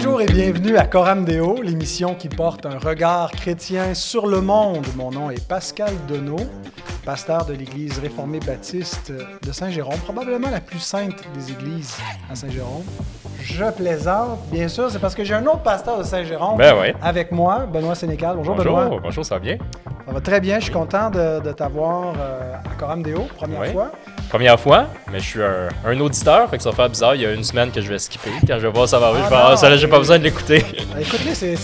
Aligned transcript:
Bonjour 0.00 0.20
et 0.20 0.26
bienvenue 0.26 0.76
à 0.76 0.86
Coram 0.86 1.24
Deo, 1.24 1.60
l'émission 1.60 2.14
qui 2.14 2.28
porte 2.28 2.64
un 2.66 2.78
regard 2.78 3.32
chrétien 3.32 3.94
sur 3.94 4.28
le 4.28 4.40
monde. 4.40 4.86
Mon 4.94 5.10
nom 5.10 5.28
est 5.28 5.44
Pascal 5.44 5.92
Donneau, 6.06 6.36
pasteur 7.04 7.44
de 7.46 7.54
l'Église 7.54 7.98
réformée 7.98 8.38
baptiste 8.38 9.10
de 9.12 9.50
Saint-Jérôme, 9.50 9.98
probablement 10.04 10.50
la 10.50 10.60
plus 10.60 10.78
sainte 10.78 11.16
des 11.34 11.50
églises 11.50 11.96
à 12.30 12.36
Saint-Jérôme. 12.36 12.84
Je 13.42 13.64
plaisante, 13.72 14.38
bien 14.52 14.68
sûr, 14.68 14.88
c'est 14.88 15.00
parce 15.00 15.16
que 15.16 15.24
j'ai 15.24 15.34
un 15.34 15.44
autre 15.46 15.64
pasteur 15.64 15.98
de 15.98 16.04
Saint-Jérôme 16.04 16.58
Ben 16.58 16.78
ouais. 16.78 16.94
avec 17.02 17.32
moi, 17.32 17.66
Benoît 17.66 17.96
Sénécal. 17.96 18.36
Bonjour, 18.36 18.54
Bonjour, 18.54 18.76
Benoît. 18.76 19.00
bonjour, 19.02 19.24
ça 19.24 19.34
va 19.34 19.40
bien? 19.40 19.58
Ça 20.06 20.12
va 20.12 20.20
très 20.20 20.40
bien, 20.40 20.60
je 20.60 20.64
suis 20.66 20.72
content 20.72 21.10
de, 21.10 21.40
de 21.40 21.50
t'avoir 21.50 22.14
euh, 22.20 22.54
à 22.54 22.78
Coram 22.78 23.02
Deo, 23.02 23.22
première 23.36 23.66
fois. 23.72 23.90
Première 24.28 24.60
fois, 24.60 24.88
mais 25.10 25.20
je 25.20 25.24
suis 25.24 25.42
un, 25.42 25.68
un 25.86 26.00
auditeur, 26.00 26.50
fait 26.50 26.58
que 26.58 26.62
ça 26.62 26.68
va 26.70 26.76
faire 26.76 26.90
bizarre. 26.90 27.14
Il 27.14 27.22
y 27.22 27.26
a 27.26 27.32
une 27.32 27.44
semaine 27.44 27.70
que 27.70 27.80
je 27.80 27.88
vais 27.88 27.98
skipper. 27.98 28.30
Quand 28.46 28.58
je 28.58 28.66
vais 28.66 28.72
voir 28.72 28.86
ça 28.86 28.98
va 28.98 29.08
Ah 29.14 29.14
je 29.24 29.30
vais, 29.30 29.36
ah, 29.36 29.48
non, 29.50 29.56
ça 29.56 29.70
là, 29.70 29.76
j'ai 29.78 29.88
pas 29.88 29.98
besoin 29.98 30.18
de 30.18 30.24
l'écouter. 30.24 30.62
Euh, 30.94 31.00
Écoute-les, 31.00 31.34
c'est- 31.34 31.56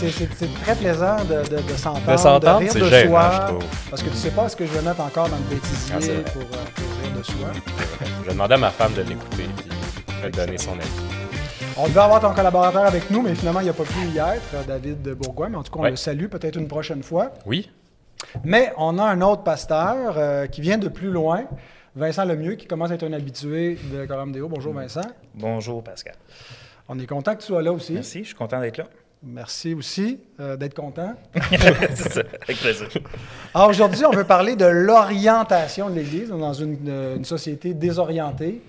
très 0.63 0.75
plaisant 0.75 1.17
de, 1.25 1.47
de, 1.57 1.63
de 1.63 1.73
s'entendre, 1.77 2.11
De 2.13 2.17
s'entendre, 2.17 2.67
c'est 2.71 2.79
de 2.79 2.85
gênant, 2.89 3.11
soi, 3.11 3.31
je 3.35 3.47
trouve. 3.49 3.65
parce 3.91 4.03
que 4.03 4.09
tu 4.09 4.17
sais 4.17 4.31
pas 4.31 4.49
ce 4.49 4.57
que 4.57 4.65
je 4.65 4.73
vais 4.73 4.81
mettre 4.83 5.01
encore 5.03 5.29
dans 5.29 5.37
le 5.37 5.55
bêtisier 5.55 5.95
Ah, 5.95 6.31
pour, 6.31 6.41
euh, 6.43 6.47
pour 6.75 6.85
rire 7.03 7.19
de 7.19 7.23
soi. 7.23 7.49
Je 8.23 8.27
vais 8.29 8.33
demander 8.33 8.55
à 8.55 8.59
ma 8.59 8.71
femme 8.71 8.95
de 8.95 9.03
l'écouter, 9.03 9.45
vais 10.23 10.31
te 10.31 10.37
donner 10.39 10.57
son 10.57 10.73
avis. 10.73 10.89
On 11.77 11.87
devait 11.89 12.01
avoir 12.01 12.21
ton 12.21 12.33
collaborateur 12.33 12.87
avec 12.87 13.11
nous, 13.11 13.21
mais 13.21 13.35
finalement, 13.35 13.61
il 13.61 13.67
n'a 13.67 13.73
pas 13.75 13.83
pu 13.83 13.99
y 14.15 14.17
être, 14.19 14.43
euh, 14.55 14.63
David 14.67 15.03
Bourgoin, 15.15 15.51
mais 15.51 15.57
en 15.59 15.63
tout 15.63 15.71
cas, 15.71 15.81
on 15.81 15.83
Ouais. 15.83 15.91
le 15.91 15.97
salue 15.97 16.27
peut-être 16.29 16.57
une 16.57 16.69
prochaine 16.69 17.03
fois. 17.03 17.33
Oui? 17.45 17.69
Mais 18.43 18.73
on 18.79 18.99
a 18.99 19.03
un 19.05 19.21
autre 19.21 19.43
pasteur 19.43 20.15
euh, 20.17 20.47
qui 20.47 20.63
vient 20.63 20.79
de 20.79 20.89
plus 20.89 21.11
loin, 21.11 21.43
Vincent 21.97 22.25
Lemieux, 22.25 22.57
qui 22.57 22.67
commence 22.67 22.91
à 22.91 22.95
être 22.95 23.05
un 23.05 23.13
habitué 23.13 23.79
de 23.93 24.05
Coram 24.07 24.33
Deo. 24.33 24.49
Bonjour 24.49 24.75
Vincent. 24.75 25.07
Bonjour 25.35 25.83
Pascal. 25.83 26.17
On 26.89 26.99
est 26.99 27.07
content 27.07 27.37
que 27.37 27.41
tu 27.41 27.47
sois 27.47 27.63
là 27.63 27.73
aussi. 27.73 27.93
Merci, 27.93 28.21
je 28.21 28.29
suis 28.29 28.35
content 28.35 28.61
d'être 28.61 28.79
là. 28.79 28.87
Merci 29.23 29.75
aussi 29.75 30.19
euh, 30.41 30.57
d'être 30.57 30.75
content. 30.75 31.15
C'est 31.95 32.13
ça, 32.13 32.23
avec 32.43 32.59
plaisir. 32.59 32.89
Alors 33.55 33.69
aujourd'hui, 33.69 34.05
on 34.05 34.11
veut 34.11 34.25
parler 34.25 34.57
de 34.57 34.67
l'orientation 34.67 35.89
de 35.89 35.95
l'Église. 35.95 36.33
On 36.33 36.39
est 36.39 36.41
dans 36.41 36.53
une, 36.53 36.79
euh, 36.89 37.17
une 37.17 37.25
société 37.25 37.75
désorientée. 37.75 38.61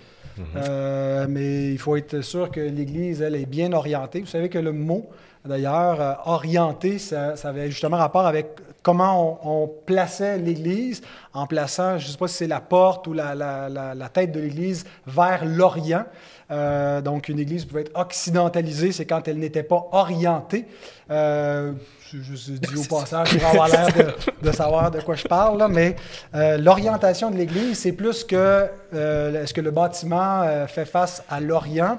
Euh, 0.55 1.25
mais 1.27 1.71
il 1.71 1.79
faut 1.79 1.95
être 1.95 2.21
sûr 2.21 2.51
que 2.51 2.59
l'Église, 2.59 3.21
elle, 3.21 3.35
est 3.35 3.45
bien 3.45 3.73
orientée. 3.73 4.19
Vous 4.19 4.27
savez 4.27 4.49
que 4.49 4.59
le 4.59 4.71
mot, 4.71 5.09
d'ailleurs, 5.45 6.01
euh, 6.01 6.13
orienté, 6.25 6.99
ça, 6.99 7.35
ça 7.35 7.49
avait 7.49 7.69
justement 7.69 7.97
rapport 7.97 8.25
avec 8.25 8.47
comment 8.83 9.39
on, 9.43 9.63
on 9.63 9.67
plaçait 9.85 10.37
l'Église 10.37 11.01
en 11.33 11.47
plaçant, 11.47 11.97
je 11.97 12.05
ne 12.05 12.11
sais 12.11 12.17
pas 12.17 12.27
si 12.27 12.35
c'est 12.35 12.47
la 12.47 12.59
porte 12.61 13.07
ou 13.07 13.13
la, 13.13 13.33
la- 13.35 13.67
la- 13.69 13.95
la 13.95 14.09
tête 14.09 14.31
de 14.31 14.39
l'Église 14.39 14.85
vers 15.07 15.43
l'Orient. 15.45 16.05
Euh, 16.51 17.01
donc, 17.01 17.27
une 17.27 17.39
Église 17.39 17.65
pouvait 17.65 17.81
être 17.81 17.99
occidentalisée, 17.99 18.91
c'est 18.91 19.05
quand 19.05 19.27
elle 19.27 19.39
n'était 19.39 19.63
pas 19.63 19.87
orientée. 19.91 20.67
Euh, 21.09 21.71
je, 22.13 22.17
je, 22.21 22.51
dis 22.51 22.77
au 22.77 22.83
passage 22.99 23.35
pour 23.35 23.47
avoir 23.47 23.67
l'air 23.67 23.87
de, 23.91 24.13
de 24.47 24.51
savoir 24.51 24.91
de 24.91 25.01
quoi 25.01 25.15
je 25.15 25.23
parle, 25.27 25.57
là, 25.57 25.67
mais 25.67 25.95
euh, 26.35 26.57
l'orientation 26.57 27.31
de 27.31 27.37
l'Église, 27.37 27.79
c'est 27.79 27.93
plus 27.93 28.23
que 28.23 28.67
est-ce 28.93 29.53
que 29.55 29.61
le 29.61 29.71
bâtiment 29.71 30.43
fait 30.67 30.85
face 30.85 31.23
à 31.29 31.39
l'Orient, 31.39 31.97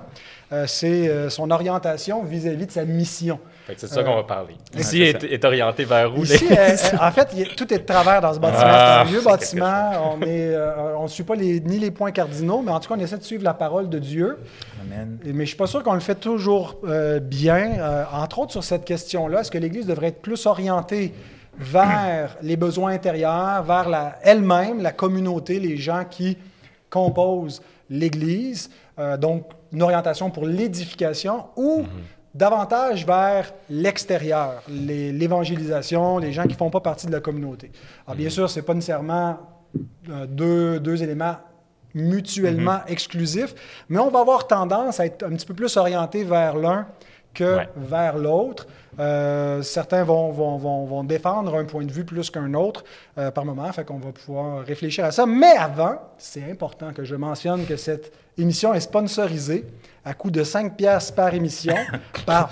c'est 0.66 1.08
euh, 1.08 1.28
son 1.28 1.50
orientation 1.50 2.22
vis-à-vis 2.22 2.66
de 2.66 2.70
sa 2.70 2.84
mission. 2.84 3.41
C'est 3.66 3.83
de 3.83 3.86
ça 3.89 4.05
qu'on 4.05 4.14
va 4.14 4.22
parler. 4.22 4.55
Ouais, 4.75 4.80
Ici 4.80 5.02
est, 5.02 5.25
est 5.25 5.44
orienté 5.44 5.84
vers 5.84 6.16
où? 6.16 6.22
Ici, 6.22 6.47
les- 6.48 6.56
euh, 6.56 6.69
euh, 6.94 6.97
en 7.00 7.11
fait, 7.11 7.28
tout 7.56 7.75
est 7.75 7.78
de 7.78 7.84
travers 7.84 8.20
dans 8.20 8.33
ce 8.33 8.39
bâtiment. 8.39 8.62
Ah, 8.64 9.02
c'est 9.02 9.08
un 9.08 9.12
vieux 9.12 9.22
bâtiment. 9.24 9.91
On 10.14 10.22
est, 10.22 10.55
euh, 10.55 10.97
on 10.97 11.02
ne 11.02 11.08
suit 11.08 11.24
pas 11.24 11.34
les, 11.34 11.58
ni 11.61 11.80
les 11.80 11.91
points 11.91 12.12
cardinaux, 12.12 12.62
mais 12.64 12.70
en 12.70 12.78
tout 12.78 12.89
cas, 12.89 12.94
on 12.97 13.02
essaie 13.02 13.19
de 13.19 13.24
suivre 13.24 13.42
la 13.42 13.55
parole 13.55 13.89
de 13.89 13.98
Dieu. 13.98 14.39
Amen. 14.83 15.19
Et- 15.24 15.28
Mais 15.28 15.33
je 15.33 15.41
ne 15.41 15.44
suis 15.47 15.56
pas 15.56 15.67
sûr 15.67 15.83
qu'on 15.83 15.94
le 15.94 16.00
fait 16.00 16.14
toujours 16.14 16.77
euh, 16.86 17.19
bien. 17.19 17.72
Euh, 17.80 18.05
entre 18.12 18.39
autres, 18.39 18.52
sur 18.52 18.62
cette 18.62 18.84
question-là, 18.84 19.41
est-ce 19.41 19.50
que 19.50 19.58
l'Église 19.58 19.86
devrait 19.86 20.08
être 20.08 20.22
plus 20.22 20.47
orientée 20.47 21.12
vers 21.58 22.36
les 22.42 22.56
besoins 22.56 22.92
intérieurs, 22.92 23.64
vers 23.64 23.89
la- 23.89 24.17
elle-même, 24.23 24.80
la 24.83 24.92
communauté, 24.92 25.58
les 25.58 25.77
gens 25.77 26.05
qui 26.08 26.39
composent 26.90 27.62
l'Église, 27.90 28.70
euh, 28.98 29.17
donc 29.17 29.45
une 29.73 29.83
orientation 29.83 30.31
pour 30.31 30.47
l'édification, 30.47 31.47
ou 31.57 31.85
davantage 32.35 33.07
vers 33.07 33.53
l'extérieur, 33.71 34.63
les- 34.69 35.11
l'évangélisation, 35.13 36.19
les 36.19 36.33
gens 36.33 36.43
qui 36.43 36.53
ne 36.53 36.59
font 36.59 36.71
pas 36.71 36.81
partie 36.81 37.07
de 37.07 37.13
la 37.13 37.21
communauté. 37.21 37.71
Alors, 38.07 38.17
bien 38.17 38.29
sûr, 38.31 38.49
ce 38.51 38.59
n'est 38.61 38.65
pas 38.65 38.75
nécessairement 38.75 39.39
euh, 40.11 40.27
deux, 40.27 40.79
deux 40.81 41.03
éléments 41.03 41.37
mutuellement 41.95 42.81
exclusifs, 42.87 43.55
mais 43.89 43.99
on 43.99 44.11
va 44.11 44.21
avoir 44.21 44.47
tendance 44.47 45.01
à 45.01 45.07
être 45.07 45.25
un 45.25 45.31
petit 45.31 45.47
peu 45.47 45.55
plus 45.55 45.77
orienté 45.77 46.25
vers 46.25 46.57
l'un 46.57 46.87
que 47.35 47.57
Ouais. 47.57 47.69
vers 47.77 48.17
l'autre. 48.17 48.67
Euh, 48.98 49.62
certains 49.62 50.05
vont, 50.05 50.30
vont, 50.30 50.57
vont, 50.57 50.84
vont 50.86 51.05
défendre 51.05 51.55
un 51.57 51.64
point 51.64 51.84
de 51.84 51.92
vue 51.92 52.05
plus 52.05 52.30
qu'un 52.30 52.55
autre 52.55 52.84
euh, 53.18 53.30
par 53.30 53.45
moment, 53.45 53.70
fait 53.73 53.84
qu'on 53.84 53.98
va 53.98 54.12
pouvoir 54.12 54.64
réfléchir 54.64 55.05
à 55.05 55.11
ça. 55.11 55.27
Mais 55.27 55.57
avant, 55.57 56.01
c'est 56.18 56.51
important 56.51 56.92
que 56.92 57.05
je 57.05 57.14
mentionne 57.14 57.67
que 57.67 57.77
cette 57.77 58.12
émission 58.39 58.73
est 58.74 58.80
sponsorisée 58.80 59.64
à 60.05 60.14
coût 60.14 60.30
de 60.30 60.42
5 60.42 60.77
piastres 60.77 61.14
par 61.14 61.35
émission. 61.35 61.74
par, 62.27 62.51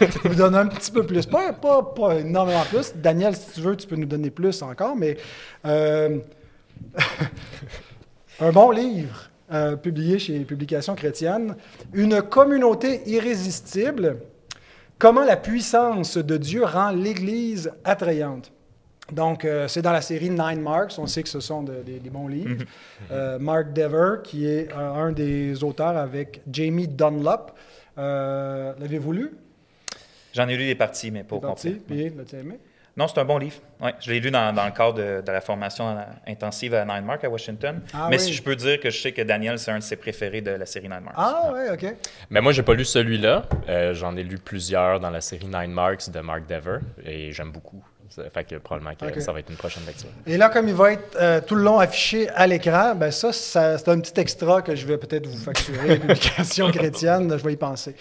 je 0.00 0.28
vous 0.28 0.34
donne 0.34 0.54
un 0.54 0.66
petit 0.66 0.90
peu 0.90 1.04
plus, 1.04 1.26
pas, 1.26 1.52
pas, 1.52 1.82
pas 1.82 2.16
énormément 2.16 2.64
plus. 2.64 2.94
Daniel, 2.94 3.34
si 3.36 3.52
tu 3.54 3.60
veux, 3.60 3.76
tu 3.76 3.86
peux 3.86 3.96
nous 3.96 4.06
donner 4.06 4.30
plus 4.30 4.62
encore, 4.62 4.96
mais 4.96 5.16
euh, 5.66 6.18
un 8.40 8.52
bon 8.52 8.70
livre 8.70 9.30
publié 9.82 10.18
chez 10.18 10.40
Publications 10.40 10.96
chrétiennes, 10.96 11.54
Une 11.92 12.22
communauté 12.22 13.02
irrésistible, 13.06 14.16
comment 14.98 15.24
la 15.24 15.36
puissance 15.36 16.16
de 16.16 16.36
Dieu 16.36 16.64
rend 16.64 16.90
l'Église 16.90 17.70
attrayante? 17.84 18.50
Donc, 19.12 19.44
euh, 19.44 19.68
c'est 19.68 19.82
dans 19.82 19.92
la 19.92 20.00
série 20.00 20.30
Nine 20.30 20.60
Marks. 20.62 20.94
On 20.98 21.06
sait 21.06 21.22
que 21.22 21.28
ce 21.28 21.40
sont 21.40 21.62
de- 21.62 21.82
des, 21.84 21.98
des 22.00 22.08
bons 22.10 22.26
livres. 22.26 22.64
Euh, 23.12 23.38
Mark 23.38 23.72
Dever, 23.74 24.22
qui 24.24 24.46
est 24.46 24.72
euh, 24.72 24.92
un 24.94 25.12
des 25.12 25.62
auteurs 25.62 25.96
avec 25.96 26.40
Jamie 26.50 26.88
Dunlop. 26.88 27.52
Euh, 27.98 28.72
L'avez-vous 28.80 29.12
lu? 29.12 29.30
J'en 30.32 30.48
ai 30.48 30.56
lu 30.56 30.64
des 30.64 30.74
parties, 30.74 31.10
mais 31.10 31.22
parti, 31.22 31.74
complet. 31.74 31.82
puis 31.86 32.16
l'as-tu 32.16 32.36
aimé? 32.36 32.58
Non, 32.96 33.08
c'est 33.08 33.18
un 33.18 33.24
bon 33.24 33.38
livre. 33.38 33.56
Ouais, 33.80 33.92
je 34.00 34.12
l'ai 34.12 34.20
lu 34.20 34.30
dans, 34.30 34.54
dans 34.54 34.64
le 34.66 34.70
cadre 34.70 34.94
de, 34.94 35.20
de 35.20 35.32
la 35.32 35.40
formation 35.40 35.96
intensive 36.28 36.74
à 36.74 36.84
Nine 36.84 37.04
Mark 37.04 37.24
à 37.24 37.28
Washington. 37.28 37.80
Ah 37.92 38.06
mais 38.08 38.18
oui. 38.18 38.22
si 38.22 38.32
je 38.32 38.40
peux 38.42 38.54
dire 38.54 38.78
que 38.78 38.88
je 38.88 39.00
sais 39.00 39.10
que 39.10 39.22
Daniel, 39.22 39.58
c'est 39.58 39.72
un 39.72 39.78
de 39.78 39.82
ses 39.82 39.96
préférés 39.96 40.40
de 40.42 40.52
la 40.52 40.64
série 40.66 40.88
Nine 40.88 41.00
Mark. 41.02 41.14
Ah, 41.16 41.50
ouais, 41.52 41.70
OK. 41.72 41.92
Mais 42.30 42.40
moi, 42.40 42.52
j'ai 42.52 42.62
pas 42.62 42.74
lu 42.74 42.84
celui-là. 42.84 43.42
Euh, 43.68 43.94
J'en 43.94 44.16
ai 44.16 44.22
lu 44.22 44.38
plusieurs 44.38 45.00
dans 45.00 45.10
la 45.10 45.20
série 45.20 45.46
Nine 45.46 45.72
Marks 45.72 46.08
de 46.10 46.20
Mark 46.20 46.46
Dever, 46.46 46.78
et 47.04 47.32
j'aime 47.32 47.50
beaucoup. 47.50 47.82
Ça 48.10 48.22
fait 48.32 48.44
que 48.44 48.56
probablement 48.56 48.94
que 48.94 49.18
ça 49.20 49.32
va 49.32 49.40
être 49.40 49.50
une 49.50 49.56
prochaine 49.56 49.84
lecture. 49.86 50.08
Et 50.24 50.36
là, 50.36 50.48
comme 50.48 50.68
il 50.68 50.74
va 50.74 50.92
être 50.92 51.16
euh, 51.20 51.40
tout 51.40 51.56
le 51.56 51.64
long 51.64 51.80
affiché 51.80 52.28
à 52.28 52.46
l'écran, 52.46 52.94
ben 52.94 53.10
ça, 53.10 53.32
ça- 53.32 53.76
c'est 53.76 53.88
un 53.88 53.98
petit 53.98 54.20
extra 54.20 54.62
que 54.62 54.76
je 54.76 54.86
vais 54.86 54.98
peut-être 54.98 55.26
vous 55.26 55.36
facturer, 55.42 55.98
Publication 55.98 56.70
chrétienne, 56.70 57.28
je 57.36 57.42
vais 57.42 57.54
y 57.54 57.56
penser. 57.56 57.96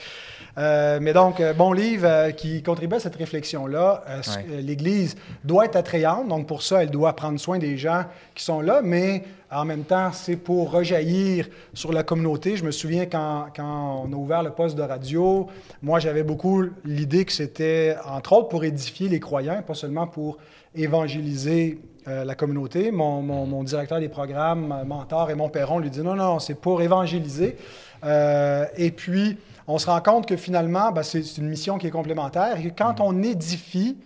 Euh, 0.58 1.00
mais 1.02 1.14
donc, 1.14 1.40
euh, 1.40 1.52
bon 1.53 1.74
livre 1.74 2.06
euh, 2.08 2.31
qui 2.31 2.62
contribue 2.62 2.96
à 2.96 3.00
cette 3.00 3.16
réflexion-là. 3.16 4.03
Euh, 4.08 4.22
Ouais. 4.38 4.62
L'Église 4.62 5.16
doit 5.44 5.66
être 5.66 5.75
attrayante, 5.75 6.28
donc 6.28 6.46
pour 6.47 6.62
ça, 6.62 6.84
elle 6.84 6.91
doit 6.91 7.14
prendre 7.16 7.40
soin 7.40 7.58
des 7.58 7.75
gens 7.78 8.03
qui 8.36 8.44
sont 8.44 8.62
là, 8.62 8.81
mais 8.84 9.24
en 9.52 9.66
même 9.66 9.84
temps, 9.84 10.12
c'est 10.14 10.36
pour 10.36 10.72
rejaillir 10.72 11.47
sur 11.74 11.91
la 11.91 12.03
communauté. 12.03 12.56
Je 12.56 12.64
me 12.64 12.72
souviens 12.72 13.06
quand, 13.08 13.47
quand 13.56 14.03
on 14.06 14.14
a 14.14 14.16
ouvert 14.16 14.44
le 14.44 14.52
poste 14.52 14.75
de 14.78 14.84
radio, 14.84 15.47
moi, 15.81 16.00
j'avais 16.00 16.24
beaucoup 16.24 16.64
l'idée 16.85 17.25
que 17.25 17.31
c'était, 17.31 17.96
entre 18.08 18.34
autres, 18.34 18.50
pour 18.50 18.64
édifier 18.64 19.09
les 19.09 19.20
croyants, 19.20 19.62
pas 19.66 19.74
seulement 19.75 20.06
pour 20.08 20.38
évangéliser 20.75 21.80
euh, 22.08 22.25
la 22.25 22.35
communauté. 22.35 22.91
Mon, 22.91 23.22
mon- 23.22 23.46
mon 23.47 23.64
directeur 23.64 24.00
des 24.00 24.09
programmes, 24.09 24.84
mentor 24.85 25.28
Raymond 25.28 25.50
Perron, 25.50 25.80
lui 25.80 25.90
dit 25.90 26.02
non, 26.02 26.16
non, 26.16 26.38
c'est 26.40 26.56
pour 26.56 26.81
évangéliser. 26.81 27.56
Euh, 28.03 28.66
et 28.78 28.91
puis, 28.91 29.38
on 29.67 29.77
se 29.77 29.85
rend 29.87 30.01
compte 30.01 30.27
que 30.27 30.35
finalement, 30.35 30.91
ben, 30.91 31.03
c'est 31.03 31.37
une 31.37 31.47
mission 31.47 31.77
qui 31.77 31.87
est 31.87 31.91
complémentaire 31.91 32.57
et 32.59 32.69
que 32.69 32.77
quand 32.77 32.99
on 32.99 33.23
édifie 33.23 33.97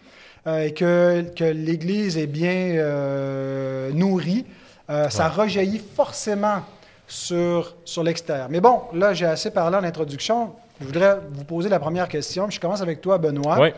euh, 0.45 0.65
et 0.65 0.73
que, 0.73 1.25
que 1.35 1.43
l'Église 1.43 2.17
est 2.17 2.27
bien 2.27 2.75
euh, 2.75 3.91
nourrie, 3.91 4.45
euh, 4.89 5.09
ça 5.09 5.27
rejaillit 5.29 5.81
forcément 5.95 6.61
sur, 7.07 7.75
sur 7.85 8.03
l'extérieur. 8.03 8.47
Mais 8.49 8.61
bon, 8.61 8.81
là, 8.93 9.13
j'ai 9.13 9.25
assez 9.25 9.51
parlé 9.51 9.77
en 9.77 9.83
introduction. 9.83 10.53
Je 10.79 10.85
voudrais 10.85 11.17
vous 11.31 11.43
poser 11.43 11.69
la 11.69 11.79
première 11.79 12.07
question. 12.07 12.49
Je 12.49 12.59
commence 12.59 12.81
avec 12.81 13.01
toi, 13.01 13.17
Benoît. 13.17 13.59
Oui. 13.59 13.69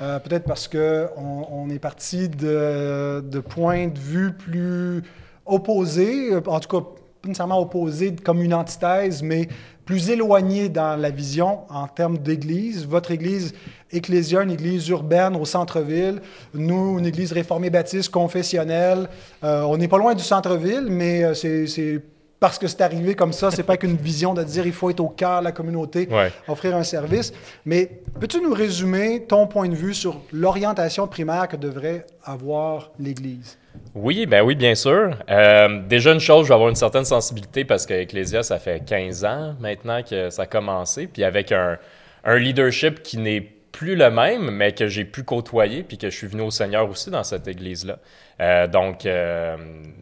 Euh, 0.00 0.18
Peut-être 0.18 0.44
parce 0.44 0.66
qu'on 0.66 1.46
on 1.50 1.70
est 1.70 1.78
parti 1.78 2.28
de, 2.28 3.22
de 3.24 3.40
points 3.40 3.86
de 3.86 3.98
vue 3.98 4.32
plus 4.32 5.04
opposés, 5.46 6.34
en 6.46 6.60
tout 6.60 6.68
cas, 6.80 6.86
nécessairement 7.24 7.60
opposés 7.60 8.14
comme 8.16 8.42
une 8.42 8.54
antithèse, 8.54 9.22
mais 9.22 9.48
plus 9.84 10.10
éloignés 10.10 10.68
dans 10.68 11.00
la 11.00 11.10
vision 11.10 11.60
en 11.70 11.86
termes 11.88 12.18
d'église. 12.18 12.86
Votre 12.86 13.10
église 13.10 13.54
ecclésia, 13.90 14.42
une 14.42 14.50
église 14.50 14.88
urbaine 14.88 15.34
au 15.34 15.44
centre-ville. 15.44 16.20
Nous, 16.52 16.98
une 16.98 17.06
église 17.06 17.32
réformée 17.32 17.70
baptiste 17.70 18.10
confessionnelle. 18.10 19.08
Euh, 19.42 19.62
on 19.62 19.78
n'est 19.78 19.88
pas 19.88 19.98
loin 19.98 20.14
du 20.14 20.22
centre-ville, 20.22 20.86
mais 20.90 21.24
euh, 21.24 21.34
c'est 21.34 22.02
parce 22.40 22.58
que 22.58 22.66
c'est 22.66 22.80
arrivé 22.80 23.14
comme 23.14 23.32
ça. 23.32 23.50
C'est 23.50 23.62
pas 23.62 23.76
qu'une 23.76 23.96
vision 23.96 24.34
de 24.34 24.42
dire 24.42 24.66
il 24.66 24.72
faut 24.72 24.90
être 24.90 25.00
au 25.00 25.08
cœur 25.08 25.40
de 25.40 25.44
la 25.44 25.52
communauté, 25.52 26.08
offrir 26.46 26.76
un 26.76 26.82
service. 26.82 27.32
Mais 27.64 27.90
peux-tu 28.20 28.40
nous 28.40 28.54
résumer 28.54 29.24
ton 29.26 29.46
point 29.46 29.68
de 29.68 29.74
vue 29.74 29.94
sur 29.94 30.20
l'orientation 30.32 31.06
primaire 31.06 31.48
que 31.48 31.56
devrait 31.56 32.06
avoir 32.24 32.90
l'Église? 32.98 33.58
Oui, 33.94 34.26
ben 34.26 34.42
oui, 34.42 34.54
bien 34.54 34.74
sûr. 34.74 35.16
Euh, 35.30 35.82
déjà, 35.88 36.12
une 36.12 36.20
chose, 36.20 36.44
je 36.44 36.48
vais 36.48 36.54
avoir 36.54 36.68
une 36.68 36.76
certaine 36.76 37.04
sensibilité 37.04 37.64
parce 37.64 37.86
que 37.86 37.94
Ecclesia, 37.94 38.42
ça 38.42 38.58
fait 38.58 38.84
15 38.84 39.24
ans 39.24 39.54
maintenant 39.60 40.02
que 40.02 40.30
ça 40.30 40.42
a 40.42 40.46
commencé. 40.46 41.06
Puis 41.06 41.24
avec 41.24 41.52
un, 41.52 41.78
un 42.24 42.36
leadership 42.38 43.02
qui 43.02 43.18
n'est 43.18 43.40
plus 43.72 43.94
le 43.94 44.10
même, 44.10 44.50
mais 44.50 44.72
que 44.72 44.88
j'ai 44.88 45.04
pu 45.04 45.22
côtoyer, 45.22 45.84
puis 45.84 45.98
que 45.98 46.10
je 46.10 46.16
suis 46.16 46.26
venu 46.26 46.42
au 46.42 46.50
Seigneur 46.50 46.90
aussi 46.90 47.10
dans 47.10 47.22
cette 47.22 47.46
église-là. 47.46 47.98
Euh, 48.40 48.66
donc, 48.66 49.06
euh, 49.06 49.56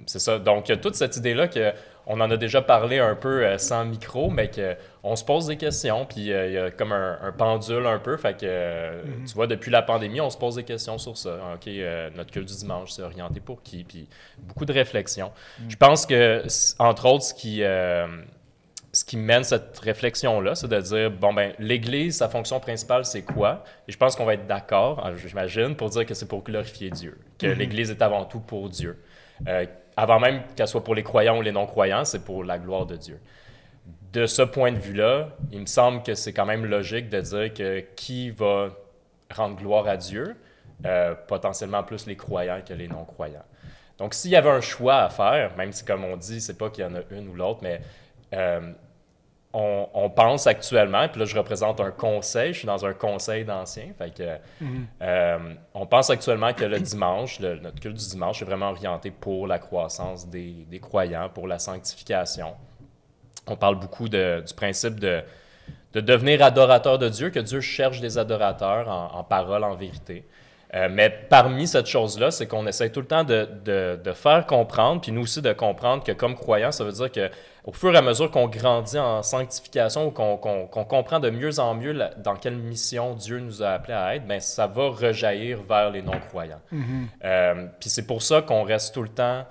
c'est 0.06 0.18
ça. 0.18 0.38
Donc, 0.38 0.72
toute 0.80 0.94
cette 0.94 1.16
idée-là 1.16 1.48
que 1.48 1.72
on 2.06 2.20
en 2.20 2.30
a 2.30 2.36
déjà 2.36 2.62
parlé 2.62 2.98
un 2.98 3.14
peu 3.16 3.44
euh, 3.44 3.58
sans 3.58 3.84
micro, 3.84 4.30
mais 4.30 4.50
qu'on 4.50 5.16
se 5.16 5.24
pose 5.24 5.46
des 5.46 5.56
questions, 5.56 6.06
puis 6.06 6.20
il 6.20 6.52
y 6.52 6.58
a 6.58 6.70
comme 6.70 6.92
un, 6.92 7.32
pendule 7.36 7.86
un 7.86 7.98
peu. 7.98 8.16
Fait 8.16 8.36
que, 8.36 8.46
mm-hmm. 8.46 9.26
tu 9.26 9.34
vois, 9.34 9.46
depuis 9.46 9.70
la 9.70 9.82
pandémie, 9.82 10.20
on 10.20 10.30
se 10.30 10.38
pose 10.38 10.56
des 10.56 10.64
questions 10.64 10.98
sur 10.98 11.16
ça. 11.16 11.38
OK, 11.54 11.70
notre 12.16 12.30
culte 12.30 12.48
du 12.48 12.56
dimanche, 12.56 12.92
c'est 12.92 13.02
orienté 13.02 13.40
pour 13.40 13.62
qui? 13.62 13.84
Puis 13.84 14.08
beaucoup 14.40 14.64
de 14.64 14.72
réflexions. 14.72 15.32
Mm. 15.58 15.70
Je 15.70 15.76
pense 15.76 16.06
que, 16.06 16.42
entre 16.78 17.06
autres, 17.06 17.24
ce 17.24 17.34
qui 17.34 17.62
ce 18.96 19.04
qui 19.04 19.18
mène 19.18 19.44
cette 19.44 19.78
réflexion-là, 19.78 20.54
c'est 20.54 20.68
de 20.68 20.80
dire, 20.80 21.10
bon, 21.10 21.34
ben, 21.34 21.52
l'Église, 21.58 22.16
sa 22.16 22.30
fonction 22.30 22.60
principale, 22.60 23.04
c'est 23.04 23.20
quoi? 23.20 23.62
Et 23.86 23.92
je 23.92 23.98
pense 23.98 24.16
qu'on 24.16 24.24
va 24.24 24.34
être 24.34 24.46
d'accord, 24.46 25.04
hein, 25.04 25.12
j'imagine, 25.16 25.76
pour 25.76 25.90
dire 25.90 26.06
que 26.06 26.14
c'est 26.14 26.26
pour 26.26 26.42
glorifier 26.42 26.88
Dieu, 26.88 27.18
que 27.38 27.46
mhm. 27.46 27.58
l'Église 27.58 27.90
est 27.90 28.00
avant 28.00 28.24
tout 28.24 28.40
pour 28.40 28.70
Dieu. 28.70 28.98
Avant 29.96 30.20
même 30.20 30.42
qu'elle 30.54 30.68
soit 30.68 30.84
pour 30.84 30.94
les 30.94 31.02
croyants 31.02 31.38
ou 31.38 31.42
les 31.42 31.52
non-croyants, 31.52 32.04
c'est 32.04 32.24
pour 32.24 32.44
la 32.44 32.58
gloire 32.58 32.86
de 32.86 32.96
Dieu. 32.96 33.18
De 34.12 34.26
ce 34.26 34.42
point 34.42 34.72
de 34.72 34.78
vue-là, 34.78 35.28
il 35.52 35.60
me 35.60 35.66
semble 35.66 36.02
que 36.02 36.14
c'est 36.14 36.32
quand 36.32 36.46
même 36.46 36.66
logique 36.66 37.08
de 37.08 37.20
dire 37.20 37.54
que 37.54 37.80
qui 37.96 38.30
va 38.30 38.70
rendre 39.34 39.56
gloire 39.56 39.86
à 39.88 39.96
Dieu, 39.96 40.36
euh, 40.84 41.14
potentiellement 41.26 41.82
plus 41.82 42.06
les 42.06 42.16
croyants 42.16 42.60
que 42.66 42.74
les 42.74 42.88
non-croyants. 42.88 43.44
Donc, 43.98 44.12
s'il 44.12 44.30
y 44.30 44.36
avait 44.36 44.50
un 44.50 44.60
choix 44.60 44.98
à 44.98 45.08
faire, 45.08 45.56
même 45.56 45.72
si, 45.72 45.84
comme 45.84 46.04
on 46.04 46.16
dit, 46.16 46.40
c'est 46.40 46.58
pas 46.58 46.68
qu'il 46.68 46.84
y 46.84 46.86
en 46.86 46.94
a 46.94 47.00
une 47.10 47.28
ou 47.28 47.34
l'autre, 47.34 47.60
mais 47.62 47.80
euh, 48.34 48.72
on, 49.58 50.10
pense 50.10 50.46
actuellement, 50.46 51.08
puis 51.08 51.20
là 51.20 51.24
je 51.24 51.36
représente 51.36 51.80
un 51.80 51.90
conseil, 51.90 52.52
je 52.52 52.58
suis 52.58 52.66
dans 52.66 52.84
un 52.84 52.92
conseil 52.92 53.44
d'anciens, 53.44 53.88
fait 53.96 54.14
que 54.14 54.64
mhm. 54.64 54.86
euh, 55.00 55.38
on 55.72 55.86
pense 55.86 56.10
actuellement 56.10 56.52
que 56.52 56.64
le 56.64 56.78
dimanche, 56.78 57.40
notre 57.40 57.80
culte 57.80 57.96
du 57.96 58.08
dimanche 58.08 58.42
est 58.42 58.44
vraiment 58.44 58.70
orienté 58.70 59.10
pour 59.10 59.46
la 59.46 59.58
croissance 59.58 60.28
des, 60.28 60.66
croyants, 60.80 61.30
pour 61.30 61.48
la 61.48 61.58
sanctification. 61.58 62.54
On 63.46 63.56
parle 63.56 63.76
beaucoup 63.76 64.08
du 64.08 64.42
principe 64.56 65.00
de, 65.00 65.22
devenir 65.94 66.42
adorateur 66.42 66.98
de 66.98 67.08
Dieu, 67.08 67.30
que 67.30 67.38
Dieu 67.38 67.60
cherche 67.60 68.00
des 68.00 68.18
adorateurs 68.18 68.88
en, 68.88 69.24
parole, 69.24 69.64
en 69.64 69.74
vérité. 69.74 70.26
Euh, 70.74 70.88
mais 70.90 71.10
parmi 71.10 71.66
cette 71.66 71.86
chose-là, 71.86 72.30
c'est 72.30 72.46
qu'on 72.46 72.66
essaie 72.66 72.90
tout 72.90 73.00
le 73.00 73.06
temps 73.06 73.24
de, 73.24 73.48
de, 73.64 74.12
faire 74.12 74.46
comprendre, 74.46 75.00
puis 75.00 75.12
nous 75.12 75.22
aussi 75.22 75.40
de 75.40 75.52
comprendre 75.52 76.02
que 76.02 76.12
comme 76.12 76.34
croyants, 76.34 76.72
ça 76.72 76.84
veut 76.84 76.92
dire 76.92 77.10
que 77.10 77.30
au 77.64 77.72
fur 77.72 77.94
et 77.94 77.98
à 77.98 78.02
mesure 78.02 78.30
qu'on 78.30 78.46
grandit 78.46 78.98
en 78.98 79.22
sanctification 79.22 80.06
ou 80.06 80.10
qu'on 80.10 80.84
comprend 80.84 81.18
de 81.18 81.30
mieux 81.30 81.58
en 81.58 81.74
mieux 81.74 81.98
dans 82.18 82.36
quelle 82.36 82.56
mission 82.56 83.14
Dieu 83.14 83.40
nous 83.40 83.62
a 83.62 83.70
appelés 83.70 83.94
à 83.94 84.16
être, 84.16 84.26
ben, 84.26 84.40
ça 84.40 84.66
va 84.66 84.88
rejaillir 84.88 85.62
vers 85.62 85.90
les 85.90 86.02
non-croyants. 86.02 86.60
Mm-hmm. 86.72 87.06
Euh, 87.24 87.66
puis 87.80 87.90
c'est 87.90 88.06
pour 88.06 88.22
ça 88.22 88.42
qu'on 88.42 88.62
reste 88.62 88.94
tout 88.94 89.02
le 89.02 89.08
temps 89.08 89.44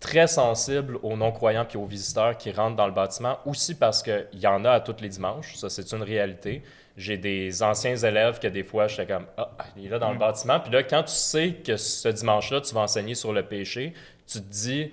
très 0.00 0.26
sensible 0.26 0.98
aux 1.02 1.16
non-croyants 1.16 1.64
puis 1.64 1.76
aux 1.76 1.84
visiteurs 1.84 2.36
qui 2.36 2.50
rentrent 2.50 2.76
dans 2.76 2.86
le 2.86 2.92
bâtiment, 2.92 3.38
aussi 3.44 3.74
parce 3.74 4.02
qu'il 4.02 4.26
y 4.34 4.46
en 4.46 4.64
a 4.64 4.70
à 4.70 4.80
tous 4.80 4.96
les 5.00 5.08
dimanches, 5.08 5.54
ça 5.56 5.68
c'est 5.68 5.92
une 5.92 6.02
réalité. 6.02 6.62
J'ai 7.00 7.16
des 7.16 7.62
anciens 7.62 7.96
élèves 7.96 8.38
que 8.38 8.46
des 8.46 8.62
fois, 8.62 8.86
j'étais 8.86 9.06
comme 9.06 9.24
Ah, 9.38 9.50
il 9.76 9.86
est 9.86 9.88
là 9.88 9.98
dans 9.98 10.10
le 10.10 10.16
mm. 10.16 10.20
bâtiment. 10.20 10.60
Puis 10.60 10.70
là, 10.70 10.82
quand 10.82 11.02
tu 11.02 11.14
sais 11.14 11.54
que 11.54 11.76
ce 11.76 12.08
dimanche-là, 12.08 12.60
tu 12.60 12.74
vas 12.74 12.82
enseigner 12.82 13.14
sur 13.14 13.32
le 13.32 13.42
péché, 13.42 13.94
tu 14.26 14.40
te 14.40 14.52
dis 14.52 14.92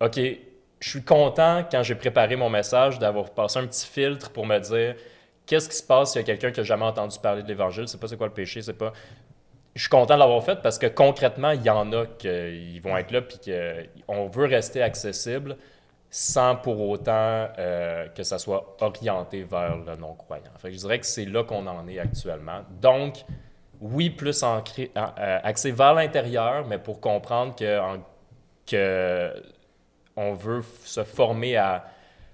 OK, 0.00 0.18
je 0.80 0.88
suis 0.88 1.02
content 1.02 1.62
quand 1.70 1.82
j'ai 1.82 1.94
préparé 1.94 2.36
mon 2.36 2.48
message 2.48 2.98
d'avoir 2.98 3.30
passé 3.30 3.58
un 3.58 3.66
petit 3.66 3.86
filtre 3.86 4.30
pour 4.30 4.46
me 4.46 4.58
dire 4.58 4.94
qu'est-ce 5.44 5.68
qui 5.68 5.76
se 5.76 5.82
passe 5.82 6.12
s'il 6.12 6.20
y 6.20 6.24
a 6.24 6.26
quelqu'un 6.26 6.50
qui 6.50 6.60
n'a 6.60 6.64
jamais 6.64 6.84
entendu 6.84 7.18
parler 7.18 7.42
de 7.42 7.48
l'Évangile, 7.48 7.86
c'est 7.86 8.00
pas 8.00 8.08
c'est 8.08 8.16
quoi 8.16 8.28
le 8.28 8.32
péché, 8.32 8.62
c'est 8.62 8.72
pas. 8.72 8.92
Je 9.74 9.82
suis 9.82 9.90
content 9.90 10.14
de 10.14 10.20
l'avoir 10.20 10.42
fait 10.42 10.62
parce 10.62 10.78
que 10.78 10.86
concrètement, 10.86 11.50
il 11.50 11.62
y 11.62 11.68
en 11.68 11.92
a 11.92 12.06
qui 12.06 12.80
vont 12.80 12.96
être 12.96 13.10
là 13.10 13.20
puis 13.20 13.38
qu'on 14.06 14.26
veut 14.28 14.46
rester 14.46 14.80
accessible 14.80 15.56
sans 16.18 16.56
pour 16.56 16.80
autant 16.80 17.46
euh, 17.58 18.08
que 18.08 18.22
ça 18.22 18.38
soit 18.38 18.78
orienté 18.80 19.42
vers 19.42 19.76
le 19.76 19.96
non-croyant. 19.96 20.50
je 20.64 20.70
dirais 20.70 20.98
que 20.98 21.04
c'est 21.04 21.26
là 21.26 21.44
qu'on 21.44 21.66
en 21.66 21.86
est 21.88 21.98
actuellement. 21.98 22.62
Donc, 22.80 23.16
oui, 23.82 24.08
plus 24.08 24.42
ancré, 24.42 24.90
euh, 24.96 25.38
axé 25.42 25.72
vers 25.72 25.92
l'intérieur, 25.92 26.66
mais 26.66 26.78
pour 26.78 27.02
comprendre 27.02 27.54
que, 27.54 27.78
que 28.66 29.30
on 30.16 30.32
veut 30.32 30.62
se 30.84 31.04
former 31.04 31.58
à 31.58 31.84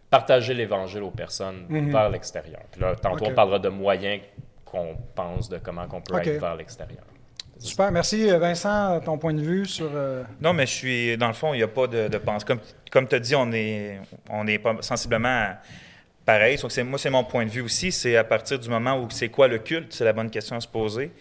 partager 0.08 0.55
l'Évangile 0.55 1.02
aux 1.02 1.11
personnes 1.11 1.67
mhm. 1.69 1.90
vers 1.90 2.08
l'extérieur. 2.08 2.62
Puis 2.70 2.81
là, 2.81 2.94
tantôt, 2.94 3.25
on 3.26 3.35
parlera 3.35 3.58
de 3.58 3.69
moyens 3.69 4.20
qu'on 4.64 4.96
pense 5.17 5.49
de 5.49 5.58
comment 5.58 5.87
on 5.93 6.00
peut 6.00 6.14
aller 6.14 6.38
vers 6.38 6.55
l'extérieur. 6.55 7.02
Super. 7.62 7.93
Merci, 7.93 8.26
Vincent, 8.26 9.00
ton 9.00 9.19
point 9.19 9.32
de 9.35 9.41
vue 9.41 9.67
sur. 9.67 9.88
Euh, 9.94 10.25
non, 10.41 10.53
mais 10.53 10.67
je 10.67 10.73
suis. 10.73 11.17
Dans 11.17 11.29
le 11.29 11.32
fond, 11.32 11.55
il 11.55 11.59
n'y 11.59 11.62
a 11.62 11.69
pas 11.69 11.87
de, 11.87 12.09
de. 12.09 12.19
Comme, 12.44 12.59
comme 12.91 13.06
tu 13.06 13.14
as 13.14 13.20
dit, 13.20 13.35
on 13.37 13.53
est, 13.53 14.00
on 14.29 14.47
est 14.49 14.61
sensiblement 14.81 15.50
pareil. 16.26 16.56
Donc, 16.56 16.76
moi, 16.79 16.99
c'est 16.99 17.11
mon 17.11 17.23
point 17.25 17.44
de 17.44 17.50
vue 17.50 17.61
aussi. 17.61 17.93
C'est 17.93 18.17
à 18.17 18.25
partir 18.25 18.59
du 18.59 18.69
moment 18.69 18.99
où 18.99 19.09
c'est 19.11 19.29
quoi 19.29 19.47
le 19.47 19.59
culte, 19.59 19.93
c'est 19.93 20.05
la 20.05 20.12
bonne 20.12 20.31
question 20.31 20.56
à 20.56 20.61
se 20.61 20.67
poser. 20.67 21.12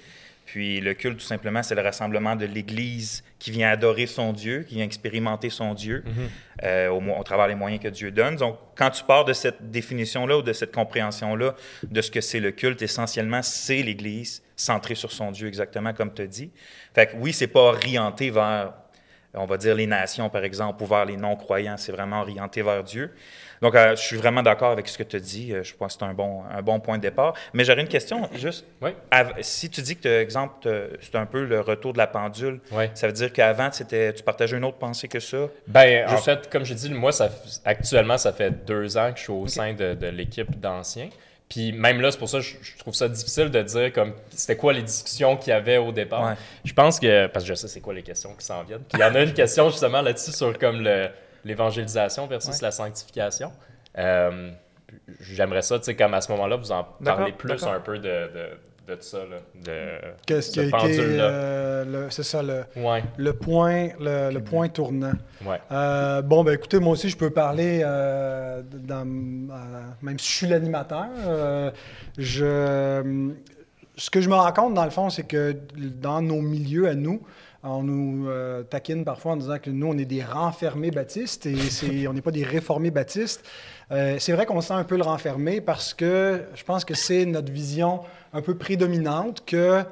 Puis 0.45 0.81
le 0.81 0.93
culte, 0.93 1.19
tout 1.19 1.25
simplement, 1.25 1.63
c'est 1.63 1.75
le 1.75 1.81
rassemblement 1.81 2.35
de 2.35 2.45
l'Église 2.45 3.23
qui 3.39 3.51
vient 3.51 3.69
adorer 3.69 4.05
son 4.05 4.33
Dieu, 4.33 4.63
qui 4.67 4.75
vient 4.75 4.85
expérimenter 4.85 5.49
son 5.49 5.73
Dieu 5.73 6.03
mhm. 6.05 6.29
euh, 6.63 6.89
au, 6.89 7.23
travers 7.23 7.47
les 7.47 7.55
moyens 7.55 7.81
que 7.81 7.87
Dieu 7.87 8.11
donne. 8.11 8.35
Donc, 8.35 8.57
quand 8.75 8.89
tu 8.89 9.03
pars 9.03 9.23
de 9.23 9.33
cette 9.33 9.71
définition-là 9.71 10.39
ou 10.39 10.41
de 10.41 10.53
cette 10.53 10.73
compréhension-là 10.73 11.55
de 11.83 12.01
ce 12.01 12.11
que 12.11 12.21
c'est 12.21 12.39
le 12.39 12.51
culte, 12.51 12.81
essentiellement, 12.81 13.41
c'est 13.41 13.81
l'Église 13.81 14.43
centrée 14.55 14.95
sur 14.95 15.11
son 15.11 15.31
Dieu, 15.31 15.47
exactement 15.47 15.93
comme 15.93 16.13
tu 16.13 16.23
as 16.23 16.27
dit. 16.27 16.51
Fait 16.93 17.07
que 17.07 17.15
oui, 17.15 17.33
c'est 17.33 17.47
pas 17.47 17.61
orienté 17.61 18.29
vers, 18.29 18.73
on 19.33 19.45
va 19.45 19.57
dire, 19.57 19.75
les 19.75 19.87
nations, 19.87 20.29
par 20.29 20.43
exemple, 20.43 20.83
ou 20.83 20.85
vers 20.85 21.05
les 21.05 21.17
non-croyants. 21.17 21.77
C'est 21.77 21.91
vraiment 21.91 22.21
orienté 22.21 22.61
vers 22.61 22.83
Dieu. 22.83 23.11
Donc, 23.61 23.75
euh, 23.75 23.95
je 23.95 24.01
suis 24.01 24.17
vraiment 24.17 24.41
d'accord 24.41 24.71
avec 24.71 24.87
ce 24.87 24.97
que 24.97 25.03
tu 25.03 25.15
as 25.15 25.19
dit. 25.19 25.53
Euh, 25.53 25.63
je 25.63 25.75
pense 25.75 25.93
que 25.93 25.99
c'est 25.99 26.05
un 26.05 26.13
bon, 26.13 26.43
un 26.51 26.61
bon 26.61 26.79
point 26.79 26.97
de 26.97 27.03
départ. 27.03 27.33
Mais 27.53 27.63
j'aurais 27.63 27.81
une 27.81 27.87
question, 27.87 28.27
juste. 28.33 28.65
Oui. 28.81 28.91
si 29.41 29.69
tu 29.69 29.81
dis 29.81 29.95
que, 29.95 30.21
exemple, 30.21 30.67
c'est 30.99 31.15
un 31.15 31.25
peu 31.25 31.45
le 31.45 31.61
retour 31.61 31.93
de 31.93 31.97
la 31.97 32.07
pendule, 32.07 32.59
ça 32.93 33.07
veut 33.07 33.13
dire 33.13 33.31
qu'avant, 33.31 33.69
tu 33.69 34.23
partageais 34.25 34.57
une 34.57 34.65
autre 34.65 34.77
pensée 34.77 35.07
que 35.07 35.19
ça? 35.19 35.47
Ben, 35.67 36.09
en 36.09 36.17
fait, 36.17 36.49
comme 36.49 36.65
j'ai 36.65 36.75
dit, 36.75 36.89
moi, 36.89 37.11
ça, 37.11 37.29
actuellement, 37.65 38.17
ça 38.17 38.33
fait 38.33 38.65
deux 38.65 38.97
ans 38.97 39.11
que 39.11 39.17
je 39.17 39.23
suis 39.23 39.33
au 39.33 39.47
sein 39.47 39.73
de, 39.73 40.07
l'équipe 40.07 40.59
d'anciens. 40.59 41.09
Puis 41.49 41.73
même 41.73 41.99
là, 41.99 42.11
c'est 42.11 42.17
pour 42.17 42.29
ça 42.29 42.37
que 42.37 42.45
je, 42.45 42.77
trouve 42.77 42.93
ça 42.93 43.09
difficile 43.09 43.51
de 43.51 43.61
dire 43.61 43.91
comme 43.91 44.13
c'était 44.29 44.55
quoi 44.55 44.71
les 44.71 44.83
discussions 44.83 45.35
qu'il 45.35 45.51
y 45.51 45.53
avait 45.53 45.77
au 45.77 45.91
départ. 45.91 46.35
Je 46.63 46.71
pense 46.73 46.97
que, 46.97 47.27
parce 47.27 47.43
que 47.43 47.49
je 47.49 47.55
sais 47.55 47.67
c'est 47.67 47.81
quoi 47.81 47.93
les 47.93 48.03
questions 48.03 48.33
qui 48.35 48.45
s'en 48.45 48.63
viennent. 48.63 48.83
il 48.93 48.99
y 48.99 49.03
en 49.03 49.13
a 49.13 49.21
une 49.21 49.33
question 49.33 49.69
justement 49.69 50.01
là-dessus 50.01 50.31
sur 50.31 50.57
comme 50.57 50.81
le, 50.81 51.09
l'évangélisation 51.43 52.27
versus 52.27 52.61
la 52.61 52.71
sanctification. 52.71 53.51
Euh, 53.97 54.51
J'aimerais 55.21 55.61
ça, 55.61 55.79
tu 55.79 55.85
sais, 55.85 55.95
comme 55.95 56.13
à 56.13 56.19
ce 56.21 56.29
moment-là, 56.33 56.57
vous 56.57 56.71
en 56.71 56.85
parlez 57.03 57.31
plus 57.31 57.63
un 57.63 57.79
peu 57.79 57.97
de, 57.97 58.03
de, 58.03 58.93
de 58.93 59.01
ça, 59.01 59.19
là, 59.19 59.37
de 59.55 60.15
Qu'est-ce 60.25 60.51
qui 60.51 60.59
a 60.59 60.63
été, 60.63 60.99
euh, 60.99 62.09
c'est 62.09 62.23
ça, 62.23 62.43
le, 62.43 62.65
le 63.17 63.33
point, 63.33 63.89
le, 64.01 64.31
le 64.33 64.43
point 64.43 64.67
tournant. 64.67 65.13
Ouais. 65.45 65.61
Euh, 65.71 66.21
bon, 66.21 66.43
ben 66.43 66.55
écoutez, 66.55 66.79
moi 66.79 66.91
aussi, 66.91 67.07
je 67.07 67.15
peux 67.15 67.29
parler, 67.29 67.83
euh, 67.85 68.61
dans, 68.65 69.05
même 69.05 70.19
si 70.19 70.27
je 70.29 70.35
suis 70.39 70.47
l'animateur, 70.47 71.07
je, 72.17 73.31
ce 73.95 74.09
que 74.09 74.19
je 74.19 74.27
me 74.27 74.35
rends 74.35 74.51
compte, 74.51 74.73
dans 74.73 74.85
le 74.85 74.91
fond, 74.91 75.09
c'est 75.09 75.23
que 75.23 75.55
dans 75.77 76.21
nos 76.21 76.41
milieux 76.41 76.89
à 76.89 76.95
nous, 76.95 77.21
on 77.63 77.83
nous 77.83 78.27
euh, 78.27 78.63
taquine 78.63 79.05
parfois 79.05 79.33
en 79.33 79.37
disant 79.37 79.59
que 79.59 79.69
nous, 79.69 79.87
on 79.87 79.97
est 79.97 80.05
des 80.05 80.23
renfermés 80.23 80.91
baptistes 80.91 81.45
et 81.45 82.07
on 82.07 82.13
n'est 82.13 82.21
pas 82.21 82.31
des 82.31 82.43
réformés 82.43 82.91
baptistes. 82.91 83.43
Euh, 83.91 84.17
c'est 84.19 84.31
vrai 84.31 84.45
qu'on 84.45 84.61
sent 84.61 84.73
un 84.73 84.83
peu 84.83 84.97
le 84.97 85.03
renfermé 85.03 85.61
parce 85.61 85.93
que 85.93 86.41
je 86.55 86.63
pense 86.63 86.85
que 86.85 86.95
c'est 86.95 87.25
notre 87.25 87.51
vision 87.51 88.01
un 88.33 88.41
peu 88.41 88.55
prédominante 88.57 89.43
que 89.45 89.83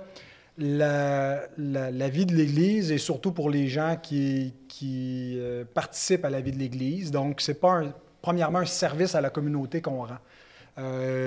la, 0.58 1.48
vie 1.58 2.26
de 2.26 2.34
l'Église 2.34 2.92
est 2.92 2.98
surtout 2.98 3.32
pour 3.32 3.50
les 3.50 3.68
gens 3.68 3.98
qui, 4.02 4.54
euh, 4.84 5.64
participent 5.74 6.26
à 6.26 6.30
la 6.30 6.42
vie 6.42 6.52
de 6.52 6.58
l'Église. 6.58 7.12
Donc, 7.12 7.40
ce 7.40 7.52
n'est 7.52 7.58
pas 7.58 7.84
premièrement 8.22 8.60
un 8.60 8.66
service 8.66 9.14
à 9.14 9.22
la 9.22 9.30
communauté 9.30 9.82
qu'on 9.82 10.06
rend. 10.06 10.18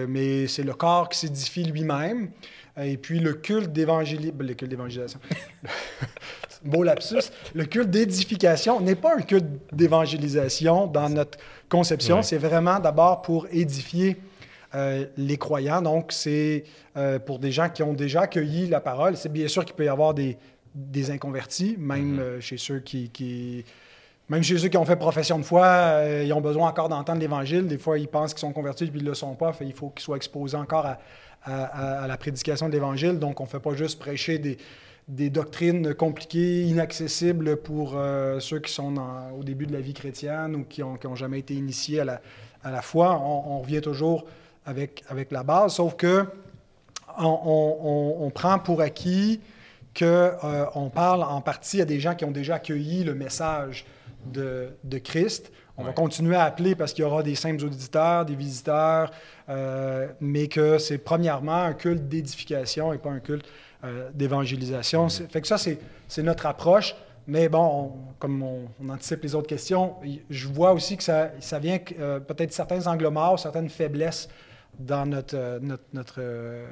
mais 0.09 0.49
c'est 0.49 0.65
le 0.65 0.75
corps 0.75 1.09
qui 1.09 1.19
s'édifie 1.19 1.65
lui-même. 1.65 2.31
Et 2.81 2.97
puis 2.97 3.19
le 3.19 3.35
culte 3.35 3.73
d'évangélisation, 3.73 4.35
ben, 4.35 4.47
le 4.47 4.55
culte 4.55 4.71
d'évangélisation, 4.71 5.21
beau 6.65 6.83
lapsus, 6.83 7.31
le 7.55 7.65
culte 7.65 7.91
d'édification 7.91 8.81
n'est 8.81 8.95
pas 8.95 9.17
un 9.17 9.21
culte 9.21 9.47
d'évangélisation 9.73 10.87
dans 10.87 11.11
notre 11.11 11.39
conception. 11.69 12.23
C'est 12.23 12.39
vraiment 12.39 12.79
d'abord 12.79 13.23
pour 13.23 13.47
édifier 13.51 14.17
euh, 14.75 15.05
les 15.19 15.37
croyants. 15.37 15.83
Donc, 15.83 16.13
c'est 16.13 16.65
euh, 16.97 17.19
pour 17.19 17.39
des 17.39 17.53
gens 17.53 17.69
qui 17.69 17.83
ont 17.83 17.93
déjà 17.93 18.23
accueilli 18.23 18.69
la 18.69 18.81
parole. 18.81 19.19
C'est 19.19 19.31
bien 19.31 19.49
sûr 19.49 19.67
qu'il 19.67 19.75
peut 19.75 19.85
y 19.85 19.89
avoir 19.89 20.15
des, 20.15 20.39
des 20.75 21.11
inconvertis, 21.11 21.77
même 21.79 22.17
mm-hmm. 22.17 22.21
euh, 22.21 22.41
chez 22.41 22.57
ceux 22.57 22.81
qui, 22.81 23.65
Même 24.31 24.43
chez 24.43 24.57
ceux 24.57 24.69
qui 24.69 24.79
ont 24.79 24.87
fait 24.87 24.97
profession 24.97 25.39
de 25.39 25.45
foi, 25.45 26.01
ils 26.25 26.33
ont 26.33 26.41
besoin 26.41 26.71
encore 26.71 26.89
d'entendre 26.89 27.21
l'Évangile. 27.21 27.67
Des 27.67 27.77
fois, 27.77 27.99
ils 27.99 28.09
pensent 28.09 28.33
qu'ils 28.33 28.41
sont 28.41 28.53
convertis 28.53 28.87
puis 28.87 29.01
ils 29.01 29.05
ne 29.05 29.11
le 29.11 29.15
sont 29.15 29.35
pas. 29.35 29.53
Fait, 29.53 29.67
il 29.67 29.75
faut 29.75 29.91
qu'ils 29.91 30.05
soient 30.05 30.17
exposés 30.17 30.57
encore 30.57 30.87
à, 30.87 30.99
à, 31.45 32.07
la 32.07 32.17
prédication 32.17 32.69
de 32.69 32.73
l'Évangile. 32.73 33.19
Donc, 33.19 33.41
on 33.41 33.45
ne 33.45 33.49
fait 33.49 33.61
pas 33.61 33.75
juste 33.75 33.99
prêcher 33.99 34.39
des, 34.39 35.31
doctrines 35.31 35.95
compliquées, 35.95 36.63
inaccessibles 36.63 37.57
pour 37.57 37.99
ceux 38.39 38.61
qui 38.61 38.73
sont 38.73 38.95
au 39.37 39.43
début 39.43 39.67
de 39.67 39.73
la 39.73 39.81
vie 39.81 39.95
chrétienne 39.95 40.55
ou 40.55 40.65
qui 40.65 40.81
n'ont 40.81 40.99
ont 41.05 41.15
jamais 41.17 41.41
été 41.41 41.55
initiés 41.55 42.01
à 42.01 42.21
la, 42.71 42.83
foi. 42.83 43.19
On, 43.21 43.61
revient 43.61 43.81
toujours 43.81 44.25
avec, 44.65 45.05
la 45.31 45.43
base, 45.43 45.75
sauf 45.75 45.97
que 45.97 46.25
on, 47.19 48.31
prend 48.35 48.59
pour 48.59 48.81
acquis 48.81 49.41
qu'on 49.99 50.05
euh, 50.05 50.89
parle 50.95 51.23
en 51.23 51.43
partie 51.43 51.83
à 51.83 51.85
des 51.85 52.01
gens 52.01 52.15
qui 52.15 52.25
ont 52.25 52.31
déjà 52.31 52.55
accueilli 52.55 53.05
le 53.05 53.15
message 53.15 53.85
de 54.33 54.99
Christ. 55.03 55.53
On 55.83 55.87
va 55.87 55.93
continuer 55.93 56.37
à 56.37 56.45
appeler 56.45 56.75
parce 56.75 56.93
qu'il 56.93 57.03
y 57.03 57.07
aura 57.07 57.23
des 57.23 57.35
simples 57.35 57.65
auditeurs, 57.65 58.25
des 58.25 58.35
visiteurs, 58.35 59.11
euh, 59.49 60.09
mais 60.21 60.49
que 60.49 60.79
c'est 60.79 60.99
premièrement 60.99 61.63
un 61.65 61.75
culte 61.75 62.09
d'édification 62.09 62.93
et 62.93 62.99
pas 62.99 63.11
un 63.11 63.21
culte 63.21 63.47
euh, 63.85 64.11
d'évangélisation. 64.15 65.09
Fait 65.09 65.41
que 65.41 65.47
ça, 65.47 65.59
c'est 65.59 66.23
notre 66.23 66.47
approche. 66.47 66.95
Mais 67.27 67.49
bon, 67.49 67.93
comme 68.19 68.43
on, 68.43 68.69
anticipe 68.89 69.23
les 69.23 69.35
autres 69.35 69.47
questions, 69.47 69.95
je 70.29 70.49
vois 70.49 70.73
aussi 70.73 70.97
que 70.97 71.05
ça, 71.05 71.31
ça 71.39 71.61
vient 71.61 71.79
peut-être 71.79 72.53
certains 72.53 72.85
angles 72.89 73.09
morts, 73.09 73.39
certaines 73.39 73.69
faiblesses 73.69 74.29
dans 74.79 75.07
notre, 75.07 75.37
euh, 75.37 75.59
notre, 75.93 76.15
euh, 76.19 76.67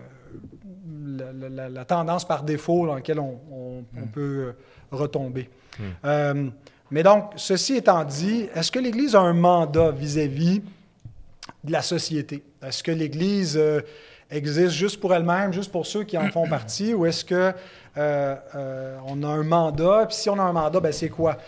la, 1.49 1.85
tendance 1.85 2.27
par 2.27 2.43
défaut 2.43 2.87
dans 2.87 2.95
laquelle 2.95 3.21
on, 3.21 3.85
hmm. 3.93 4.07
peut 4.13 4.21
euh, 4.21 4.53
retomber. 4.91 5.49
Hmm. 5.79 6.51
Mais 6.91 7.03
donc, 7.03 7.33
ceci 7.37 7.77
étant 7.77 8.05
dit, 8.05 8.49
est-ce 8.55 8.71
que 8.71 8.79
l'Église 8.79 9.15
a 9.15 9.21
un 9.21 9.33
mandat 9.33 9.91
vis-à-vis 9.91 10.63
de 11.65 11.73
la 11.73 11.83
société? 11.83 12.43
Est-ce 12.63 12.83
que 12.83 12.91
l'Église 12.91 13.61
existe 14.31 14.73
juste 14.73 15.01
pour 15.01 15.15
elle-même, 15.15 15.53
juste 15.53 15.73
pour 15.73 15.87
ceux 15.87 16.05
qui 16.05 16.17
en 16.19 16.31
font 16.31 16.49
partie, 16.49 16.95
ou 16.95 17.07
est-ce 17.07 17.25
que 17.25 17.53
on 17.97 19.23
a 19.23 19.29
un 19.29 19.43
mandat? 19.43 20.07
Puis 20.07 20.17
si 20.17 20.31
on 20.31 20.39
a 20.39 20.43
un 20.43 20.53
mandat, 20.53 20.81
ben 20.81 20.93
c'est 20.93 21.09
quoi? 21.09 21.39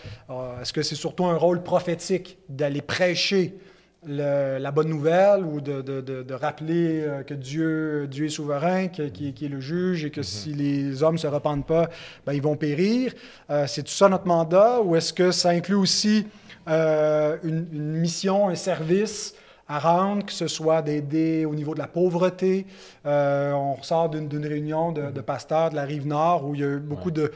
est-ce 0.61 0.73
que 0.73 0.81
c'est 0.81 0.95
surtout 0.95 1.25
un 1.25 1.37
rôle 1.37 1.61
prophétique 1.63 2.37
d'aller 2.49 2.81
prêcher 2.81 3.57
la 4.05 4.71
bonne 4.71 4.89
nouvelle 4.89 5.43
ou 5.43 5.61
de, 5.61 6.33
rappeler 6.33 7.01
euh, 7.01 7.23
que 7.23 7.33
Dieu, 7.33 8.07
Dieu 8.09 8.25
est 8.25 8.29
souverain, 8.29 8.87
qui, 8.87 9.01
est 9.01 9.49
le 9.49 9.59
juge 9.59 10.05
et 10.05 10.11
que 10.11 10.19
mhm. 10.19 10.25
si 10.25 10.53
les 10.53 11.03
hommes 11.03 11.15
ne 11.15 11.19
se 11.19 11.27
repentent 11.27 11.65
pas, 11.65 11.89
ben, 12.25 12.33
ils 12.33 12.41
vont 12.41 12.55
périr. 12.55 13.13
Euh, 13.49 13.65
c'est 13.67 13.83
tout 13.83 13.91
ça 13.91 14.09
notre 14.09 14.27
mandat 14.27 14.81
ou 14.81 14.95
est-ce 14.95 15.13
que 15.13 15.31
ça 15.31 15.49
inclut 15.49 15.75
aussi 15.75 16.27
euh, 16.67 17.37
une, 17.43 17.65
mission, 17.71 18.49
un 18.49 18.55
service 18.55 19.35
à 19.67 19.79
rendre, 19.79 20.25
que 20.25 20.33
ce 20.33 20.47
soit 20.47 20.81
d'aider 20.81 21.45
au 21.45 21.55
niveau 21.55 21.73
de 21.73 21.79
la 21.79 21.87
pauvreté? 21.87 22.65
on 23.05 23.73
ressort 23.73 24.09
d'une 24.09 24.45
réunion 24.45 24.91
de, 24.91 25.21
pasteurs 25.21 25.69
de 25.69 25.75
la 25.75 25.83
rive 25.83 26.05
nord 26.05 26.45
où 26.45 26.53
il 26.53 26.61
y 26.61 26.63
a 26.63 26.67
eu 26.67 26.79
beaucoup 26.79 27.11
de, 27.11 27.31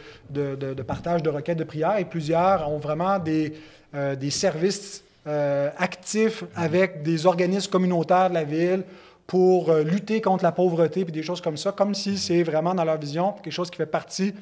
partage 0.85 1.23
de 1.23 1.29
requêtes 1.29 1.57
de 1.57 1.63
prière 1.63 1.97
et 1.97 2.05
plusieurs 2.05 2.69
ont 2.69 2.79
vraiment 2.79 3.17
des, 3.17 3.53
des 3.93 4.29
services 4.29 5.05
euh, 5.27 5.69
actifs 5.77 6.45
avec 6.55 7.03
des 7.03 7.25
organismes 7.25 7.69
communautaires 7.69 8.29
de 8.29 8.35
la 8.35 8.45
ville 8.45 8.83
pour 9.25 9.69
euh, 9.69 9.83
lutter 9.83 10.21
contre 10.21 10.45
la 10.45 10.53
pauvreté 10.53 11.01
et 11.01 11.03
des 11.03 11.21
choses 11.21 11.41
comme 11.41 11.57
ça, 11.57 11.73
comme 11.73 11.93
si 11.93 12.17
c'est 12.17 12.43
vraiment 12.43 12.73
dans 12.73 12.85
leur 12.85 12.97
vision 12.97 13.33
quelque 13.33 13.51
chose 13.51 13.69
qui 13.69 13.75
fait 13.75 13.85
partie 13.85 14.33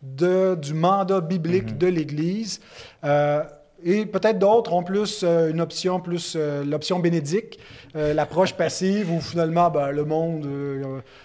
de, 0.00 0.54
du 0.54 0.72
mandat 0.72 1.20
biblique 1.20 1.76
de 1.76 1.88
l'Église. 1.88 2.62
Euh, 3.04 3.42
et 3.84 4.06
peut-être 4.06 4.38
d'autres 4.38 4.72
ont 4.72 4.82
plus 4.82 5.24
une 5.24 5.60
option, 5.60 6.00
plus 6.00 6.36
l'option 6.66 6.98
bénédicte, 6.98 7.58
l'approche 7.94 8.52
passive 8.52 9.10
où 9.10 9.20
finalement 9.22 9.70
ben, 9.70 9.90
le 9.90 10.04
monde 10.04 10.46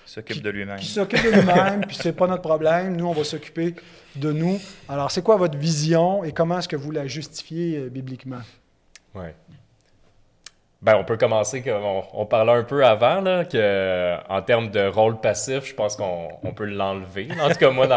s'occupe 0.05 0.41
de 0.41 0.49
lui-même. 0.49 0.79
Qui 0.79 0.87
s'occupe 0.87 1.21
de 1.21 1.31
lui-même, 1.31 1.81
puis 1.85 1.97
c'est 1.99 2.13
pas 2.13 2.27
notre 2.27 2.43
problème. 2.43 2.95
Nous, 2.95 3.05
on 3.05 3.11
va 3.11 3.25
s'occuper 3.25 3.75
de 4.15 4.31
nous. 4.31 4.57
Alors, 4.87 5.11
c'est 5.11 5.21
quoi 5.21 5.35
votre 5.35 5.57
vision 5.57 6.23
et 6.23 6.31
comment 6.31 6.59
est-ce 6.59 6.69
que 6.69 6.77
vous 6.77 6.91
la 6.91 7.07
justifiez 7.07 7.89
bibliquement? 7.89 8.39
Oui. 9.15 9.27
Ben, 10.81 10.97
on 10.97 11.03
peut 11.03 11.17
commencer 11.17 11.63
comme 11.63 11.83
on, 12.13 12.25
parlait 12.27 12.51
un 12.51 12.63
peu 12.63 12.85
avant, 12.85 13.19
là, 13.19 13.43
que 13.43 14.17
en 14.29 14.41
termes 14.43 14.69
de 14.69 14.85
rôle 14.85 15.19
passif, 15.19 15.65
je 15.65 15.73
pense 15.73 15.95
qu'on 15.95 16.53
peut 16.55 16.65
l'enlever. 16.65 17.27
En 17.41 17.49
tout 17.49 17.55
cas, 17.55 17.71
moi, 17.71 17.87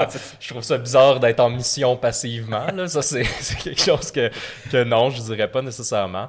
je 0.41 0.49
trouve 0.49 0.63
ça 0.63 0.79
bizarre 0.79 1.21
d'être 1.21 1.41
en 1.41 1.51
mission 1.51 1.97
passivement. 1.97 2.67
Là. 2.75 2.89
Ça, 2.89 3.03
c'est 3.03 3.25
quelque 3.59 3.83
chose 3.83 4.11
que, 4.11 4.31
que, 4.71 4.85
non, 4.85 5.11
je 5.11 5.21
dirais 5.21 5.51
pas 5.51 5.61
nécessairement. 5.61 6.29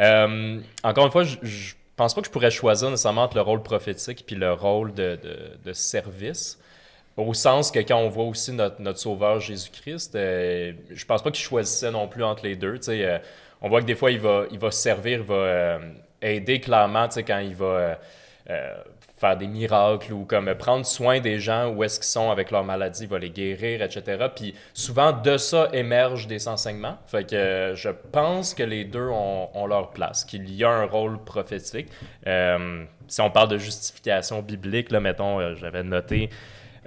Euh, 0.00 0.58
encore 0.82 1.06
une 1.06 1.12
fois, 1.12 1.22
je, 1.22 1.36
je 1.42 1.74
pense 1.96 2.14
pas 2.14 2.20
que 2.20 2.26
je 2.26 2.32
pourrais 2.32 2.50
choisir 2.50 2.90
nécessairement 2.90 3.22
entre 3.22 3.36
le 3.36 3.42
rôle 3.42 3.62
prophétique 3.62 4.24
puis 4.26 4.34
le 4.34 4.52
rôle 4.52 4.92
de, 4.94 5.18
de, 5.64 5.72
service. 5.72 6.58
Au 7.16 7.32
sens 7.34 7.70
que 7.70 7.78
quand 7.78 7.98
on 7.98 8.08
voit 8.08 8.24
aussi 8.24 8.52
notre, 8.52 8.80
notre 8.80 8.98
Sauveur 8.98 9.38
Jésus-Christ, 9.38 10.16
euh, 10.16 10.72
je 10.90 11.04
pense 11.04 11.22
pas 11.22 11.30
qu'il 11.30 11.44
choisissait 11.44 11.90
non 11.90 12.08
plus 12.08 12.24
entre 12.24 12.44
les 12.44 12.56
deux. 12.56 12.78
Tu 12.78 12.86
sais, 12.86 13.04
euh, 13.04 13.18
on 13.62 13.68
voit 13.68 13.80
que 13.80 13.86
des 13.86 13.94
fois, 13.94 14.10
il 14.10 14.18
va, 14.18 14.44
il 14.50 14.58
va 14.58 14.70
servir, 14.70 15.20
il 15.20 15.24
va 15.24 15.34
euh, 15.34 15.78
aider 16.20 16.60
clairement 16.60 17.08
quand 17.14 17.38
il 17.38 17.54
va 17.54 17.64
euh, 17.64 17.94
euh, 18.50 18.74
faire 19.16 19.36
des 19.36 19.46
miracles 19.46 20.12
ou 20.12 20.24
comme 20.24 20.52
prendre 20.56 20.84
soin 20.84 21.20
des 21.20 21.38
gens 21.38 21.68
où 21.68 21.84
est-ce 21.84 22.00
qu'ils 22.00 22.08
sont 22.08 22.32
avec 22.32 22.50
leur 22.50 22.64
maladie, 22.64 23.04
il 23.04 23.08
va 23.08 23.20
les 23.20 23.30
guérir, 23.30 23.80
etc. 23.80 24.26
Puis 24.34 24.52
souvent, 24.74 25.12
de 25.12 25.36
ça 25.36 25.68
émergent 25.72 26.26
des 26.26 26.48
enseignements. 26.48 26.98
Fait 27.06 27.24
que 27.24 27.72
je 27.76 27.90
pense 28.10 28.52
que 28.52 28.64
les 28.64 28.84
deux 28.84 29.08
ont, 29.08 29.48
ont 29.54 29.66
leur 29.66 29.92
place, 29.92 30.24
qu'il 30.24 30.52
y 30.52 30.64
a 30.64 30.70
un 30.70 30.86
rôle 30.86 31.22
prophétique. 31.22 31.86
si 33.06 33.20
on 33.20 33.30
parle 33.30 33.48
de 33.48 33.58
justification 33.58 34.42
biblique, 34.42 34.90
là, 34.90 34.98
mettons, 34.98 35.54
j'avais 35.54 35.84
noté 35.84 36.30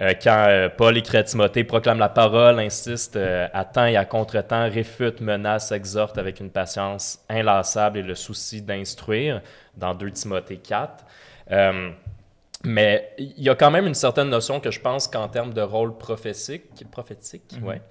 euh, 0.01 0.13
quand 0.21 0.47
euh, 0.49 0.67
Paul 0.67 0.97
écrit 0.97 1.17
à 1.17 1.23
Timothée, 1.23 1.63
proclame 1.63 1.99
la 1.99 2.09
parole, 2.09 2.59
insiste 2.59 3.15
euh, 3.15 3.47
à 3.53 3.63
temps 3.63 3.85
et 3.85 3.95
à 3.95 4.03
contre-temps, 4.03 4.69
réfute, 4.69 5.21
menace, 5.21 5.71
exhorte 5.71 6.17
avec 6.17 6.41
une 6.41 6.49
patience 6.49 7.23
inlassable 7.29 7.99
et 7.99 8.03
le 8.03 8.15
souci 8.15 8.61
d'instruire, 8.61 9.41
dans 9.77 9.95
2 9.95 10.11
Timothée 10.11 10.57
4. 10.57 11.05
mais 12.65 13.09
il 13.17 13.41
y 13.41 13.49
a 13.49 13.55
quand 13.55 13.71
même 13.71 13.87
une 13.87 13.93
certaine 13.93 14.29
notion 14.29 14.59
que 14.59 14.71
je 14.71 14.81
pense 14.81 15.07
qu'en 15.07 15.29
termes 15.29 15.53
de 15.53 15.61
rôle 15.61 15.97
prophétique, 15.97 16.63
prophétique 16.91 17.55
mhm. 17.57 17.63
ouais, 17.63 17.81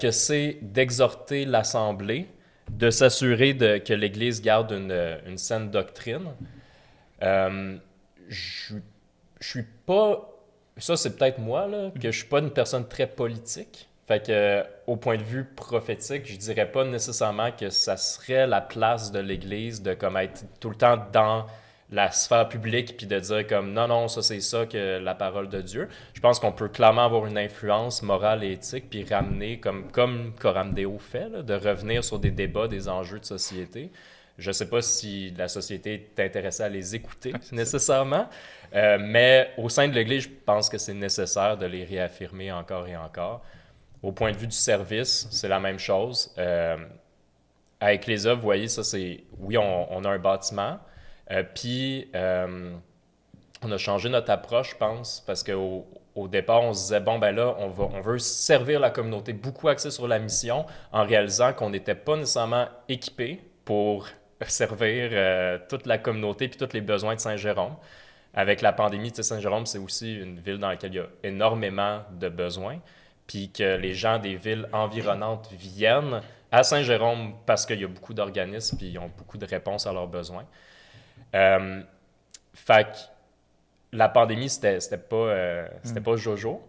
que 0.00 0.12
c'est 0.12 0.58
d'exhorter 0.62 1.44
l'Assemblée, 1.44 2.28
de 2.70 2.90
s'assurer 2.90 3.56
que 3.56 3.92
l'Église 3.94 4.40
garde 4.42 4.70
une, 4.70 5.18
une 5.26 5.38
saine 5.38 5.70
doctrine. 5.72 6.28
je 7.20 8.74
ne 8.74 8.80
suis 9.40 9.64
pas 9.86 10.29
ça, 10.80 10.96
c'est 10.96 11.16
peut-être 11.16 11.38
moi, 11.38 11.66
là, 11.66 11.90
que 11.90 12.10
je 12.10 12.18
suis 12.18 12.28
pas 12.28 12.40
une 12.40 12.50
personne 12.50 12.86
très 12.88 13.06
politique. 13.06 13.88
Fait 14.06 14.26
que, 14.26 14.64
au 14.88 14.96
point 14.96 15.16
de 15.16 15.22
vue 15.22 15.44
prophétique, 15.44 16.22
je 16.26 16.36
dirais 16.36 16.70
pas 16.70 16.84
nécessairement 16.84 17.52
que 17.52 17.70
ça 17.70 17.96
serait 17.96 18.46
la 18.46 18.60
place 18.60 19.12
de 19.12 19.20
l'Église 19.20 19.82
de 19.82 19.94
comme 19.94 20.16
être 20.16 20.44
tout 20.58 20.70
le 20.70 20.74
temps 20.74 20.98
dans 21.12 21.46
la 21.92 22.10
sphère 22.10 22.48
publique 22.48 22.96
puis 22.96 23.06
de 23.06 23.18
dire 23.18 23.46
comme 23.46 23.72
non 23.72 23.88
non 23.88 24.06
ça 24.06 24.22
c'est 24.22 24.40
ça 24.40 24.66
que 24.66 24.98
la 24.98 25.14
parole 25.14 25.48
de 25.48 25.60
Dieu. 25.60 25.88
Je 26.14 26.20
pense 26.20 26.38
qu'on 26.38 26.52
peut 26.52 26.68
clairement 26.68 27.04
avoir 27.04 27.26
une 27.26 27.38
influence 27.38 28.02
morale 28.02 28.44
et 28.44 28.52
éthique 28.52 28.90
puis 28.90 29.04
ramener 29.04 29.58
comme 29.58 29.90
comme 29.90 30.32
Coram 30.40 30.74
fait 30.98 31.30
de 31.30 31.54
revenir 31.54 32.04
sur 32.04 32.18
des 32.18 32.30
débats 32.30 32.68
des 32.68 32.88
enjeux 32.88 33.18
de 33.18 33.24
société. 33.24 33.90
Je 34.40 34.48
ne 34.48 34.52
sais 34.52 34.68
pas 34.68 34.80
si 34.82 35.30
la 35.36 35.48
société 35.48 36.08
est 36.16 36.22
intéressée 36.22 36.62
à 36.62 36.68
les 36.68 36.94
écouter 36.94 37.32
nécessairement, 37.52 38.28
euh, 38.74 38.98
mais 39.00 39.50
au 39.58 39.68
sein 39.68 39.86
de 39.86 39.94
l'Église, 39.94 40.24
je 40.24 40.28
pense 40.44 40.68
que 40.68 40.78
c'est 40.78 40.94
nécessaire 40.94 41.56
de 41.56 41.66
les 41.66 41.84
réaffirmer 41.84 42.50
encore 42.50 42.88
et 42.88 42.96
encore. 42.96 43.42
Au 44.02 44.12
point 44.12 44.32
de 44.32 44.36
vue 44.36 44.46
du 44.46 44.56
service, 44.56 45.28
c'est 45.30 45.48
la 45.48 45.60
même 45.60 45.78
chose. 45.78 46.34
Euh, 46.38 46.76
à 47.80 47.92
Ecclesia, 47.92 48.34
vous 48.34 48.40
voyez, 48.40 48.68
ça 48.68 48.82
c'est. 48.82 49.24
Oui, 49.38 49.56
on, 49.58 50.04
a 50.04 50.08
un 50.08 50.18
bâtiment, 50.18 50.78
euh, 51.30 51.42
puis 51.54 52.10
euh, 52.14 52.72
on 53.62 53.70
a 53.70 53.76
changé 53.78 54.08
notre 54.08 54.30
approche, 54.30 54.70
je 54.70 54.76
pense, 54.76 55.22
parce 55.26 55.42
qu'au 55.42 55.86
au 56.14 56.28
départ, 56.28 56.62
on 56.62 56.72
se 56.72 56.82
disait, 56.82 57.00
bon, 57.00 57.18
ben 57.18 57.32
là, 57.32 57.54
on, 57.58 57.68
va, 57.68 57.84
on 57.84 58.00
veut 58.00 58.18
servir 58.18 58.80
la 58.80 58.90
communauté, 58.90 59.32
beaucoup 59.32 59.68
axé 59.68 59.90
sur 59.90 60.08
la 60.08 60.18
mission, 60.18 60.66
en 60.92 61.04
réalisant 61.04 61.52
qu'on 61.52 61.70
n'était 61.70 61.94
pas 61.94 62.16
nécessairement 62.16 62.66
équipé 62.88 63.40
pour 63.64 64.08
servir 64.48 65.10
toute 65.68 65.86
la 65.86 65.98
communauté 65.98 66.48
puis 66.48 66.58
tous 66.58 66.72
les 66.72 66.80
besoins 66.80 67.14
de 67.14 67.20
Saint-Jérôme 67.20 67.76
avec 68.34 68.60
la 68.60 68.72
pandémie, 68.72 69.12
Saint-Jérôme, 69.14 69.66
c'est 69.66 69.78
aussi 69.78 70.14
une 70.14 70.38
ville 70.38 70.58
dans 70.58 70.68
laquelle 70.68 70.92
il 70.92 70.96
y 70.96 71.00
a 71.00 71.08
énormément 71.24 72.02
de 72.12 72.28
besoins. 72.28 72.78
puis 73.26 73.50
que 73.50 73.76
les 73.76 73.94
gens 73.94 74.18
des 74.18 74.34
villes 74.34 74.68
environnantes 74.72 75.50
viennent 75.52 76.20
à 76.50 76.64
Saint-Jérôme 76.64 77.34
parce 77.46 77.64
qu'il 77.64 77.80
y 77.80 77.84
a 77.84 77.88
beaucoup 77.88 78.12
d'organismes 78.12 78.76
puis 78.76 78.88
ils 78.88 78.98
ont 78.98 79.10
beaucoup 79.16 79.38
de 79.38 79.46
réponses 79.46 79.86
à 79.86 79.92
leurs 79.92 80.08
besoins. 80.08 80.46
Euh, 81.34 81.80
fait 82.54 82.84
que 82.84 82.96
la 83.92 84.08
pandémie, 84.08 84.48
c'était, 84.48 84.80
c'était 84.80 84.98
pas, 84.98 85.16
euh, 85.16 85.68
c'était 85.84 86.00
pas 86.00 86.16
Jojo. 86.16 86.60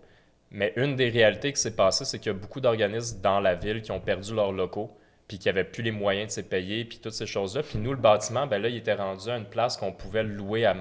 Mais 0.52 0.74
une 0.76 0.96
des 0.96 1.10
réalités 1.10 1.54
qui 1.54 1.62
s'est 1.62 1.76
passée, 1.76 2.06
c'est 2.06 2.20
qu'il 2.20 2.32
y 2.32 2.36
a 2.36 2.38
beaucoup 2.38 2.60
d'organismes 2.60 3.22
dans 3.22 3.40
la 3.40 3.56
ville 3.56 3.82
qui 3.82 3.92
ont 3.92 4.02
perdu 4.02 4.36
leurs 4.36 4.52
locaux, 4.52 4.96
puis 5.32 5.40
qui 5.40 5.48
n'avaient 5.48 5.64
plus 5.64 5.82
les 5.82 5.92
moyens 5.92 6.28
de 6.28 6.42
se 6.42 6.46
payer, 6.46 6.84
puis 6.84 7.00
toutes 7.00 7.14
ces 7.14 7.26
choses-là. 7.26 7.64
Puis 7.64 7.80
nous, 7.80 7.92
le 7.92 7.98
bâtiment, 7.98 8.48
ben 8.48 8.62
là, 8.62 8.68
il 8.68 8.76
était 8.76 8.96
rendu 8.96 9.30
à 9.30 9.38
une 9.38 9.46
place 9.46 9.78
qu'on 9.78 9.94
pouvait 9.94 10.24
louer 10.24 10.66
à, 10.66 10.76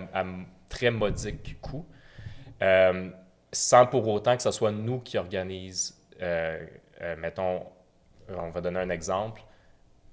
très 0.69 0.91
modique 0.91 1.61
coût, 1.61 1.87
euh, 2.61 3.11
sans 3.53 3.87
pour 3.87 4.09
autant 4.09 4.37
que 4.37 4.43
ce 4.43 4.51
soit 4.51 4.73
nous 4.73 4.99
qui 4.99 5.19
organisent, 5.19 5.97
euh, 6.21 6.67
euh, 7.01 7.15
mettons, 7.17 7.63
on 8.29 8.51
va 8.51 8.61
donner 8.61 8.81
un 8.81 8.91
exemple, 8.91 9.41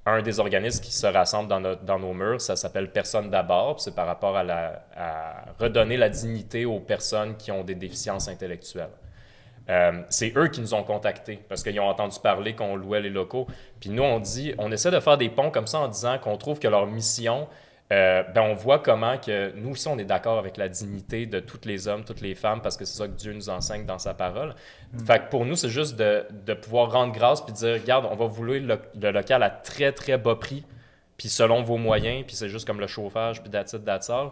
un 0.05 0.21
des 0.21 0.39
organismes 0.39 0.83
qui 0.83 0.93
se 0.93 1.07
rassemble 1.07 1.49
dans, 1.49 1.99
nos 1.99 2.13
murs, 2.13 2.39
ça 2.39 2.55
s'appelle 2.55 2.91
Personne 2.91 3.31
d'abord, 3.31 3.81
c'est 3.81 3.95
par 3.95 4.05
rapport 4.05 4.37
à 4.37 5.45
redonner 5.57 5.97
la 5.97 6.09
dignité 6.09 6.63
aux 6.65 6.79
personnes 6.79 7.37
qui 7.37 7.51
ont 7.51 7.63
des 7.63 7.75
déficiences 7.75 8.27
intellectuelles. 8.27 8.93
Euh, 9.69 10.01
c'est 10.09 10.33
eux 10.37 10.47
qui 10.47 10.61
nous 10.61 10.73
ont 10.73 10.83
contactés 10.83 11.39
parce 11.49 11.61
qu'ils 11.61 11.79
ont 11.79 11.87
entendu 11.87 12.17
parler 12.21 12.55
qu'on 12.55 12.75
louait 12.75 13.01
les 13.01 13.09
locaux. 13.09 13.47
Puis 13.79 13.89
nous, 13.89 14.03
on 14.03 14.19
dit, 14.19 14.53
on 14.57 14.71
essaie 14.71 14.91
de 14.91 14.99
faire 14.99 15.17
des 15.17 15.29
ponts 15.29 15.51
comme 15.51 15.67
ça 15.67 15.79
en 15.79 15.87
disant 15.87 16.17
qu'on 16.19 16.37
trouve 16.37 16.59
que 16.59 16.67
leur 16.67 16.87
mission, 16.87 17.47
euh, 17.91 18.23
ben 18.33 18.41
on 18.41 18.53
voit 18.53 18.79
comment 18.79 19.17
que 19.17 19.53
nous 19.55 19.71
aussi, 19.71 19.87
on 19.87 19.97
est 19.97 20.05
d'accord 20.05 20.37
avec 20.37 20.57
la 20.57 20.69
dignité 20.69 21.25
de 21.25 21.39
tous 21.39 21.61
les 21.65 21.87
hommes, 21.87 22.03
toutes 22.03 22.21
les 22.21 22.35
femmes, 22.35 22.61
parce 22.61 22.77
que 22.77 22.85
c'est 22.85 22.97
ça 22.97 23.07
que 23.07 23.13
Dieu 23.13 23.33
nous 23.33 23.49
enseigne 23.49 23.85
dans 23.85 23.99
sa 23.99 24.13
parole. 24.13 24.55
Mm. 24.93 24.99
Fait 25.05 25.19
que 25.19 25.29
pour 25.29 25.45
nous, 25.45 25.55
c'est 25.55 25.69
juste 25.69 25.95
de, 25.95 26.25
de, 26.45 26.53
pouvoir 26.53 26.91
rendre 26.91 27.13
grâce 27.13 27.41
puis 27.41 27.53
dire, 27.53 27.73
regarde, 27.73 28.07
on 28.09 28.15
va 28.15 28.25
vous 28.25 28.43
louer 28.43 28.59
le, 28.59 28.79
le, 28.99 29.11
local 29.11 29.43
à 29.43 29.49
très, 29.49 29.91
très 29.91 30.17
bas 30.17 30.35
prix, 30.35 30.65
puis 31.17 31.29
selon 31.29 31.63
vos 31.63 31.77
moyens, 31.77 32.25
puis 32.25 32.35
c'est 32.35 32.49
juste 32.49 32.67
comme 32.67 32.79
le 32.79 32.87
chauffage, 32.87 33.41
puis 33.41 33.49
that's 33.49 33.73
it, 33.73 33.83
that's 33.83 34.09
all 34.09 34.31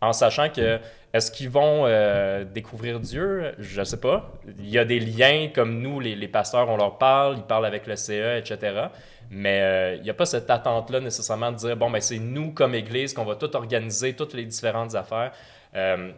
en 0.00 0.12
sachant 0.12 0.48
que 0.48 0.78
est-ce 1.12 1.30
qu'ils 1.30 1.48
vont 1.48 1.84
euh, 1.86 2.44
découvrir 2.44 3.00
Dieu? 3.00 3.54
Je 3.58 3.80
ne 3.80 3.84
sais 3.84 4.00
pas. 4.00 4.32
Il 4.58 4.68
y 4.68 4.78
a 4.78 4.84
des 4.84 5.00
liens 5.00 5.48
comme 5.54 5.80
nous, 5.80 5.98
les, 5.98 6.28
pasteurs, 6.28 6.68
on 6.68 6.76
leur 6.76 6.98
parle, 6.98 7.38
ils 7.38 7.42
parlent 7.42 7.64
avec 7.64 7.86
le 7.86 7.96
CE, 7.96 8.36
etc. 8.38 8.88
Mais 9.30 9.60
euh, 9.62 9.94
il 9.96 10.02
n'y 10.02 10.10
a 10.10 10.14
pas 10.14 10.26
cette 10.26 10.50
attente-là 10.50 11.00
nécessairement 11.00 11.52
de 11.52 11.56
dire, 11.56 11.76
bon, 11.76 11.90
ben, 11.90 12.00
c'est 12.00 12.18
nous 12.18 12.52
comme 12.52 12.74
Église 12.74 13.14
qu'on 13.14 13.24
va 13.24 13.34
tout 13.34 13.54
organiser, 13.56 14.14
toutes 14.14 14.34
les 14.34 14.44
différentes 14.44 14.94
affaires. 14.94 15.32
Euh, 15.74 16.12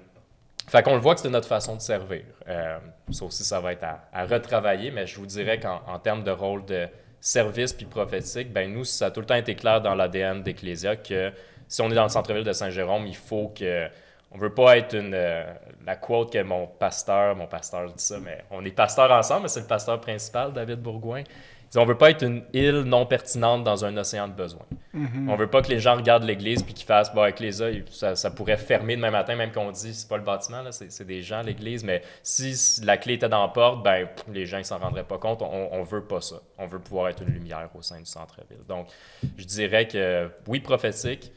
fait 0.67 0.83
qu'on 0.83 0.95
le 0.95 1.01
voit 1.01 1.15
que 1.15 1.21
c'est 1.21 1.31
notre 1.31 1.49
façon 1.49 1.77
de 1.77 1.81
servir. 1.81 2.25
Euh, 2.49 2.79
ça 3.11 3.25
aussi, 3.25 3.45
ça 3.45 3.61
va 3.61 3.73
être 3.73 3.85
à, 3.85 4.09
à, 4.13 4.27
retravailler, 4.27 4.91
mais 4.91 5.07
je 5.07 5.17
vous 5.19 5.27
dirais 5.27 5.59
qu'en 5.59 5.99
termes 5.99 6.25
de 6.25 6.31
rôle 6.31 6.65
de 6.67 6.87
service 7.21 7.73
puis 7.73 7.87
prophétique, 7.87 8.53
ben 8.53 8.73
nous, 8.73 8.85
ça 8.85 9.07
a 9.07 9.11
tout 9.11 9.21
le 9.21 9.27
temps 9.27 9.35
été 9.35 9.55
clair 9.55 9.81
dans 9.81 9.95
l'ADN 9.95 10.43
d'Ecclésia 10.43 10.97
que 10.97 11.33
si 11.69 11.83
on 11.83 11.91
est 11.91 11.95
dans 11.95 12.05
le 12.05 12.09
centre-ville 12.09 12.45
de 12.45 12.53
Saint-Jérôme, 12.53 13.07
il 13.07 13.17
faut 13.17 13.53
que. 13.57 13.89
On 14.31 14.37
veut 14.37 14.53
pas 14.53 14.77
être 14.77 14.95
une. 14.95 15.15
Euh, 15.15 15.45
la 15.87 15.97
quote 15.97 16.33
que 16.33 16.43
mon 16.43 16.67
pasteur, 16.67 17.35
mon 17.37 17.47
pasteur 17.47 17.87
dit 17.87 18.03
ça, 18.03 18.19
mais 18.23 18.45
on 18.51 18.65
est 18.65 18.71
pasteur 18.71 19.11
ensemble, 19.11 19.43
mais 19.43 19.49
c'est 19.49 19.61
le 19.61 19.67
pasteur 19.67 20.01
principal, 20.01 20.53
David 20.53 20.81
Bourgoin. 20.81 21.23
Il 21.69 21.73
dit, 21.73 21.79
on 21.79 21.85
veut 21.85 21.99
pas 21.99 22.11
être 22.11 22.25
une 22.25 22.43
île 22.55 22.81
non 22.81 23.05
pertinente 23.05 23.63
dans 23.63 23.85
un 23.85 23.95
océan 23.99 24.27
de 24.27 24.33
besoins. 24.33 24.65
Mm-hmm. 24.95 25.29
On 25.29 25.37
veut 25.37 25.49
pas 25.49 25.61
que 25.61 25.69
les 25.69 25.81
gens 25.81 25.97
regardent 25.97 26.25
l'église 26.25 26.63
puis 26.63 26.73
qu'ils 26.73 26.87
fassent, 26.87 27.15
bon, 27.15 27.21
avec 27.21 27.41
les 27.41 27.53
ça, 27.91 28.17
ça, 28.17 28.31
pourrait 28.31 28.57
fermer 28.57 28.97
demain 28.97 29.11
matin, 29.11 29.37
même 29.37 29.53
qu'on 29.53 29.71
dit, 29.71 29.93
c'est 29.93 30.09
pas 30.09 30.17
le 30.17 30.23
bâtiment, 30.23 30.63
c'est, 30.71 31.07
des 31.07 31.21
gens, 31.21 31.43
l'église, 31.43 31.85
mais 31.85 32.01
si 32.23 32.55
la 32.85 32.97
clé 32.97 33.15
était 33.15 33.29
dans 33.29 33.43
la 33.43 33.49
porte, 33.49 33.83
ben, 33.83 34.09
les 34.33 34.47
gens 34.47 34.59
ne 34.59 34.63
s'en 34.63 34.79
rendraient 34.79 35.05
pas 35.05 35.19
compte. 35.19 35.43
On, 35.43 35.69
on 35.73 35.83
veut 35.83 36.05
pas 36.05 36.23
ça. 36.23 36.37
On 36.57 36.67
veut 36.67 36.79
pouvoir 36.79 37.09
être 37.09 37.23
une 37.23 37.35
lumière 37.35 37.69
au 37.75 37.83
sein 37.83 37.99
du 37.99 38.07
centre-ville. 38.07 38.65
Donc, 38.67 38.89
je 39.37 39.45
dirais 39.45 39.87
que, 39.87 40.31
oui, 40.47 40.61
prophétique, 40.61 41.33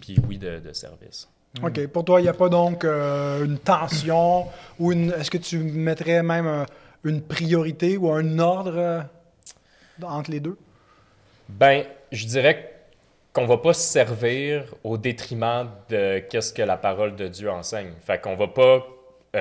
puis 0.00 0.18
oui, 0.28 0.38
de, 0.38 0.58
de 0.58 0.72
service. 0.72 1.28
OK. 1.62 1.86
Pour 1.88 2.04
toi, 2.04 2.20
il 2.20 2.24
n'y 2.24 2.28
a 2.28 2.34
pas 2.34 2.48
donc 2.48 2.84
euh, 2.84 3.44
une 3.44 3.58
tension 3.58 4.46
ou 4.78 4.92
une. 4.92 5.12
Est-ce 5.12 5.30
que 5.30 5.38
tu 5.38 5.58
mettrais 5.58 6.22
même 6.22 6.46
euh, 6.46 6.64
une 7.04 7.22
priorité 7.22 7.96
ou 7.96 8.10
un 8.10 8.38
ordre 8.38 8.74
euh, 8.76 9.00
entre 10.02 10.30
les 10.30 10.40
deux? 10.40 10.56
Ben, 11.48 11.84
je 12.12 12.26
dirais 12.26 12.72
qu'on 13.32 13.42
ne 13.42 13.48
va 13.48 13.58
pas 13.58 13.72
se 13.72 13.80
servir 13.80 14.74
au 14.82 14.98
détriment 14.98 15.68
de 15.88 16.18
qu'est-ce 16.30 16.52
que 16.52 16.62
la 16.62 16.76
parole 16.76 17.16
de 17.16 17.28
Dieu 17.28 17.50
enseigne. 17.50 17.92
Fait 18.00 18.20
qu'on 18.20 18.36
va 18.36 18.48
pas 18.48 18.86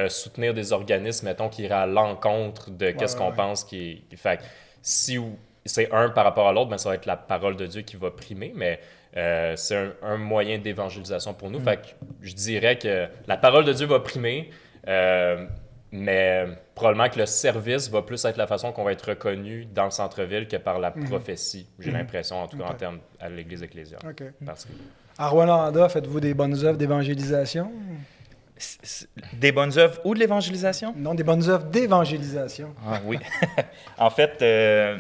soutenir 0.09 0.53
des 0.53 0.73
organismes, 0.73 1.25
mettons, 1.25 1.47
qui 1.47 1.63
iraient 1.63 1.73
à 1.75 1.85
l'encontre 1.85 2.69
de 2.69 2.91
qu'est-ce 2.91 3.15
ouais, 3.15 3.23
qu'on 3.23 3.29
ouais. 3.29 3.35
pense 3.35 3.63
qui. 3.63 4.03
Fait 4.17 4.41
si 4.81 5.17
c'est 5.63 5.89
un 5.93 6.09
par 6.09 6.25
rapport 6.25 6.49
à 6.49 6.51
l'autre, 6.51 6.69
ben, 6.69 6.77
ça 6.77 6.89
va 6.89 6.95
être 6.95 7.05
la 7.05 7.15
parole 7.15 7.55
de 7.55 7.65
Dieu 7.65 7.81
qui 7.81 7.95
va 7.95 8.11
primer, 8.11 8.51
mais 8.53 8.81
euh, 9.17 9.53
c'est 9.55 9.75
un, 9.75 9.93
un, 10.01 10.17
moyen 10.17 10.57
d'évangélisation 10.57 11.33
pour 11.33 11.49
nous. 11.49 11.59
Mm. 11.59 11.63
Fait 11.63 11.77
que 11.77 11.87
je 12.21 12.33
dirais 12.33 12.77
que 12.77 13.07
la 13.27 13.37
parole 13.37 13.65
de 13.65 13.73
Dieu 13.73 13.85
va 13.85 13.99
primer, 13.99 14.49
euh, 14.87 15.45
mais 15.91 16.45
probablement 16.73 17.09
que 17.09 17.19
le 17.19 17.25
service 17.25 17.89
va 17.89 18.01
plus 18.01 18.23
être 18.25 18.37
la 18.37 18.47
façon 18.47 18.73
qu'on 18.73 18.83
va 18.83 18.91
être 18.91 19.09
reconnu 19.09 19.65
dans 19.65 19.85
le 19.85 19.91
centre-ville 19.91 20.47
que 20.47 20.57
par 20.57 20.79
la 20.79 20.91
mm. 20.91 21.05
prophétie. 21.05 21.67
J'ai 21.79 21.91
mm. 21.91 21.93
l'impression, 21.93 22.41
en 22.41 22.47
tout 22.47 22.57
cas, 22.57 22.65
okay. 22.65 22.73
en 22.73 22.77
termes 22.77 22.99
à 23.19 23.29
l'Église 23.29 23.63
ecclésiale. 23.63 24.01
Okay. 24.09 24.31
À 25.17 25.29
Rwanda, 25.29 25.87
faites-vous 25.87 26.19
des 26.19 26.33
bonnes 26.33 26.65
œuvres 26.65 26.77
d'évangélisation? 26.77 27.71
Des 29.33 29.51
bonnes 29.51 29.77
œuvres 29.77 29.99
ou 30.03 30.13
de 30.13 30.19
l'évangélisation? 30.19 30.93
Non, 30.97 31.13
des 31.13 31.23
bonnes 31.23 31.49
œuvres 31.49 31.65
d'évangélisation. 31.65 32.73
Ah 32.85 32.99
oui. 33.05 33.19
en 33.97 34.09
fait, 34.09 34.41
euh, 34.41 34.97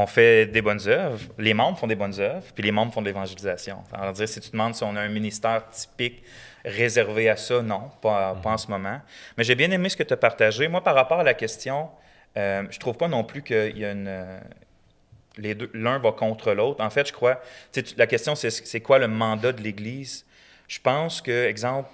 on 0.00 0.06
fait 0.06 0.46
des 0.46 0.62
bonnes 0.62 0.86
œuvres, 0.86 1.18
les 1.38 1.54
membres 1.54 1.76
font 1.76 1.88
des 1.88 1.96
bonnes 1.96 2.20
œuvres, 2.20 2.46
puis 2.54 2.62
les 2.62 2.70
membres 2.70 2.92
font 2.92 3.02
de 3.02 3.06
l'évangélisation. 3.06 3.82
Alors, 3.92 4.12
dire, 4.12 4.28
si 4.28 4.38
tu 4.38 4.52
demandes 4.52 4.76
si 4.76 4.84
on 4.84 4.94
a 4.94 5.00
un 5.00 5.08
ministère 5.08 5.68
typique 5.70 6.22
réservé 6.64 7.28
à 7.28 7.36
ça, 7.36 7.62
non, 7.62 7.90
pas, 8.00 8.36
pas 8.40 8.50
en 8.50 8.56
ce 8.56 8.68
moment. 8.68 9.00
Mais 9.36 9.42
j'ai 9.42 9.56
bien 9.56 9.68
aimé 9.72 9.88
ce 9.88 9.96
que 9.96 10.04
tu 10.04 10.14
as 10.14 10.16
partagé. 10.16 10.68
Moi, 10.68 10.84
par 10.84 10.94
rapport 10.94 11.18
à 11.18 11.24
la 11.24 11.34
question, 11.34 11.88
euh, 12.36 12.62
je 12.70 12.78
trouve 12.78 12.96
pas 12.96 13.08
non 13.08 13.24
plus 13.24 13.42
qu'il 13.42 13.76
y 13.76 13.84
a 13.84 13.90
une. 13.90 14.06
Euh, 14.06 14.38
les 15.36 15.56
deux, 15.56 15.68
l'un 15.74 15.98
va 15.98 16.12
contre 16.12 16.52
l'autre. 16.52 16.80
En 16.80 16.90
fait, 16.90 17.08
je 17.08 17.12
crois. 17.12 17.40
La 17.96 18.06
question, 18.06 18.36
c'est, 18.36 18.50
c'est 18.50 18.80
quoi 18.80 19.00
le 19.00 19.08
mandat 19.08 19.50
de 19.50 19.62
l'Église? 19.62 20.24
Je 20.68 20.78
pense 20.78 21.20
que, 21.20 21.46
exemple, 21.46 21.88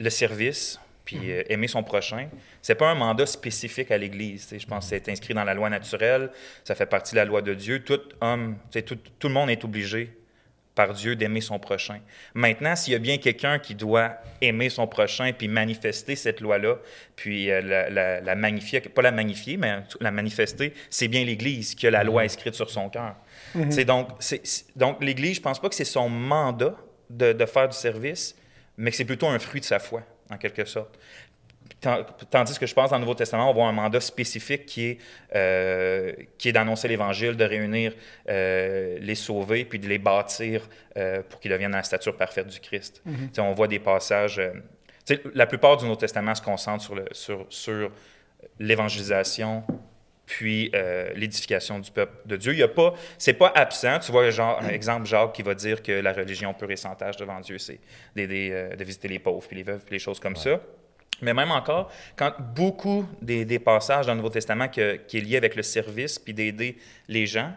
le 0.00 0.08
service, 0.08 0.80
puis 1.06 1.30
euh, 1.30 1.42
aimer 1.48 1.68
son 1.68 1.82
prochain. 1.82 2.28
C'est 2.60 2.74
pas 2.74 2.90
un 2.90 2.94
mandat 2.94 3.24
spécifique 3.24 3.90
à 3.90 3.96
l'Église. 3.96 4.54
Je 4.58 4.66
pense 4.66 4.90
que 4.90 4.90
c'est 4.90 5.08
inscrit 5.08 5.32
dans 5.32 5.44
la 5.44 5.54
loi 5.54 5.70
naturelle, 5.70 6.30
ça 6.64 6.74
fait 6.74 6.84
partie 6.84 7.12
de 7.12 7.16
la 7.16 7.24
loi 7.24 7.40
de 7.40 7.54
Dieu. 7.54 7.82
Tout 7.82 8.00
homme, 8.20 8.56
tout, 8.70 8.98
tout 9.18 9.28
le 9.28 9.34
monde 9.34 9.48
est 9.48 9.64
obligé 9.64 10.10
par 10.74 10.92
Dieu 10.92 11.16
d'aimer 11.16 11.40
son 11.40 11.58
prochain. 11.58 12.00
Maintenant, 12.34 12.76
s'il 12.76 12.92
y 12.92 12.96
a 12.96 12.98
bien 12.98 13.16
quelqu'un 13.16 13.58
qui 13.58 13.74
doit 13.74 14.16
aimer 14.42 14.68
son 14.68 14.86
prochain 14.86 15.32
puis 15.32 15.48
manifester 15.48 16.16
cette 16.16 16.40
loi-là, 16.42 16.76
puis 17.14 17.50
euh, 17.50 17.62
la, 17.62 17.88
la, 17.88 18.20
la, 18.20 18.34
magnifier, 18.34 18.80
pas 18.80 19.00
la 19.00 19.12
magnifier, 19.12 19.56
mais 19.56 19.78
la 20.00 20.10
manifester, 20.10 20.74
c'est 20.90 21.08
bien 21.08 21.24
l'Église 21.24 21.74
qui 21.74 21.86
a 21.86 21.90
la 21.90 22.04
loi 22.04 22.22
inscrite 22.22 22.54
sur 22.54 22.68
son 22.68 22.90
cœur. 22.90 23.14
Mm-hmm. 23.56 24.66
Donc, 24.76 25.02
l'Église, 25.02 25.36
je 25.36 25.40
pense 25.40 25.60
pas 25.60 25.70
que 25.70 25.74
c'est 25.74 25.84
son 25.84 26.10
mandat 26.10 26.76
de, 27.08 27.32
de 27.32 27.46
faire 27.46 27.68
du 27.68 27.76
service, 27.76 28.36
mais 28.76 28.90
que 28.90 28.96
c'est 28.96 29.06
plutôt 29.06 29.28
un 29.28 29.38
fruit 29.38 29.60
de 29.60 29.66
sa 29.66 29.78
foi 29.78 30.02
en 30.30 30.36
quelque 30.36 30.64
sorte. 30.64 30.98
Tandis 32.30 32.58
que 32.58 32.66
je 32.66 32.74
pense 32.74 32.90
dans 32.90 32.96
le 32.96 33.00
Nouveau 33.00 33.14
Testament, 33.14 33.50
on 33.50 33.54
voit 33.54 33.66
un 33.66 33.72
mandat 33.72 34.00
spécifique 34.00 34.66
qui 34.66 34.86
est, 34.86 34.98
euh, 35.34 36.12
qui 36.38 36.48
est 36.48 36.52
d'annoncer 36.52 36.88
l'Évangile, 36.88 37.36
de 37.36 37.44
réunir 37.44 37.92
euh, 38.28 38.98
les 39.00 39.14
sauvés, 39.14 39.64
puis 39.64 39.78
de 39.78 39.86
les 39.86 39.98
bâtir 39.98 40.68
euh, 40.96 41.22
pour 41.28 41.40
qu'ils 41.40 41.50
deviennent 41.50 41.74
à 41.74 41.78
la 41.78 41.82
stature 41.82 42.16
parfaite 42.16 42.46
du 42.46 42.60
Christ. 42.60 43.02
Mm-hmm. 43.06 43.40
On 43.40 43.52
voit 43.52 43.68
des 43.68 43.78
passages... 43.78 44.40
La 45.34 45.46
plupart 45.46 45.76
du 45.76 45.84
Nouveau 45.84 45.96
Testament 45.96 46.34
se 46.34 46.42
concentre 46.42 46.82
sur, 46.82 46.96
le, 46.96 47.04
sur, 47.12 47.46
sur 47.48 47.92
l'évangélisation, 48.58 49.62
puis 50.26 50.70
euh, 50.74 51.12
l'édification 51.14 51.78
du 51.78 51.90
peuple 51.90 52.12
de 52.26 52.36
Dieu. 52.36 52.52
Il 52.52 52.58
y 52.58 52.62
a 52.62 52.68
pas, 52.68 52.94
c'est 53.16 53.34
pas 53.34 53.52
absent. 53.54 54.00
Tu 54.00 54.12
vois, 54.12 54.28
genre, 54.30 54.60
un 54.60 54.68
exemple, 54.68 55.06
Jacques 55.06 55.32
qui 55.32 55.42
va 55.42 55.54
dire 55.54 55.82
que 55.82 55.92
la 55.92 56.12
religion 56.12 56.52
pure 56.52 56.70
et 56.70 56.76
sans 56.76 56.94
tâche 56.94 57.16
devant 57.16 57.40
Dieu, 57.40 57.58
c'est 57.58 57.78
d'aider, 58.14 58.50
euh, 58.52 58.74
de 58.74 58.84
visiter 58.84 59.08
les 59.08 59.20
pauvres, 59.20 59.46
puis 59.46 59.56
les 59.56 59.62
veuves, 59.62 59.82
puis 59.84 59.94
les 59.94 59.98
choses 60.00 60.20
comme 60.20 60.34
ouais. 60.34 60.40
ça. 60.40 60.60
Mais 61.22 61.32
même 61.32 61.50
encore, 61.50 61.90
quand 62.16 62.32
beaucoup 62.54 63.06
des, 63.22 63.44
des, 63.44 63.58
passages 63.58 64.06
dans 64.06 64.12
le 64.12 64.18
Nouveau 64.18 64.28
Testament 64.30 64.68
que, 64.68 64.96
qui 64.96 65.18
est 65.18 65.22
lié 65.22 65.36
avec 65.38 65.54
le 65.54 65.62
service, 65.62 66.18
puis 66.18 66.34
d'aider 66.34 66.76
les 67.08 67.26
gens, 67.26 67.52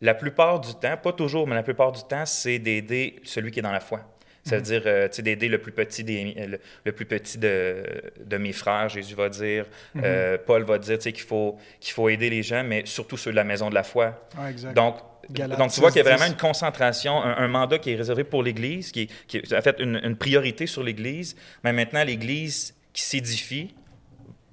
la 0.00 0.14
plupart 0.14 0.60
du 0.60 0.74
temps, 0.74 0.96
pas 0.96 1.12
toujours, 1.12 1.46
mais 1.48 1.54
la 1.54 1.62
plupart 1.62 1.90
du 1.90 2.02
temps, 2.04 2.24
c'est 2.24 2.58
d'aider 2.58 3.16
celui 3.24 3.50
qui 3.50 3.58
est 3.58 3.62
dans 3.62 3.72
la 3.72 3.80
foi. 3.80 4.00
Ça 4.44 4.56
veut 4.56 4.62
dire, 4.62 4.82
euh, 4.86 5.08
tu 5.08 5.16
sais, 5.16 5.22
d'aider 5.22 5.48
le 5.48 5.58
plus 5.58 5.72
petit, 5.72 6.02
des, 6.02 6.34
le, 6.46 6.58
le, 6.84 6.92
plus 6.92 7.04
petit 7.04 7.38
de, 7.38 7.82
de, 8.24 8.36
mes 8.38 8.52
frères, 8.52 8.88
Jésus 8.88 9.14
va 9.14 9.28
dire. 9.28 9.66
Mm 9.94 10.00
-hmm. 10.00 10.04
euh, 10.04 10.38
Paul 10.46 10.62
va 10.64 10.78
dire, 10.78 10.96
tu 10.96 11.04
sais, 11.04 11.12
qu'il 11.12 11.24
faut, 11.24 11.58
qu'il 11.78 11.92
faut 11.92 12.08
aider 12.08 12.30
les 12.30 12.42
gens, 12.42 12.64
mais 12.64 12.82
surtout 12.86 13.18
ceux 13.18 13.32
de 13.32 13.36
la 13.36 13.44
maison 13.44 13.68
de 13.68 13.74
la 13.74 13.82
foi. 13.82 14.06
Ah, 14.38 14.50
exact. 14.50 14.74
Donc, 14.74 14.94
Galate, 15.30 15.58
donc, 15.58 15.70
tu 15.72 15.80
vois 15.80 15.90
qu'il 15.90 16.02
y 16.04 16.06
a 16.06 16.10
vraiment 16.14 16.26
une 16.34 16.36
concentration, 16.48 17.22
un, 17.22 17.36
un 17.36 17.48
mandat 17.48 17.78
qui 17.78 17.92
est 17.92 17.96
réservé 17.96 18.24
pour 18.24 18.42
l'Église, 18.42 18.90
qui, 18.92 19.08
qui 19.28 19.36
est 19.36 19.52
en 19.54 19.62
fait 19.62 19.78
une, 19.78 20.00
une 20.02 20.16
priorité 20.16 20.66
sur 20.66 20.82
l'Église. 20.82 21.36
Mais 21.62 21.72
maintenant, 21.72 22.04
l'Église 22.04 22.74
qui 22.92 23.02
s'édifie, 23.02 23.74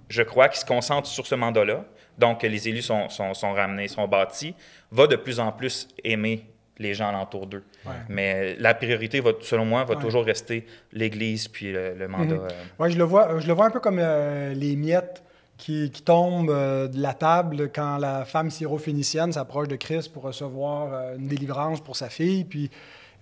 je 0.10 0.24
crois, 0.24 0.50
qui 0.50 0.60
se 0.60 0.66
concentre 0.66 1.08
sur 1.08 1.26
ce 1.26 1.36
mandat-là, 1.36 1.86
donc 2.18 2.44
les 2.44 2.68
élus 2.70 2.84
sont, 2.84 3.10
sont, 3.10 3.34
sont 3.34 3.54
ramenés, 3.54 3.88
sont 3.88 4.08
bâtis, 4.08 4.54
va 4.92 5.08
de 5.08 5.16
plus 5.16 5.40
en 5.40 5.52
plus 5.52 5.88
aimer 6.04 6.46
les 6.80 6.94
gens 6.94 7.10
alentour 7.10 7.48
d'eux. 7.48 7.64
Mais 8.10 8.56
la 8.58 8.74
priorité, 8.74 9.20
va, 9.20 9.32
selon 9.42 9.66
moi, 9.66 9.84
va 9.84 9.96
toujours 9.96 10.26
rester 10.26 10.66
l'Église 10.94 11.48
puis 11.48 11.72
le, 11.72 12.08
mandat. 12.08 12.36
Mhm. 12.36 12.48
Oui, 12.80 12.92
je 12.92 12.98
le 12.98 13.04
vois, 13.04 13.40
je 13.40 13.48
le 13.48 13.54
vois 13.54 13.66
un 13.66 13.72
peu 13.72 13.80
comme 13.80 14.00
les 14.00 14.76
miettes 14.76 15.24
qui, 15.58 15.90
qui 15.90 16.02
tombent 16.04 16.52
de 16.52 17.02
la 17.02 17.14
table 17.14 17.70
quand 17.74 17.98
la 17.98 18.26
femme 18.26 18.52
syro-phénicienne 18.52 19.32
s'approche 19.32 19.68
de 19.68 19.76
Christ 19.76 20.10
pour 20.14 20.24
recevoir 20.24 21.16
une 21.18 21.28
délivrance 21.28 21.82
pour 21.82 21.96
sa 21.96 22.10
fille. 22.10 22.44
Puis 22.44 22.70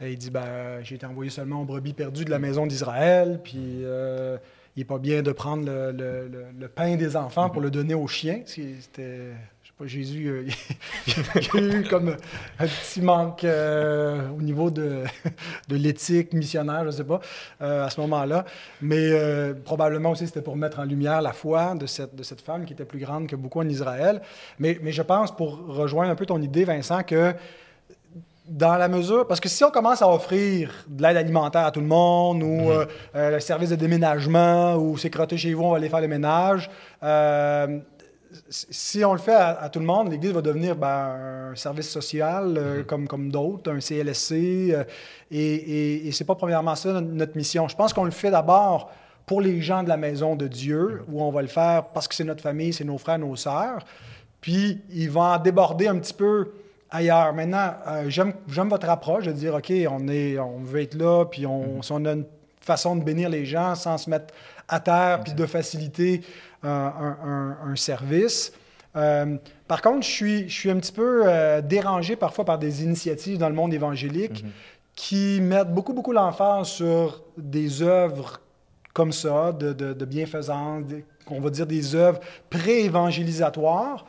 il 0.02 0.18
dit 0.18 0.32
ben, 0.32 0.82
J'ai 0.84 0.96
été 0.96 1.06
envoyé 1.06 1.32
seulement 1.32 1.62
aux 1.62 1.65
brebis 1.65 1.94
perdues 1.94 2.26
de 2.26 2.32
la 2.32 2.39
maison 2.39 2.65
d'Israël. 2.65 3.39
Puis 3.44 3.84
il 4.76 4.80
n'est 4.80 4.86
pas 4.86 5.00
bien 5.00 5.22
de 5.22 5.32
prendre 5.32 5.65
le, 5.65 6.30
le, 6.60 6.68
pain 6.68 6.96
des 6.96 7.15
enfants 7.15 7.50
pour 7.50 7.62
le 7.62 7.72
donner 7.72 7.94
aux 7.94 8.08
chiens. 8.08 8.41
C'était 8.46 9.32
pas, 9.78 9.88
Jésus, 9.88 10.28
euh, 10.28 10.48
il 11.54 11.74
a 11.74 11.80
eu 11.80 11.84
comme 11.84 12.16
un 12.60 12.66
petit 12.66 13.02
manque 13.02 13.44
euh, 13.44 14.30
au 14.30 14.42
niveau 14.42 14.72
de, 14.72 15.04
de 15.68 15.76
l'éthique 15.76 16.32
missionnaire, 16.34 16.82
je 16.82 16.88
ne 16.88 16.92
sais 16.92 17.04
pas, 17.04 17.20
euh, 17.62 17.86
à 17.86 17.90
ce 17.90 18.00
moment-là. 18.02 18.46
Mais 18.82 19.12
probablement 19.66 20.12
aussi, 20.12 20.28
c'était 20.28 20.42
pour 20.42 20.56
mettre 20.56 20.80
en 20.80 20.86
lumière 20.86 21.22
la 21.22 21.34
foi 21.34 21.76
de 21.76 21.88
cette, 21.88 22.16
de 22.16 22.24
cette 22.24 22.42
femme 22.42 22.66
qui 22.66 22.74
était 22.74 22.86
plus 22.86 23.00
grande 23.00 23.28
que 23.28 23.36
beaucoup 23.36 23.60
en 23.60 23.68
Israël. 23.68 24.22
Mais, 24.60 24.80
mais 24.82 24.92
je 24.94 25.02
pense, 25.02 25.36
pour 25.36 25.66
rejoindre 25.68 26.12
un 26.12 26.16
peu 26.16 26.26
ton 26.26 26.42
idée, 26.42 26.64
Vincent, 26.64 27.04
que 27.04 27.34
dans 28.48 28.78
la 28.78 28.88
mesure, 28.88 29.28
parce 29.28 29.40
que 29.40 29.50
si 29.50 29.64
on 29.64 29.72
commence 29.72 30.02
à 30.02 30.08
offrir 30.08 30.72
de 30.88 31.02
l'aide 31.02 31.18
alimentaire 31.18 31.66
à 31.66 31.72
tout 31.72 31.82
le 31.82 31.88
monde, 31.88 32.44
ou 32.44 32.70
mm-hmm. 32.70 33.32
le 33.32 33.40
service 33.40 33.72
de 33.72 33.76
déménagement, 33.76 34.76
ou 34.76 34.98
c'est 34.98 35.10
crotté 35.10 35.36
chez 35.36 35.54
vous, 35.54 35.64
on 35.64 35.72
va 35.72 35.78
aller 35.78 35.90
faire 35.90 36.02
le 36.02 36.08
ménage, 36.08 36.70
si 38.50 39.04
on 39.04 39.13
le 39.13 39.19
fait 39.19 39.34
à, 39.34 39.69
tout 39.69 39.80
le 39.80 39.86
monde, 39.86 40.12
l'Église 40.12 40.32
va 40.32 40.41
devenir 40.41 40.76
ben, 40.76 41.52
un 41.52 41.56
service 41.56 41.89
social 41.89 42.56
euh, 42.58 42.82
mm-hmm. 42.82 42.86
comme, 42.86 43.08
comme 43.08 43.32
d'autres, 43.32 43.71
un 43.71 43.80
CLSC. 43.80 44.34
Euh, 44.71 44.84
et, 45.32 46.08
et, 46.08 46.12
c'est 46.12 46.24
pas 46.24 46.36
premièrement 46.36 46.76
ça 46.76 47.02
notre, 47.02 47.36
mission. 47.36 47.67
Je 47.67 47.76
pense 47.76 47.93
qu'on 47.93 48.06
le 48.06 48.12
fait 48.12 48.32
d'abord 48.32 48.91
pour 49.26 49.41
les 49.41 49.62
gens 49.62 49.84
de 49.84 49.89
la 49.89 49.98
maison 49.98 50.36
de 50.36 50.48
Dieu, 50.48 51.02
mm-hmm. 51.02 51.13
où 51.13 51.21
on 51.21 51.32
va 51.32 51.41
le 51.41 51.48
faire 51.48 51.86
parce 51.86 52.08
que 52.08 52.15
c'est 52.15 52.24
notre 52.24 52.41
famille, 52.41 52.74
c'est 52.74 52.84
nos 52.84 52.98
frères, 52.98 53.19
nos 53.19 53.36
sœurs. 53.36 53.86
Puis 54.41 54.82
il 54.91 55.10
va 55.10 55.21
en 55.21 55.38
déborder 55.39 55.88
un 55.88 55.98
petit 55.98 56.13
peu 56.13 56.52
ailleurs. 56.91 57.34
Maintenant, 57.34 57.74
euh, 57.88 58.10
j'aime 58.10 58.34
votre 58.69 58.89
approche 58.89 59.26
de 59.26 59.32
dire, 59.32 59.56
OK, 59.56 59.71
on, 59.89 60.08
est, 60.08 60.38
on 60.39 60.60
veut 60.60 60.82
être 60.82 60.95
là, 60.95 61.26
puis 61.26 61.45
on, 61.45 61.80
mm-hmm. 61.80 61.93
on 61.93 62.06
a 62.06 62.12
une 62.12 62.26
façon 62.62 62.95
de 62.95 63.04
bénir 63.04 63.30
les 63.30 63.45
gens 63.45 63.76
sans 63.76 63.98
se 63.98 64.10
mettre 64.10 64.34
à 64.67 64.80
terre, 64.80 65.21
puis 65.24 65.34
de 65.34 65.45
faciliter 65.45 66.21
un, 66.65 67.75
service. 67.75 68.54
Euh, 68.95 69.38
par 69.67 69.82
contre, 69.82 70.06
je 70.06 70.12
suis, 70.12 70.49
je 70.49 70.54
suis 70.54 70.71
un 70.71 70.78
petit 70.78 70.91
peu 70.91 71.23
euh, 71.25 71.62
dérangé 71.62 72.15
parfois 72.15 72.45
par 72.45 72.58
des 72.58 72.84
initiatives 72.84 73.38
dans 73.38 73.49
le 73.49 73.56
monde 73.56 73.73
évangélique 73.73 74.43
mhm. 74.43 74.51
qui 74.95 75.39
mettent 75.41 75.73
beaucoup, 75.73 75.93
beaucoup 75.93 76.13
l'emphase 76.13 76.67
sur 76.67 77.23
des 77.38 77.82
œuvres 77.82 78.39
comme 78.93 79.12
ça, 79.12 79.51
de, 79.51 79.73
de, 79.73 79.91
de 79.91 80.06
bienfaisance, 80.06 80.84
on 81.30 81.41
va 81.41 81.49
dire 81.49 81.67
des 81.67 81.95
œuvres 81.95 82.21
pré-évangélisatoires, 82.49 84.06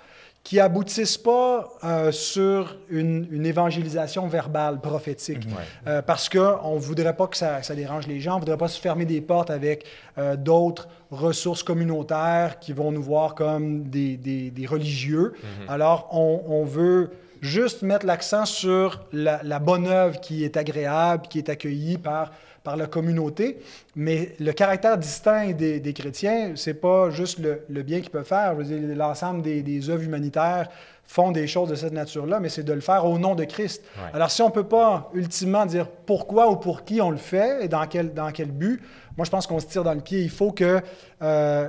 qui 0.46 0.60
aboutissent 0.60 1.18
pas 1.18 1.68
euh, 1.82 2.12
sur 2.12 2.76
une, 2.88 3.44
évangélisation 3.44 4.28
verbale, 4.28 4.80
prophétique. 4.80 5.44
Euh, 5.88 6.02
parce 6.02 6.28
qu'on 6.28 6.74
ne 6.76 6.78
voudrait 6.78 7.16
pas 7.16 7.26
que 7.26 7.36
ça, 7.36 7.60
dérange 7.74 8.06
les 8.06 8.20
gens, 8.20 8.34
on 8.34 8.36
ne 8.36 8.40
voudrait 8.42 8.56
pas 8.56 8.68
se 8.68 8.80
fermer 8.80 9.06
des 9.06 9.20
portes 9.20 9.50
avec 9.50 9.86
euh, 10.18 10.36
d'autres 10.36 10.86
ressources 11.10 11.64
communautaires 11.64 12.60
qui 12.60 12.72
vont 12.72 12.92
nous 12.92 13.02
voir 13.02 13.34
comme 13.34 13.88
des, 13.88 14.16
des, 14.16 14.66
religieux. 14.66 15.34
Mhm. 15.34 15.68
Alors, 15.68 16.10
on, 16.12 16.42
on, 16.46 16.64
veut 16.64 17.10
juste 17.40 17.82
mettre 17.82 18.06
l'accent 18.06 18.46
sur 18.46 19.00
la, 19.12 19.40
la, 19.42 19.58
bonne 19.58 19.88
œuvre 19.88 20.20
qui 20.20 20.44
est 20.44 20.56
agréable, 20.56 21.26
qui 21.28 21.38
est 21.38 21.48
accueillie 21.48 21.98
par 21.98 22.30
par 22.66 22.76
la 22.76 22.88
communauté. 22.88 23.58
Mais 23.94 24.34
le 24.40 24.50
caractère 24.50 24.98
distinct 24.98 25.52
des, 25.52 25.78
des 25.78 25.92
chrétiens, 25.92 26.54
c'est 26.56 26.74
pas 26.74 27.10
juste 27.10 27.38
le, 27.38 27.62
le 27.68 27.82
bien 27.84 28.00
qu'ils 28.00 28.10
peuvent 28.10 28.26
faire. 28.26 28.56
L'ensemble 28.56 29.40
des, 29.42 29.62
des, 29.62 29.88
œuvres 29.88 30.02
humanitaires 30.02 30.68
font 31.04 31.30
des 31.30 31.46
choses 31.46 31.68
de 31.68 31.76
cette 31.76 31.92
nature-là, 31.92 32.40
mais 32.40 32.48
c'est 32.48 32.64
de 32.64 32.72
le 32.72 32.80
faire 32.80 33.06
au 33.06 33.20
nom 33.20 33.36
de 33.36 33.44
Christ. 33.44 33.84
Alors, 34.12 34.32
si 34.32 34.42
on 34.42 34.48
ne 34.48 34.52
peut 34.52 34.66
pas 34.66 35.08
ultimement 35.14 35.64
dire 35.64 35.86
pourquoi 36.06 36.50
ou 36.50 36.56
pour 36.56 36.84
qui 36.84 37.00
on 37.00 37.10
le 37.10 37.18
fait 37.18 37.64
et 37.64 37.68
dans 37.68 37.86
quel, 37.86 38.12
dans 38.12 38.32
quel 38.32 38.50
but, 38.50 38.82
moi, 39.16 39.24
je 39.24 39.30
pense 39.30 39.46
qu'on 39.46 39.60
se 39.60 39.66
tire 39.66 39.84
dans 39.84 39.94
le 39.94 40.00
pied. 40.00 40.22
Il 40.22 40.30
faut 40.30 40.50
que 40.50 40.80
euh, 41.22 41.68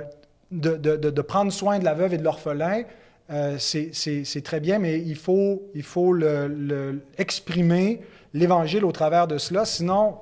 de, 0.50 0.74
de, 0.76 0.96
de, 0.96 1.22
prendre 1.22 1.52
soin 1.52 1.78
de 1.78 1.84
la 1.84 1.94
veuve 1.94 2.12
et 2.12 2.18
de 2.18 2.24
l'orphelin, 2.24 2.82
euh, 3.30 3.56
c'est 3.58 4.42
très 4.42 4.58
bien, 4.58 4.80
mais 4.80 4.98
il 4.98 5.16
faut, 5.16 5.62
il 5.76 5.84
faut 5.84 6.12
le, 6.12 6.48
le 6.48 7.02
exprimer 7.18 8.00
l'Évangile 8.34 8.84
au 8.84 8.92
travers 8.92 9.26
de 9.26 9.38
cela. 9.38 9.64
Sinon, 9.64 10.16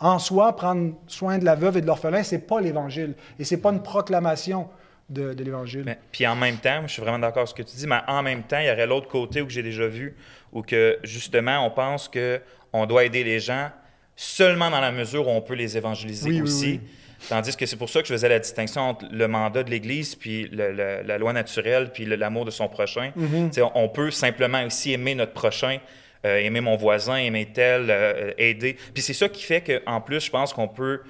en 0.00 0.18
soi, 0.18 0.54
prendre 0.56 0.94
soin 1.06 1.38
de 1.38 1.44
la 1.44 1.54
veuve 1.54 1.78
et 1.78 1.80
de 1.80 1.86
l'orphelin, 1.86 2.22
c'est 2.22 2.46
pas 2.46 2.60
l'Évangile. 2.60 3.14
Et 3.38 3.44
c'est 3.44 3.58
pas 3.58 3.70
une 3.70 3.82
proclamation 3.82 4.68
de, 5.08 5.34
l'Évangile. 5.38 5.96
Puis 6.12 6.26
en 6.26 6.36
même 6.36 6.56
temps, 6.56 6.82
je 6.86 6.92
suis 6.92 7.02
vraiment 7.02 7.18
d'accord 7.18 7.42
avec 7.42 7.48
ce 7.48 7.54
que 7.54 7.62
tu 7.62 7.76
dis, 7.76 7.86
mais 7.86 8.00
en 8.08 8.22
même 8.22 8.42
temps, 8.42 8.58
il 8.58 8.66
y 8.66 8.70
aurait 8.70 8.86
l'autre 8.86 9.08
côté 9.08 9.42
où 9.42 9.50
j'ai 9.50 9.62
déjà 9.62 9.86
vu, 9.86 10.16
où 10.52 10.62
que 10.62 10.98
justement, 11.02 11.64
on 11.66 11.70
pense 11.70 12.08
qu'on 12.08 12.86
doit 12.86 13.04
aider 13.04 13.24
les 13.24 13.40
gens 13.40 13.70
seulement 14.16 14.70
dans 14.70 14.80
la 14.80 14.92
mesure 14.92 15.26
où 15.26 15.30
on 15.30 15.40
peut 15.40 15.54
les 15.54 15.76
évangéliser 15.76 16.40
aussi. 16.40 16.80
Tandis 17.28 17.56
que 17.56 17.64
c'est 17.64 17.76
pour 17.76 17.88
ça 17.88 18.02
que 18.02 18.08
je 18.08 18.12
faisais 18.12 18.28
la 18.28 18.38
distinction 18.38 18.82
entre 18.82 19.06
le 19.10 19.28
mandat 19.28 19.62
de 19.62 19.70
l'Église, 19.70 20.14
puis 20.14 20.48
la 20.52 21.18
loi 21.18 21.32
naturelle, 21.32 21.90
puis 21.92 22.04
l'amour 22.04 22.44
de 22.44 22.50
son 22.50 22.68
prochain. 22.68 23.12
Mm-hmm. 23.18 23.70
On 23.74 23.88
peut 23.88 24.10
simplement 24.10 24.62
aussi 24.64 24.92
aimer 24.92 25.14
notre 25.14 25.32
prochain 25.32 25.78
euh, 26.24 26.38
aimer 26.38 26.60
mon 26.60 26.76
voisin, 26.76 27.16
aimer 27.16 27.46
tel, 27.52 27.86
euh, 27.90 28.32
aider. 28.38 28.76
Puis 28.92 29.02
c'est 29.02 29.12
ça 29.12 29.28
qui 29.28 29.42
fait 29.42 29.60
qu'en 29.60 30.00
plus, 30.00 30.20
je 30.20 30.30
pense 30.30 30.52
qu'on 30.52 30.68
peut 30.68 31.00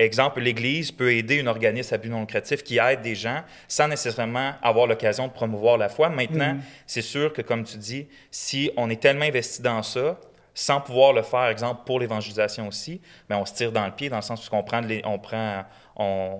Exemple, 0.00 0.40
l'Église 0.40 0.90
peut 0.90 1.12
aider 1.12 1.40
un 1.40 1.46
organisme 1.46 1.94
à 1.94 1.98
but 1.98 2.08
non 2.08 2.20
lucratif 2.20 2.64
qui 2.64 2.78
aide 2.78 3.00
des 3.02 3.14
gens 3.14 3.42
sans 3.68 3.86
nécessairement 3.86 4.54
avoir 4.60 4.88
l'occasion 4.88 5.28
de 5.28 5.32
promouvoir 5.32 5.78
la 5.78 5.88
foi. 5.88 6.08
Maintenant, 6.08 6.54
mm-hmm. 6.54 6.84
c'est 6.84 7.02
sûr 7.02 7.32
que, 7.32 7.42
comme 7.42 7.62
tu 7.62 7.76
dis, 7.76 8.08
si 8.32 8.72
on 8.76 8.90
est 8.90 9.00
tellement 9.00 9.24
investi 9.24 9.62
dans 9.62 9.84
ça, 9.84 10.18
sans 10.52 10.80
pouvoir 10.80 11.12
le 11.12 11.22
faire, 11.22 11.46
exemple, 11.46 11.82
pour 11.86 12.00
l'évangélisation 12.00 12.66
aussi, 12.66 13.00
mais 13.28 13.36
ben, 13.36 13.42
on 13.42 13.44
se 13.44 13.54
tire 13.54 13.70
dans 13.70 13.86
le 13.86 13.92
pied 13.92 14.08
dans 14.08 14.16
le 14.16 14.22
sens 14.22 14.48
où 14.50 14.54
on 14.56 14.64
prend, 14.64 14.80
les, 14.80 15.00
on 15.04 15.18
prend 15.20 15.64
on, 15.94 16.38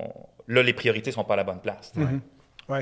là, 0.48 0.62
les 0.62 0.72
priorités 0.72 1.10
ne 1.10 1.14
sont 1.14 1.24
pas 1.24 1.34
à 1.34 1.38
la 1.38 1.44
bonne 1.44 1.60
place. 1.60 1.92
Mm-hmm. 1.96 2.20
Oui. 2.70 2.80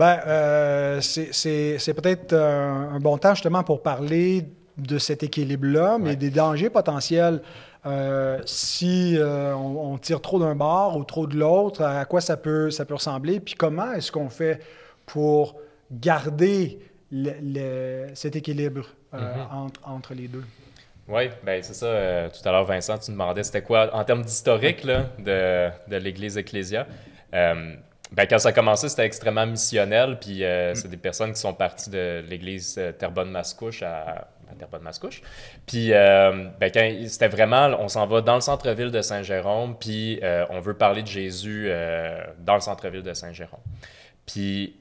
Ben, 0.00 0.18
euh, 0.26 1.00
c'est 1.02 1.92
peut-être 1.92 2.32
euh, 2.32 2.88
un 2.90 3.00
bon 3.00 3.18
temps 3.18 3.34
justement 3.34 3.62
pour 3.62 3.82
parler 3.82 4.46
de 4.78 4.96
cet 4.96 5.22
équilibre-là, 5.22 5.98
mais 6.00 6.16
des 6.16 6.30
dangers 6.30 6.70
potentiels. 6.70 7.42
Euh, 7.84 8.40
si 8.46 9.18
on, 9.20 9.98
tire 9.98 10.22
trop 10.22 10.38
d'un 10.38 10.54
bord 10.54 10.96
ou 10.96 11.04
trop 11.04 11.26
de 11.26 11.36
l'autre, 11.36 11.82
à 11.82 12.06
quoi 12.06 12.22
ça 12.22 12.38
peut, 12.38 12.70
ça 12.70 12.86
peut 12.86 12.94
ressembler, 12.94 13.40
puis 13.40 13.54
comment 13.56 13.92
est-ce 13.92 14.10
qu'on 14.10 14.30
fait 14.30 14.60
pour 15.04 15.56
garder 15.92 16.78
cet 18.14 18.36
équilibre 18.36 18.86
mm-hmm. 19.12 19.68
entre, 19.84 20.14
les 20.14 20.28
deux? 20.28 20.44
Oui, 21.08 21.28
ben 21.44 21.62
c'est 21.62 21.74
ça. 21.74 22.30
tout 22.30 22.48
à 22.48 22.52
l'heure, 22.52 22.64
Vincent, 22.64 22.96
tu 22.96 23.10
me 23.10 23.16
demandais 23.16 23.42
c'était 23.42 23.60
quoi 23.60 23.94
en 23.94 24.02
termes 24.04 24.22
d'historique 24.22 24.86
de, 24.86 25.68
de 25.88 25.96
l'Église 25.96 26.38
Ecclésia. 26.38 26.86
Ben, 28.12 28.26
quand 28.26 28.38
ça 28.38 28.48
a 28.48 28.52
commencé, 28.52 28.88
c'était 28.88 29.04
extrêmement 29.04 29.46
missionnel. 29.46 30.18
Puis 30.20 30.44
euh, 30.44 30.74
c'est 30.74 30.88
des 30.88 30.96
personnes 30.96 31.32
qui 31.32 31.40
sont 31.40 31.54
parties 31.54 31.90
de 31.90 32.24
l'église 32.28 32.76
euh, 32.78 32.92
Terrebonne-Mascouche 32.92 33.82
à, 33.82 34.28
Terrebonne-Mascouche. 34.58 35.22
Puis 35.64 35.92
euh, 35.92 36.48
ben, 36.58 36.72
c'était 37.08 37.28
vraiment, 37.28 37.68
on 37.78 37.86
s'en 37.86 38.06
va 38.06 38.20
dans 38.20 38.34
le 38.34 38.40
centre-ville 38.40 38.90
de 38.90 39.00
Saint-Jérôme, 39.00 39.76
puis 39.78 40.20
on 40.50 40.58
veut 40.58 40.74
parler 40.74 41.02
de 41.02 41.06
Jésus 41.06 41.70
dans 42.40 42.54
le 42.54 42.60
centre-ville 42.60 43.04
de 43.04 43.14
Saint-Jérôme. 43.14 43.60
Puis 44.26 44.79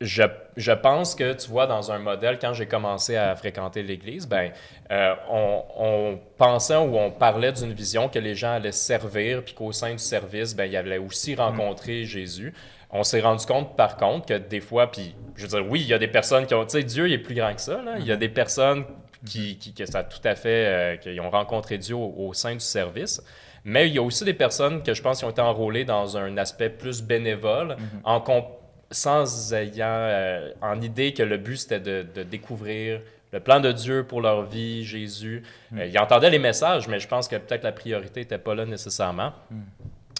je, 0.00 0.22
je, 0.56 0.72
pense 0.72 1.14
que, 1.14 1.32
tu 1.32 1.48
vois, 1.48 1.66
dans 1.66 1.90
un 1.90 1.98
modèle, 1.98 2.38
quand 2.38 2.52
j'ai 2.52 2.66
commencé 2.66 3.16
à 3.16 3.34
fréquenter 3.34 3.82
l'Église, 3.82 4.28
ben, 4.28 4.52
euh, 4.92 5.14
on, 5.28 5.64
on, 5.76 6.20
pensait 6.36 6.76
ou 6.76 6.96
on 6.96 7.10
parlait 7.10 7.52
d'une 7.52 7.72
vision 7.72 8.08
que 8.08 8.18
les 8.18 8.34
gens 8.34 8.52
allaient 8.52 8.70
servir, 8.70 9.44
puis 9.44 9.54
qu'au 9.54 9.72
sein 9.72 9.92
du 9.92 9.98
service, 9.98 10.54
ben, 10.54 10.66
ils 10.66 10.76
allaient 10.76 10.98
aussi 10.98 11.34
rencontrer 11.34 12.04
Jésus. 12.04 12.54
On 12.90 13.02
s'est 13.02 13.20
rendu 13.20 13.44
compte, 13.44 13.76
par 13.76 13.96
contre, 13.96 14.26
que 14.26 14.34
des 14.34 14.60
fois, 14.60 14.90
puis 14.90 15.14
je 15.36 15.42
veux 15.46 15.48
dire, 15.48 15.70
oui, 15.70 15.80
il 15.80 15.88
y 15.88 15.94
a 15.94 15.98
des 15.98 16.08
personnes 16.08 16.46
qui 16.46 16.54
ont, 16.54 16.64
tu 16.64 16.78
sais, 16.78 16.82
Dieu 16.84 17.06
il 17.08 17.12
est 17.12 17.18
plus 17.18 17.34
grand 17.34 17.54
que 17.54 17.60
ça, 17.60 17.82
là. 17.82 17.96
il 17.98 18.06
y 18.06 18.12
a 18.12 18.16
des 18.16 18.30
personnes 18.30 18.84
qui, 19.26 19.58
qui 19.58 19.74
que 19.74 19.84
ça 19.84 20.04
tout 20.04 20.20
à 20.24 20.34
fait, 20.34 20.66
euh, 20.66 20.96
qui 20.96 21.20
ont 21.20 21.30
rencontré 21.30 21.76
Dieu 21.76 21.96
au, 21.96 22.32
sein 22.32 22.54
du 22.54 22.60
service. 22.60 23.22
Mais 23.64 23.88
il 23.88 23.94
y 23.94 23.98
a 23.98 24.02
aussi 24.02 24.24
des 24.24 24.34
personnes 24.34 24.82
que 24.82 24.94
je 24.94 25.02
pense 25.02 25.18
qui 25.18 25.24
ont 25.24 25.30
été 25.30 25.42
enrôlées 25.42 25.84
dans 25.84 26.16
un 26.16 26.36
aspect 26.38 26.70
plus 26.70 27.02
bénévole, 27.02 27.72
mm-hmm. 27.72 28.00
en 28.04 28.20
en, 28.20 28.58
sans 28.90 29.52
ayant 29.54 29.86
euh, 29.86 30.50
en 30.62 30.80
idée 30.80 31.12
que 31.12 31.22
le 31.22 31.36
but 31.36 31.56
c'était 31.56 31.80
de, 31.80 32.22
découvrir 32.22 33.00
le 33.32 33.40
plan 33.40 33.60
de 33.60 33.70
Dieu 33.72 34.04
pour 34.04 34.22
leur 34.22 34.44
vie, 34.44 34.84
Jésus. 34.84 35.42
Mm. 35.70 35.78
Euh, 35.78 35.86
ils 35.86 35.98
entendaient 35.98 36.30
les 36.30 36.38
messages, 36.38 36.88
mais 36.88 36.98
je 36.98 37.06
pense 37.06 37.28
que 37.28 37.36
peut-être 37.36 37.62
la 37.62 37.72
priorité 37.72 38.20
n'était 38.20 38.38
pas 38.38 38.54
là 38.54 38.64
nécessairement. 38.64 39.32
Mm. 39.50 39.60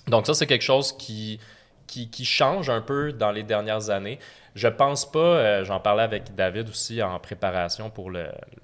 Donc 0.08 0.26
ça, 0.26 0.34
c'est 0.34 0.46
quelque 0.46 0.62
chose 0.62 0.92
qui, 0.92 1.40
qui, 1.86 2.10
qui 2.10 2.24
change 2.24 2.68
un 2.68 2.82
peu 2.82 3.12
dans 3.12 3.30
les 3.30 3.42
dernières 3.42 3.88
années. 3.88 4.18
Je 4.54 4.68
pense 4.68 5.10
pas, 5.10 5.18
euh, 5.18 5.64
j'en 5.64 5.80
parlais 5.80 6.02
avec 6.02 6.34
David 6.34 6.68
aussi 6.68 7.02
en 7.02 7.18
préparation 7.18 7.90
pour 7.90 8.10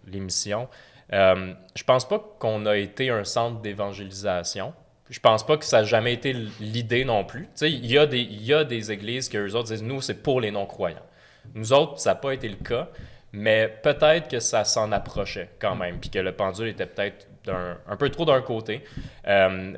l'émission, 0.06 0.68
je 1.10 1.84
pense 1.86 2.08
pas 2.08 2.18
qu'on 2.38 2.66
a 2.66 2.76
été 2.76 3.10
un 3.10 3.24
centre 3.24 3.60
d'évangélisation. 3.60 4.72
Je 5.10 5.20
pense 5.20 5.44
pas 5.44 5.56
que 5.56 5.64
ça 5.64 5.78
n'a 5.78 5.84
jamais 5.84 6.14
été 6.14 6.32
l'idée 6.60 7.04
non 7.04 7.24
plus. 7.24 7.48
Il 7.60 7.86
y, 7.86 7.98
a 7.98 8.06
des, 8.06 8.22
y 8.22 8.54
a 8.54 8.64
des 8.64 8.90
églises 8.90 9.28
que 9.28 9.38
eux 9.38 9.54
autres 9.54 9.68
disent 9.68 9.82
nous, 9.82 10.00
c'est 10.00 10.22
pour 10.22 10.40
les 10.40 10.50
non-croyants. 10.50 11.06
Nous 11.54 11.72
autres, 11.72 11.98
ça 11.98 12.10
n'a 12.10 12.14
pas 12.16 12.32
été 12.32 12.48
le 12.48 12.56
cas, 12.56 12.88
mais 13.32 13.68
peut-être 13.82 14.28
que 14.28 14.40
ça 14.40 14.64
s'en 14.64 14.92
approchait 14.92 15.50
quand 15.58 15.76
même, 15.76 15.98
puis 15.98 16.08
que 16.08 16.18
le 16.18 16.32
pendule 16.32 16.68
était 16.68 16.86
peut-être 16.86 17.26
un, 17.48 17.96
peu 17.96 18.08
trop 18.08 18.24
d'un 18.24 18.40
côté. 18.40 18.82
Euh, 19.26 19.76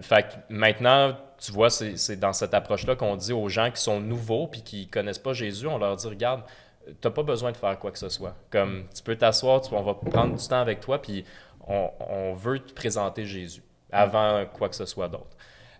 maintenant, 0.48 1.16
tu 1.38 1.52
vois, 1.52 1.70
c'est 1.70 2.16
dans 2.18 2.32
cette 2.32 2.54
approche-là 2.54 2.96
qu'on 2.96 3.16
dit 3.16 3.32
aux 3.32 3.48
gens 3.48 3.70
qui 3.70 3.80
sont 3.80 4.00
nouveaux 4.00 4.46
puis 4.46 4.62
qui 4.62 4.88
connaissent 4.88 5.18
pas 5.18 5.32
Jésus, 5.32 5.66
on 5.66 5.78
leur 5.78 5.96
dit 5.96 6.06
regarde, 6.06 6.42
tu 6.86 6.92
n'as 7.04 7.10
pas 7.10 7.22
besoin 7.22 7.52
de 7.52 7.56
faire 7.56 7.78
quoi 7.78 7.90
que 7.90 7.98
ce 7.98 8.08
soit. 8.08 8.36
Comme 8.50 8.84
tu 8.94 9.02
peux 9.02 9.16
t'asseoir, 9.16 9.60
on 9.72 9.82
va 9.82 9.94
prendre 9.94 10.36
du 10.36 10.48
temps 10.48 10.60
avec 10.60 10.80
toi, 10.80 11.02
puis 11.02 11.24
on, 11.66 12.34
veut 12.34 12.60
te 12.60 12.72
présenter 12.72 13.26
Jésus 13.26 13.62
avant 13.92 14.44
quoi 14.46 14.68
que 14.68 14.76
ce 14.76 14.86
soit 14.86 15.08
d'autre. 15.08 15.36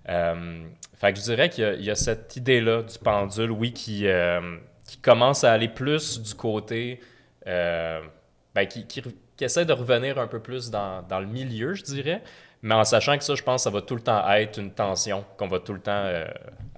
Euh, 0.09 0.65
fait 0.95 1.13
que 1.13 1.19
je 1.19 1.25
dirais 1.25 1.49
qu'il 1.49 1.83
y, 1.83 1.91
a 1.91 1.95
cette 1.95 2.37
idée-là 2.37 2.83
du 2.83 2.99
pendule, 2.99 3.51
oui, 3.51 3.73
qui, 3.73 4.07
euh, 4.07 4.57
qui 4.87 4.99
commence 4.99 5.45
à 5.45 5.53
aller 5.53 5.69
plus 5.69 6.21
du 6.21 6.35
côté. 6.35 7.01
Euh, 7.47 8.01
ben, 8.55 8.67
qui, 8.67 8.87
qui, 8.87 9.03
essaie 9.41 9.67
de 9.67 9.73
revenir 9.73 10.19
un 10.19 10.27
peu 10.27 10.41
plus 10.41 10.71
dans, 10.71 11.03
dans, 11.03 11.21
le 11.21 11.27
milieu, 11.27 11.75
je 11.75 11.83
dirais. 11.83 12.23
Mais 12.63 12.75
en 12.75 12.85
sachant 12.85 13.19
que 13.19 13.25
ça, 13.25 13.35
je 13.35 13.43
pense 13.43 13.65
ça 13.65 13.71
va 13.71 13.83
tout 13.83 13.95
le 13.95 14.01
temps 14.01 14.29
être 14.31 14.59
une 14.59 14.73
tension, 14.73 15.25
qu'on 15.37 15.47
va 15.47 15.61
tout 15.61 15.75
le 15.75 15.81
temps 15.81 16.11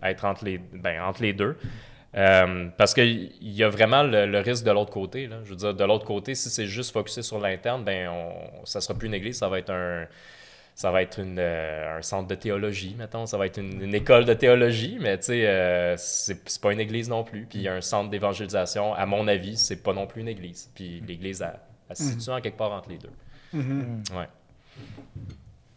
être 0.03 0.25
entre 0.25 0.45
les, 0.45 0.59
ben, 0.59 1.01
entre 1.03 1.23
les 1.23 1.33
deux. 1.33 1.57
Parce 2.13 2.95
qu'il 2.95 3.31
y 3.41 3.63
a 3.63 3.69
vraiment 3.69 4.03
le, 4.03 4.41
risque 4.41 4.65
de 4.65 4.73
l'autre 4.73 4.91
côté. 4.91 5.31
Je 5.45 5.51
veux 5.51 5.57
dire, 5.57 5.75
de 5.75 5.85
l'autre 5.85 6.05
côté, 6.05 6.35
si 6.35 6.51
c'est 6.51 6.67
juste 6.67 6.93
focusé 6.93 7.23
sur 7.23 7.39
l'interne, 7.39 7.85
ben 7.85 8.09
on, 8.09 8.65
ça 8.65 8.81
sera 8.81 8.99
plus 8.99 9.07
une 9.07 9.15
église, 9.15 9.39
ça 9.39 9.49
va 9.49 9.61
être 9.61 9.71
un, 9.71 10.07
ça 10.79 10.93
va 10.93 11.03
être 11.03 11.19
une, 11.19 11.41
euh, 11.41 11.99
un 11.99 12.03
centre 12.03 12.29
de 12.29 12.37
théologie, 12.37 12.95
mettons, 12.97 13.27
ça 13.27 13.37
va 13.37 13.47
être 13.47 13.59
une, 13.59 13.93
école 13.93 14.25
de 14.25 14.33
théologie, 14.33 14.97
mais 15.01 15.19
tu 15.19 15.25
sais, 15.25 15.45
euh, 15.45 15.97
c'est 15.97 16.61
pas 16.61 16.73
une 16.73 16.79
église 16.79 17.09
non 17.09 17.25
plus. 17.25 17.47
Puis 17.47 17.67
un 17.67 17.81
centre 17.81 18.11
d'évangélisation, 18.11 18.95
à 18.95 19.05
mon 19.05 19.27
avis, 19.27 19.57
c'est 19.57 19.83
pas 19.83 19.93
non 19.93 20.07
plus 20.07 20.21
une 20.21 20.29
église. 20.29 20.71
Puis 20.77 21.01
l'église, 21.01 21.43
elle, 21.43 21.97
se 21.97 22.05
situe 22.05 22.31
en 22.31 22.41
quelque 22.41 22.57
part 22.57 22.71
entre 22.71 22.91
les 22.91 22.99
deux. 22.99 23.11
Mm-hmm. 23.53 24.19
Ouais. 24.19 24.29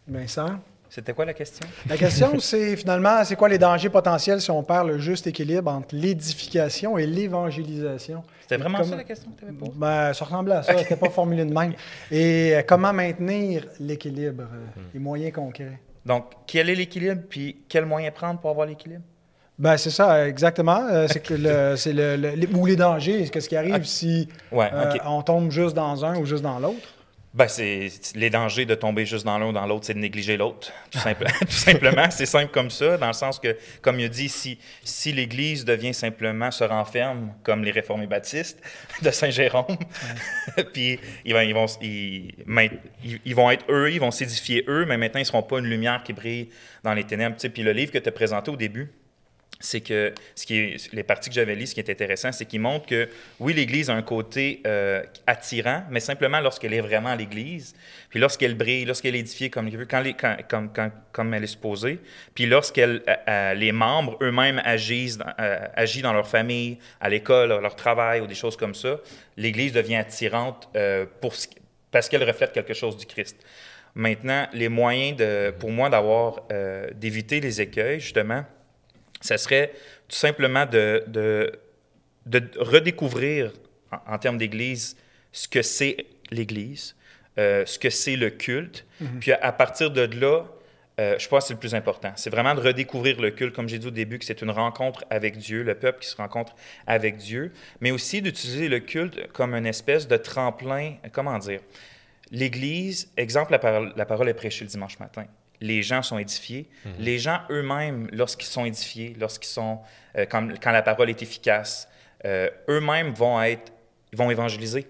Vincent? 0.06 0.60
C'était 0.94 1.14
quoi 1.14 1.24
la 1.24 1.32
question? 1.32 1.66
La 1.88 1.96
question, 1.96 2.38
c'est 2.38 2.76
finalement, 2.76 3.24
c'est 3.24 3.34
quoi 3.34 3.48
les 3.48 3.56
dangers 3.56 3.88
potentiels 3.88 4.42
si 4.42 4.50
on 4.50 4.62
perd 4.62 4.88
le 4.88 4.98
juste 4.98 5.26
équilibre 5.26 5.70
entre 5.70 5.96
l'édification 5.96 6.98
et 6.98 7.06
l'évangélisation? 7.06 8.22
C'était 8.42 8.58
vraiment 8.58 8.84
ça 8.84 8.96
la 8.96 9.04
question 9.04 9.30
que 9.30 9.38
tu 9.38 9.44
avais 9.46 9.54
posée? 9.54 9.72
Ben, 9.74 10.12
ça 10.12 10.26
ressemblait 10.26 10.56
à 10.56 10.62
ça, 10.62 10.76
c'était 10.76 10.96
pas 10.96 11.08
formulé 11.08 11.46
de 11.46 11.54
même. 11.54 11.72
Et 12.10 12.54
euh, 12.54 12.62
comment 12.68 12.92
maintenir 12.92 13.64
l'équilibre, 13.80 14.42
euh, 14.42 14.80
hmm. 14.80 14.84
les 14.92 15.00
moyens 15.00 15.32
concrets? 15.32 15.80
Donc, 16.04 16.26
quel 16.46 16.68
est 16.68 16.74
l'équilibre, 16.74 17.22
puis 17.26 17.64
quels 17.70 17.86
moyens 17.86 18.12
prendre 18.14 18.38
pour 18.38 18.50
avoir 18.50 18.66
l'équilibre? 18.66 19.04
Ben, 19.58 19.78
c'est 19.78 19.88
ça, 19.88 20.28
exactement. 20.28 20.88
Euh, 20.90 21.06
c'est 21.08 21.20
que 21.20 21.32
le, 21.32 21.74
c'est 21.76 21.94
le, 21.94 22.54
ou 22.54 22.66
les 22.66 22.76
dangers, 22.76 23.30
qu'est-ce 23.30 23.48
qui 23.48 23.56
arrive 23.56 23.86
si 23.86 24.28
on 25.06 25.22
tombe 25.22 25.50
juste 25.50 25.74
dans 25.74 26.04
un 26.04 26.18
ou 26.18 26.26
juste 26.26 26.42
dans 26.42 26.58
l'autre? 26.58 26.86
Ben, 27.34 27.48
c'est 27.48 27.88
les 28.14 28.28
dangers 28.28 28.66
de 28.66 28.74
tomber 28.74 29.06
juste 29.06 29.24
dans 29.24 29.38
l'un 29.38 29.46
ou 29.46 29.52
dans 29.52 29.64
l'autre, 29.64 29.86
c'est 29.86 29.94
de 29.94 29.98
négliger 29.98 30.36
l'autre. 30.36 30.70
Tout, 30.90 30.98
tout, 31.40 31.46
simplement, 31.50 32.10
c'est 32.10 32.26
simple 32.26 32.52
comme 32.52 32.68
ça, 32.68 32.98
dans 32.98 33.06
le 33.06 33.14
sens 33.14 33.38
que, 33.38 33.56
comme 33.80 33.98
il 34.00 34.10
dit, 34.10 34.28
si, 34.28 34.58
si 34.84 35.12
l'Église 35.12 35.64
devient 35.64 35.94
simplement, 35.94 36.50
se 36.50 36.62
renferme 36.62 37.32
comme 37.42 37.64
les 37.64 37.70
réformés 37.70 38.06
baptistes 38.06 38.60
de 39.00 39.10
Saint-Jérôme, 39.10 39.78
puis 40.74 41.00
ils 41.24 41.32
vont, 41.32 41.40
ils, 41.40 42.34
vont, 42.46 42.68
ils, 43.24 43.34
vont 43.34 43.50
être 43.50 43.64
eux, 43.70 43.90
ils 43.90 44.00
vont 44.00 44.10
s'édifier 44.10 44.64
eux, 44.68 44.84
mais 44.84 44.98
maintenant, 44.98 45.18
ils 45.18 45.22
ne 45.22 45.28
seront 45.28 45.42
pas 45.42 45.58
une 45.58 45.66
lumière 45.66 46.02
qui 46.02 46.12
brille 46.12 46.50
dans 46.84 46.92
les 46.92 47.04
ténèbres. 47.04 47.36
Puis 47.36 47.62
le 47.62 47.72
livre 47.72 47.92
que 47.92 47.98
tu 47.98 48.10
as 48.10 48.12
présenté 48.12 48.50
au 48.50 48.56
début, 48.56 48.90
c'est 49.62 49.80
que 49.80 50.12
ce 50.34 50.44
qui 50.44 50.76
les 50.92 51.02
parties 51.02 51.30
que 51.30 51.34
j'avais 51.34 51.54
lues, 51.54 51.66
ce 51.66 51.74
qui 51.74 51.80
est 51.80 51.90
intéressant, 51.90 52.32
c'est 52.32 52.44
qu'il 52.44 52.60
montre 52.60 52.86
que 52.86 53.08
oui, 53.38 53.54
l'Église 53.54 53.88
a 53.90 53.94
un 53.94 54.02
côté 54.02 54.60
euh, 54.66 55.02
attirant, 55.26 55.84
mais 55.90 56.00
simplement 56.00 56.40
lorsqu'elle 56.40 56.74
est 56.74 56.80
vraiment 56.80 57.14
l'Église, 57.14 57.74
puis 58.10 58.18
lorsqu'elle 58.18 58.54
brille, 58.54 58.84
lorsqu'elle 58.84 59.14
est 59.14 59.20
édifiée 59.20 59.50
comme, 59.50 59.70
quand, 59.86 60.02
quand, 60.18 60.36
comme, 60.48 60.72
quand, 60.72 60.90
comme 61.12 61.32
elle 61.32 61.44
est 61.44 61.48
supposée, 61.48 62.00
puis 62.34 62.46
lorsqu'elle 62.46 63.02
euh, 63.08 63.14
euh, 63.28 63.54
les 63.54 63.72
membres 63.72 64.18
eux-mêmes 64.20 64.60
agissent, 64.64 65.18
agissent 65.38 66.02
dans 66.02 66.12
leur 66.12 66.28
famille, 66.28 66.78
à 67.00 67.08
l'école, 67.08 67.48
leur 67.48 67.76
travail 67.76 68.20
ou 68.20 68.26
des 68.26 68.34
choses 68.34 68.56
comme 68.56 68.74
ça, 68.74 68.98
l'Église 69.36 69.72
devient 69.72 69.96
attirante 69.96 70.68
parce 71.90 72.08
qu'elle 72.08 72.24
reflète 72.24 72.52
quelque 72.52 72.74
chose 72.74 72.96
du 72.96 73.06
Christ. 73.06 73.36
Maintenant, 73.94 74.48
les 74.52 74.68
moyens 74.68 75.18
de, 75.18 75.50
pour 75.50 75.70
moi 75.70 75.88
d'avoir 75.88 76.42
d'éviter 76.94 77.40
les 77.40 77.60
écueils, 77.60 78.00
justement, 78.00 78.44
ça 79.22 79.38
serait 79.38 79.72
tout 80.08 80.16
simplement 80.16 80.66
de, 80.66 81.04
de, 81.06 81.52
redécouvrir, 82.58 83.52
en, 84.06 84.18
termes 84.18 84.38
d'Église, 84.38 84.96
ce 85.32 85.48
que 85.48 85.62
c'est 85.62 85.96
l'Église, 86.30 86.94
euh, 87.38 87.64
ce 87.64 87.78
que 87.78 87.88
c'est 87.88 88.16
le 88.16 88.30
culte. 88.30 88.84
Mhm. 89.00 89.20
Puis 89.20 89.32
à, 89.32 89.52
partir 89.52 89.90
de 89.90 90.02
là, 90.20 90.44
euh, 91.00 91.18
je 91.18 91.26
pense 91.28 91.44
que 91.44 91.48
c'est 91.48 91.54
le 91.54 91.60
plus 91.60 91.74
important. 91.74 92.12
C'est 92.16 92.30
vraiment 92.30 92.54
de 92.54 92.60
redécouvrir 92.60 93.20
le 93.20 93.30
culte, 93.30 93.54
comme 93.54 93.68
j'ai 93.68 93.78
dit 93.78 93.86
au 93.86 93.90
début, 93.90 94.18
que 94.18 94.24
c'est 94.24 94.42
une 94.42 94.50
rencontre 94.50 95.04
avec 95.08 95.38
Dieu, 95.38 95.62
le 95.62 95.74
peuple 95.74 96.00
qui 96.00 96.08
se 96.08 96.16
rencontre 96.16 96.54
avec 96.86 97.16
Dieu, 97.16 97.52
mais 97.80 97.90
aussi 97.90 98.20
d'utiliser 98.20 98.68
le 98.68 98.80
culte 98.80 99.32
comme 99.32 99.54
une 99.54 99.66
espèce 99.66 100.06
de 100.06 100.16
tremplin, 100.16 100.96
comment 101.12 101.38
dire? 101.38 101.60
L'Église, 102.30 103.10
exemple, 103.16 103.52
la 103.52 103.58
parole, 103.58 103.92
la 103.96 104.06
parole 104.06 104.28
est 104.28 104.34
prêchée 104.34 104.64
le 104.64 104.70
dimanche 104.70 104.98
matin 104.98 105.26
les 105.62 105.82
gens 105.82 106.02
sont 106.02 106.18
édifiés. 106.18 106.68
Mhm. 106.84 106.92
Les 106.98 107.18
gens 107.18 107.40
eux-mêmes, 107.50 108.08
lorsqu'ils 108.12 108.48
sont 108.48 108.64
édifiés, 108.64 109.16
lorsqu'ils 109.18 109.48
sont, 109.48 109.78
euh, 110.18 110.26
quand, 110.26 110.72
la 110.72 110.82
parole 110.82 111.08
est 111.08 111.22
efficace, 111.22 111.88
euh, 112.24 112.50
eux-mêmes 112.68 113.12
vont 113.12 113.40
être, 113.40 113.72
vont 114.12 114.30
évangéliser. 114.30 114.86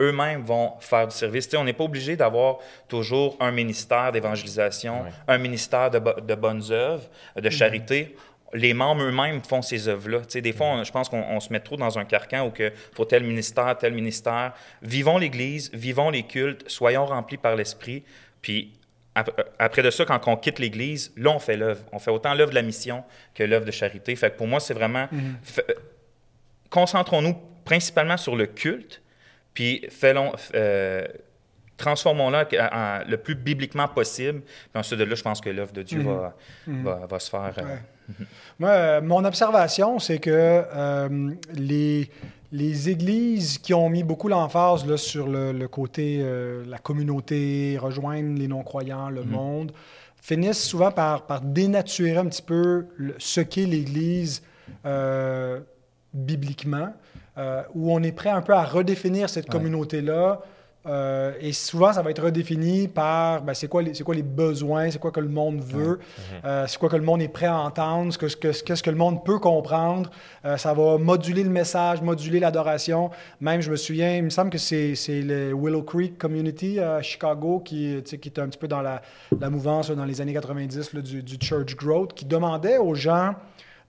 Eux-mêmes 0.00 0.42
vont 0.42 0.72
faire 0.80 1.06
du 1.06 1.14
service. 1.14 1.48
on 1.54 1.62
n'est 1.62 1.72
pas 1.72 1.84
obligé 1.84 2.16
d'avoir 2.16 2.58
toujours 2.88 3.36
un 3.38 3.52
ministère 3.52 4.10
d'évangélisation, 4.10 5.04
un 5.28 5.38
ministère 5.38 5.90
de, 5.90 6.34
bonnes 6.34 6.64
œuvres, 6.70 7.04
de 7.36 7.42
mhm. 7.42 7.50
charité. 7.50 8.16
les 8.54 8.74
membres 8.74 9.02
eux-mêmes 9.02 9.40
font 9.42 9.62
ces 9.62 9.88
œuvres-là. 9.88 10.20
des 10.40 10.52
fois, 10.52 10.82
je 10.82 10.90
pense 10.90 11.08
qu'on 11.08 11.38
se 11.38 11.52
met 11.52 11.60
trop 11.60 11.76
dans 11.76 11.96
un 11.98 12.04
carcan 12.04 12.48
où 12.48 12.52
il 12.58 12.72
faut 12.92 13.04
tel 13.04 13.22
ministère, 13.22 13.76
tel 13.78 13.92
ministère. 13.92 14.52
Vivons 14.82 15.18
l'Église, 15.18 15.70
vivons 15.72 16.10
les 16.10 16.24
cultes, 16.24 16.68
soyons 16.68 17.06
remplis 17.06 17.36
par 17.36 17.54
l'Esprit, 17.54 18.02
puis 18.42 18.72
après 19.14 19.82
de 19.82 19.90
ça, 19.90 20.04
quand 20.04 20.20
on 20.26 20.36
quitte 20.36 20.58
l'Église, 20.58 21.12
là, 21.16 21.30
on 21.30 21.38
fait 21.38 21.56
l'œuvre. 21.56 21.84
On 21.92 21.98
fait 21.98 22.10
autant 22.10 22.34
l'œuvre 22.34 22.50
de 22.50 22.56
la 22.56 22.62
mission 22.62 23.04
que 23.34 23.44
l'œuvre 23.44 23.64
de 23.64 23.70
charité. 23.70 24.14
Fait 24.16 24.30
que 24.30 24.36
pour 24.36 24.46
moi, 24.46 24.60
c'est 24.60 24.74
vraiment... 24.74 25.06
Mhm. 25.12 25.36
Concentrons-nous 26.70 27.36
principalement 27.64 28.16
sur 28.16 28.34
le 28.34 28.46
culte, 28.46 29.00
puis 29.54 29.86
euh, 30.02 31.06
transformons-le 31.76 33.08
le 33.08 33.16
plus 33.16 33.36
bibliquement 33.36 33.86
possible. 33.86 34.40
Puis 34.40 34.80
ensuite 34.80 34.98
de 34.98 35.04
là, 35.04 35.14
je 35.14 35.22
pense 35.22 35.40
que 35.40 35.50
l'œuvre 35.50 35.72
de 35.72 35.82
Dieu 35.82 36.00
mhm. 36.00 36.32
Mhm. 36.66 36.84
va, 36.84 37.06
va, 37.06 37.18
se 37.20 37.30
faire. 37.30 37.54
Euh, 37.58 38.14
moi, 38.58 38.70
euh, 38.70 39.00
mon 39.00 39.24
observation, 39.24 40.00
c'est 40.00 40.18
que 40.18 40.64
les 41.52 42.10
les 42.54 42.88
églises 42.88 43.58
qui 43.58 43.74
ont 43.74 43.88
mis 43.88 44.04
beaucoup 44.04 44.28
l'emphase 44.28 44.94
sur 44.94 45.26
le, 45.26 45.66
côté 45.66 46.20
euh, 46.20 46.62
la 46.68 46.78
communauté, 46.78 47.76
rejoindre 47.80 48.38
les 48.38 48.46
non-croyants, 48.46 49.10
le 49.10 49.24
mhm. 49.24 49.30
monde, 49.30 49.72
finissent 50.22 50.62
souvent 50.62 50.92
par, 50.92 51.26
par, 51.26 51.40
dénaturer 51.40 52.16
un 52.16 52.26
petit 52.26 52.42
peu 52.42 52.86
ce 53.18 53.40
qu'est 53.40 53.66
l'Église 53.66 54.44
euh, 54.86 55.60
bibliquement, 56.12 56.94
euh, 57.38 57.64
où 57.74 57.92
on 57.92 58.00
est 58.04 58.12
prêt 58.12 58.30
un 58.30 58.40
peu 58.40 58.54
à 58.54 58.62
redéfinir 58.62 59.28
cette 59.28 59.50
communauté-là 59.50 60.40
euh, 60.86 61.32
et 61.40 61.52
souvent, 61.52 61.92
ça 61.92 62.02
va 62.02 62.10
être 62.10 62.22
redéfini 62.22 62.88
par 62.88 63.42
ben, 63.42 63.54
c'est 63.54 63.68
quoi, 63.68 63.82
les, 63.82 63.92
quoi 64.02 64.14
les 64.14 64.22
besoins, 64.22 64.90
c'est 64.90 64.98
quoi 64.98 65.10
que 65.10 65.20
le 65.20 65.28
monde 65.28 65.60
veut, 65.60 65.98
euh, 66.44 66.66
c'est 66.66 66.78
quoi 66.78 66.90
que 66.90 66.96
le 66.96 67.02
monde 67.02 67.22
est 67.22 67.28
prêt 67.28 67.46
à 67.46 67.56
entendre, 67.56 68.16
qu'est-ce 68.18 68.36
que, 68.36 68.48
que, 68.48 68.82
que, 68.82 68.90
le 68.90 68.96
monde 68.96 69.24
peut 69.24 69.38
comprendre. 69.38 70.10
Euh, 70.44 70.58
ça 70.58 70.74
va 70.74 70.98
moduler 70.98 71.42
le 71.42 71.50
message, 71.50 72.02
moduler 72.02 72.38
l'adoration. 72.38 73.10
Même, 73.40 73.62
je 73.62 73.70
me 73.70 73.76
souviens, 73.76 74.16
il 74.16 74.24
me 74.24 74.30
semble 74.30 74.50
que 74.50 74.58
c'est, 74.58 74.94
le 75.08 75.54
Willow 75.54 75.82
Creek 75.82 76.18
Community 76.18 76.78
à 76.80 77.00
Chicago 77.00 77.60
qui, 77.60 78.02
qui 78.02 78.28
était 78.28 78.40
un 78.40 78.48
petit 78.48 78.58
peu 78.58 78.68
dans 78.68 78.82
la, 78.82 79.00
la 79.40 79.48
mouvance 79.48 79.90
dans 79.90 80.04
les 80.04 80.20
années 80.20 80.34
90 80.34 80.94
du, 80.96 81.22
du, 81.22 81.38
Church 81.40 81.76
Growth, 81.76 82.12
qui 82.14 82.26
demandait 82.26 82.78
aux 82.78 82.94
gens 82.94 83.34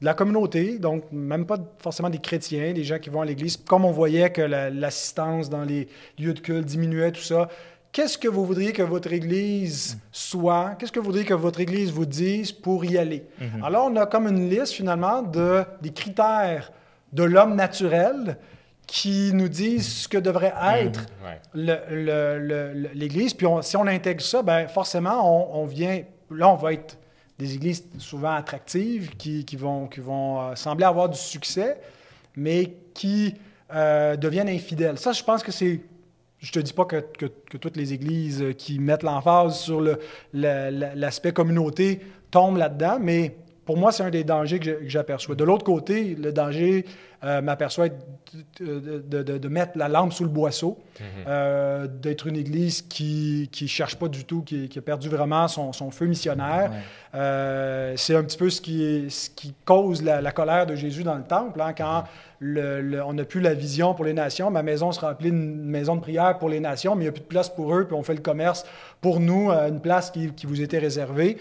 de 0.01 0.05
la 0.05 0.13
communauté, 0.13 0.77
donc 0.79 1.03
même 1.11 1.45
pas 1.45 1.57
forcément 1.79 2.09
des 2.09 2.19
chrétiens, 2.19 2.73
des 2.73 2.83
gens 2.83 2.99
qui 2.99 3.09
vont 3.09 3.21
à 3.21 3.25
l'église, 3.25 3.55
comme 3.57 3.85
on 3.85 3.91
voyait 3.91 4.29
que 4.31 4.41
l'assistance 4.41 5.49
dans 5.49 5.63
les 5.63 5.87
lieux 6.19 6.33
de 6.33 6.39
culte 6.39 6.65
diminuait, 6.65 7.11
tout 7.11 7.21
ça, 7.21 7.47
qu'est-ce 7.93 8.17
que 8.17 8.27
vous 8.27 8.45
voudriez 8.45 8.73
que 8.73 8.83
votre 8.83 9.13
Église 9.13 9.97
soit, 10.11 10.75
qu'est-ce 10.77 10.91
que 10.91 10.99
vous 10.99 11.05
voudriez 11.05 11.25
que 11.25 11.33
votre 11.33 11.61
Église 11.61 11.91
vous 11.91 12.05
dise 12.05 12.51
pour 12.51 12.83
y 12.83 12.97
aller? 12.97 13.23
Alors, 13.63 13.87
on 13.89 13.95
a 13.95 14.05
comme 14.05 14.27
une 14.27 14.49
liste 14.49 14.73
finalement 14.73 15.21
de, 15.21 15.63
des 15.81 15.91
critères 15.91 16.71
de 17.13 17.23
l'homme 17.23 17.55
naturel 17.55 18.37
qui 18.87 19.31
nous 19.33 19.47
disent 19.47 19.87
ce 19.87 20.07
que 20.09 20.17
devrait 20.17 20.53
être 20.87 21.05
le- 21.53 21.79
le- 22.73 22.89
l'Église. 22.93 23.33
Puis 23.33 23.47
on- 23.47 23.61
si 23.61 23.77
on 23.77 23.87
intègre 23.87 24.21
ça, 24.21 24.43
ben 24.43 24.67
forcément, 24.67 25.21
on, 25.55 25.61
on 25.61 25.65
vient. 25.65 26.01
Là, 26.29 26.49
on 26.49 26.55
va 26.55 26.73
être 26.73 26.97
des 27.37 27.53
églises 27.55 27.85
souvent 27.97 28.33
attractives 28.33 29.15
qui, 29.17 29.43
vont, 29.57 29.87
euh, 30.41 30.55
sembler 30.55 30.85
avoir 30.85 31.09
du 31.09 31.17
succès, 31.17 31.77
mais 32.35 32.73
qui 32.93 33.35
euh, 33.73 34.15
deviennent 34.15 34.49
infidèles. 34.49 34.97
Ça, 34.97 35.11
je 35.11 35.23
pense 35.23 35.43
que 35.43 35.51
c'est. 35.51 35.81
Je 36.39 36.51
te 36.51 36.59
dis 36.59 36.73
pas 36.73 36.85
que, 36.85 36.99
toutes 37.57 37.75
les 37.77 37.93
églises 37.93 38.41
euh, 38.41 38.53
qui 38.53 38.77
mettent 38.79 39.03
l'emphase 39.03 39.59
sur 39.59 39.81
le- 39.81 39.99
le- 40.33 40.93
l'aspect 40.95 41.33
communauté 41.33 42.01
tombent 42.29 42.57
là-dedans, 42.57 42.99
mais 43.01 43.35
pour 43.65 43.77
moi, 43.77 43.91
c'est 43.91 44.03
un 44.03 44.09
des 44.11 44.23
dangers 44.23 44.59
que 44.59 44.79
j'aperçois. 44.87 45.35
De 45.35 45.43
l'autre 45.43 45.63
côté, 45.63 46.15
le 46.15 46.31
danger 46.31 46.85
euh, 47.23 47.41
m'aperçoit 47.41 47.89
de, 47.89 48.99
de- 48.99 49.23
de- 49.23 49.37
de 49.39 49.47
mettre 49.47 49.77
la 49.77 49.87
lampe 49.87 50.13
sous 50.13 50.23
le 50.23 50.29
boisseau, 50.29 50.77
euh, 51.27 51.87
d'être 51.87 52.27
une 52.27 52.35
église 52.35 52.83
qui 52.83 53.49
ne 53.61 53.67
cherche 53.67 53.95
pas 53.95 54.07
du 54.07 54.25
tout, 54.25 54.43
qui, 54.43 54.69
qui 54.69 54.77
a 54.77 54.81
perdu 54.83 55.09
vraiment 55.09 55.47
son, 55.47 55.73
son 55.73 55.89
feu 55.89 56.05
missionnaire. 56.05 56.71
Euh, 57.15 57.93
c'est 57.95 58.15
un 58.15 58.23
petit 58.23 58.37
peu 58.37 58.49
ce 58.49 58.61
qui, 58.61 59.05
ce 59.09 59.29
qui 59.29 59.53
cause 59.65 60.03
la, 60.03 60.21
la 60.21 60.31
colère 60.31 60.65
de 60.65 60.75
Jésus 60.75 61.03
dans 61.03 61.15
le 61.15 61.23
temple, 61.23 61.59
hein, 61.61 61.73
quand 61.75 62.03
le- 62.39 62.81
le- 62.81 63.03
on 63.03 63.13
n'a 63.13 63.23
plus 63.25 63.41
la 63.41 63.53
vision 63.53 63.93
pour 63.95 64.05
les 64.05 64.13
nations. 64.13 64.51
Ma 64.51 64.61
maison 64.63 64.91
sera 64.91 65.09
remplie 65.09 65.31
d'une 65.31 65.63
maison 65.65 65.95
de 65.95 66.01
prière 66.01 66.37
pour 66.37 66.49
les 66.49 66.59
nations, 66.59 66.95
mais 66.95 67.03
il 67.03 67.05
n'y 67.05 67.09
a 67.09 67.13
plus 67.13 67.21
de 67.21 67.27
place 67.27 67.49
pour 67.49 67.73
eux, 67.75 67.85
puis 67.85 67.95
on 67.95 68.03
fait 68.03 68.13
le 68.13 68.21
commerce 68.21 68.65
pour 69.01 69.19
nous, 69.19 69.49
une 69.49 69.79
place 69.79 70.11
qui, 70.11 70.31
qui 70.33 70.45
vous 70.45 70.61
était 70.61 70.77
réservée. 70.79 71.37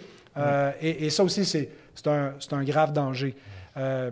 Et, 0.80 1.06
et 1.06 1.10
ça 1.10 1.22
aussi, 1.24 1.44
c'est 1.44 1.68
c'est 1.94 2.52
un, 2.52 2.64
grave 2.64 2.92
danger. 2.92 3.34
Euh, 3.76 4.10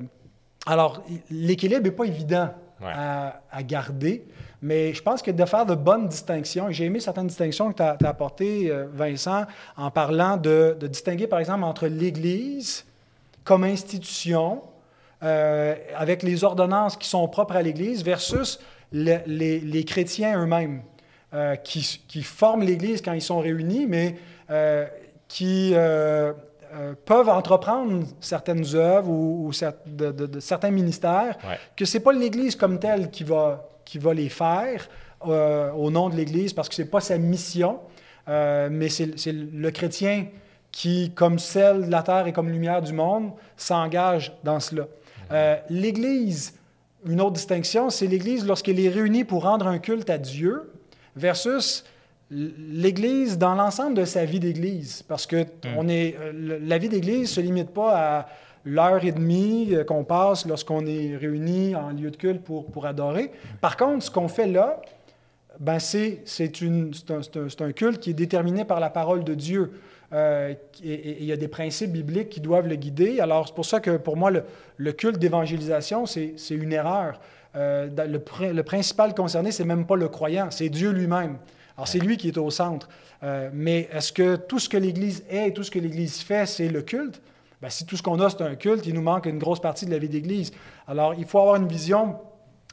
alors, 0.66 1.02
l'équilibre 1.30 1.82
n'est 1.82 1.90
pas 1.90 2.04
évident 2.04 2.50
Ouais. 2.80 2.90
à, 2.92 3.40
à 3.52 3.62
garder, 3.62 4.24
mais 4.60 4.92
je 4.92 5.00
pense 5.04 5.22
que 5.22 5.30
de 5.30 5.44
faire 5.44 5.64
de 5.66 5.76
bonnes 5.76 6.08
distinctions, 6.08 6.68
et 6.68 6.72
j'ai 6.72 6.86
aimé 6.86 6.98
certaines 6.98 7.28
distinctions 7.28 7.70
que 7.72 7.76
tu 7.76 7.82
as, 7.84 7.96
apportées, 8.08 8.72
euh, 8.72 8.86
Vincent, 8.92 9.44
en 9.76 9.92
parlant 9.92 10.36
de, 10.36 10.76
de 10.80 10.88
distinguer, 10.88 11.28
par 11.28 11.38
exemple, 11.38 11.62
entre 11.62 11.86
l'Église 11.86 12.84
comme 13.44 13.62
institution, 13.62 14.62
euh, 15.22 15.76
avec 15.96 16.24
les 16.24 16.42
ordonnances 16.42 16.96
qui 16.96 17.08
sont 17.08 17.28
propres 17.28 17.54
à 17.54 17.62
l'Église, 17.62 18.02
versus 18.02 18.58
le- 18.90 19.20
les, 19.26 19.60
les 19.60 19.84
chrétiens 19.84 20.42
eux-mêmes, 20.42 20.82
euh, 21.34 21.54
qui, 21.54 22.02
qui 22.08 22.24
forment 22.24 22.64
l'Église 22.64 23.00
quand 23.00 23.12
ils 23.12 23.22
sont 23.22 23.38
réunis, 23.38 23.86
mais 23.86 24.16
qui 25.28 25.72
euh, 26.74 26.94
peuvent 27.04 27.28
entreprendre 27.28 28.04
certaines 28.20 28.64
œuvres 28.74 29.10
ou, 29.10 29.46
ou 29.46 29.50
cer- 29.52 29.74
de, 29.86 30.10
de- 30.10 30.26
de 30.26 30.40
certains 30.40 30.70
ministères, 30.70 31.36
Ouais. 31.46 31.58
que 31.76 31.84
c'est 31.84 32.00
pas 32.00 32.12
l'Église 32.12 32.56
comme 32.56 32.78
telle 32.78 33.10
qui 33.10 33.24
va, 33.24 33.68
qui 33.84 33.98
va 33.98 34.14
les 34.14 34.28
faire 34.28 34.88
euh, 35.26 35.70
au 35.72 35.90
nom 35.90 36.08
de 36.08 36.16
l'Église, 36.16 36.52
parce 36.52 36.68
que 36.68 36.74
c'est 36.74 36.90
pas 36.90 37.00
sa 37.00 37.18
mission, 37.18 37.78
euh, 38.28 38.68
mais 38.70 38.88
c'est 38.88 39.32
le 39.32 39.70
chrétien 39.70 40.26
qui, 40.70 41.12
comme 41.14 41.38
sel 41.38 41.86
de 41.86 41.90
la 41.90 42.02
terre 42.02 42.26
et 42.26 42.32
comme 42.32 42.48
lumière 42.48 42.80
du 42.82 42.92
monde, 42.92 43.32
s'engage 43.56 44.32
dans 44.42 44.58
cela. 44.60 44.86
L'Église, 45.70 46.54
une 47.06 47.20
autre 47.20 47.32
distinction, 47.32 47.90
c'est 47.90 48.06
l'Église 48.06 48.46
lorsqu'elle 48.46 48.78
est 48.80 48.88
réunie 48.88 49.24
pour 49.24 49.42
rendre 49.42 49.66
un 49.66 49.78
culte 49.78 50.10
à 50.10 50.18
Dieu 50.18 50.70
versus 51.16 51.84
l'Église 52.32 53.38
dans 53.38 53.54
l'ensemble 53.54 53.94
de 53.94 54.04
sa 54.04 54.24
vie 54.24 54.40
d'Église. 54.40 55.02
Parce 55.02 55.26
que 55.26 55.44
on 55.76 55.88
est, 55.88 56.16
euh, 56.20 56.58
la 56.62 56.78
vie 56.78 56.88
d'Église 56.88 57.20
ne 57.22 57.26
se 57.26 57.40
limite 57.40 57.70
pas 57.70 58.18
à 58.20 58.28
l'heure 58.64 59.04
et 59.04 59.12
demie 59.12 59.68
euh, 59.74 59.84
qu'on 59.84 60.04
passe 60.04 60.46
lorsqu'on 60.46 60.86
est 60.86 61.16
réunis 61.16 61.74
en 61.76 61.90
lieu 61.90 62.10
de 62.10 62.16
culte 62.16 62.42
pour, 62.42 62.66
pour 62.66 62.86
adorer. 62.86 63.30
Par 63.60 63.76
contre, 63.76 64.04
ce 64.04 64.10
qu'on 64.10 64.28
fait 64.28 64.46
là, 64.46 64.80
ben 65.60 65.78
c'est 65.78 66.20
c'est 66.24 66.60
une- 66.62 66.92
c'est 66.94 67.10
un, 67.10 67.20
c'est 67.48 67.60
un- 67.62 67.72
culte 67.72 68.00
qui 68.00 68.10
est 68.10 68.14
déterminé 68.14 68.64
par 68.64 68.80
la 68.80 68.88
parole 68.90 69.24
de 69.24 69.34
Dieu. 69.34 69.72
Euh, 70.14 70.54
et, 70.84 71.16
il 71.20 71.24
y 71.24 71.32
a 71.32 71.36
des 71.36 71.48
principes 71.48 71.92
bibliques 71.92 72.28
qui 72.30 72.40
doivent 72.40 72.68
le 72.68 72.76
guider. 72.76 73.20
Alors, 73.20 73.48
c'est 73.48 73.54
pour 73.54 73.64
ça 73.64 73.80
que 73.80 73.96
pour 73.96 74.16
moi, 74.16 74.30
le, 74.30 74.44
le 74.76 74.92
culte 74.92 75.18
d'évangélisation, 75.18 76.06
c'est 76.06 76.34
c'est 76.36 76.54
une 76.54 76.72
erreur. 76.72 77.20
Euh, 77.54 77.88
le, 77.96 78.52
le 78.52 78.62
principal 78.62 79.14
concerné, 79.14 79.52
c'est 79.52 79.64
même 79.64 79.86
pas 79.86 79.96
le 79.96 80.08
croyant, 80.08 80.48
c'est 80.50 80.68
Dieu 80.70 80.90
lui-même. 80.90 81.36
Alors, 81.76 81.88
c'est 81.88 81.98
lui 81.98 82.16
qui 82.16 82.28
est 82.28 82.38
au 82.38 82.50
centre. 82.50 82.88
Euh, 83.22 83.50
mais 83.52 83.88
est-ce 83.92 84.12
que 84.12 84.36
tout 84.36 84.58
ce 84.58 84.68
que 84.68 84.76
l'Église 84.76 85.24
est 85.28 85.48
et 85.48 85.52
tout 85.52 85.62
ce 85.62 85.70
que 85.70 85.78
l'Église 85.78 86.20
fait, 86.20 86.46
c'est 86.46 86.68
le 86.68 86.82
culte? 86.82 87.20
Ben, 87.60 87.70
si 87.70 87.86
tout 87.86 87.96
ce 87.96 88.02
qu'on 88.02 88.20
a, 88.20 88.28
c'est 88.28 88.42
un 88.42 88.56
culte, 88.56 88.86
il 88.86 88.94
nous 88.94 89.02
manque 89.02 89.26
une 89.26 89.38
grosse 89.38 89.60
partie 89.60 89.86
de 89.86 89.90
la 89.90 89.98
vie 89.98 90.08
d'Église. 90.08 90.50
Alors, 90.88 91.14
il 91.14 91.24
faut 91.24 91.38
avoir 91.38 91.56
une 91.56 91.68
vision 91.68 92.16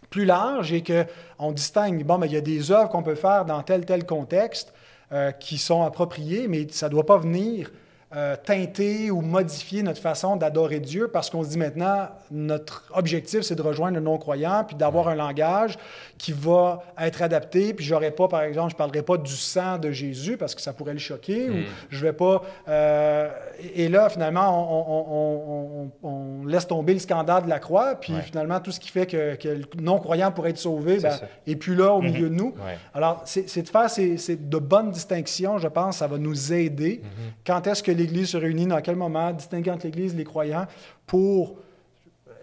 plus 0.10 0.26
large 0.26 0.74
et 0.74 0.84
qu'on 0.84 1.52
distingue, 1.52 2.04
bon, 2.04 2.18
ben, 2.18 2.26
il 2.26 2.34
y 2.34 2.38
a 2.38 2.42
des 2.42 2.72
œuvres 2.72 2.90
qu'on 2.90 3.04
peut 3.04 3.16
faire 3.16 3.46
dans 3.46 3.62
tel, 3.62 3.86
tel 3.86 4.06
contexte 4.06 4.74
euh, 5.12 5.32
qui 5.32 5.58
sont 5.58 5.84
appropriées, 5.84 6.48
mais 6.48 6.68
ça 6.72 6.88
ne 6.88 6.92
doit 6.92 7.06
pas 7.06 7.18
venir 7.18 7.72
euh, 8.16 8.36
teinter 8.44 9.12
ou 9.12 9.22
modifier 9.22 9.84
notre 9.84 10.02
façon 10.02 10.36
d'adorer 10.36 10.80
Dieu 10.80 11.10
parce 11.10 11.30
qu'on 11.30 11.44
se 11.44 11.50
dit 11.50 11.60
maintenant, 11.60 12.08
notre 12.32 12.86
objectif, 12.96 13.42
c'est 13.42 13.54
de 13.54 13.62
rejoindre 13.62 13.96
le 13.98 14.02
non-croyant 14.02 14.64
puis 14.66 14.76
d'avoir 14.76 15.10
un 15.10 15.16
langage 15.16 15.78
qui 16.18 16.32
va 16.32 16.82
être 17.00 17.22
adapté. 17.22 17.74
Puis 17.76 17.86
j'aurais 17.86 18.10
pas, 18.10 18.28
par 18.28 18.42
exemple, 18.42 18.72
je 18.72 18.76
ne 18.76 18.78
parlerai 18.80 19.04
pas 19.04 19.18
du 19.18 19.32
sang 19.36 19.78
de 19.78 19.92
Jésus 19.92 20.38
parce 20.38 20.56
que 20.56 20.62
ça 20.62 20.74
pourrait 20.74 20.94
le 20.94 21.00
choquer 21.00 21.50
ou 21.52 21.54
je 21.90 22.02
vais 22.04 22.14
pas... 22.14 22.42
euh, 22.68 23.30
et 23.76 23.88
là, 23.90 24.10
finalement, 24.10 24.50
on, 24.50 24.86
on- 24.90 25.06
on- 25.14 25.92
on- 26.04 26.42
on 26.42 26.46
laisse 26.48 26.66
tomber 26.68 26.94
le 26.94 27.00
scandale 27.00 27.44
de 27.44 27.50
la 27.50 27.60
croix 27.60 27.96
puis 27.96 28.14
Ouais. 28.14 28.22
finalement, 28.22 28.60
tout 28.60 28.72
ce 28.72 28.80
qui 28.80 28.90
fait 28.90 29.06
que, 29.06 29.36
que 29.36 29.50
le 29.50 29.66
non-croyant 29.82 30.32
pourrait 30.32 30.50
être 30.50 30.58
sauvé, 30.58 30.98
ben, 31.00 31.14
et 31.46 31.56
puis 31.56 31.76
là, 31.76 31.94
au 31.94 32.02
milieu 32.02 32.30
de 32.30 32.34
nous. 32.36 32.56
Ouais. 32.66 32.78
Alors, 32.96 33.22
c'est 33.26 33.62
de 33.62 33.70
faire 33.70 33.90
ces, 33.90 34.18
ces- 34.18 34.36
de 34.36 34.58
bonnes 34.58 34.90
distinctions, 34.92 35.60
je 35.60 35.68
pense, 35.68 35.98
ça 35.98 36.08
va 36.08 36.18
nous 36.18 36.54
aider. 36.54 37.02
Quand 37.46 37.68
est-ce 37.68 37.84
que 37.84 37.92
l'Église 38.00 38.30
se 38.30 38.38
réunit, 38.38 38.66
dans 38.66 38.82
quel 38.82 38.96
moment, 38.96 39.32
distinguer 39.32 39.72
entre 39.72 39.86
l'Église 39.86 40.14
et 40.14 40.18
les 40.18 40.24
croyants 40.24 40.66
pour 41.06 41.58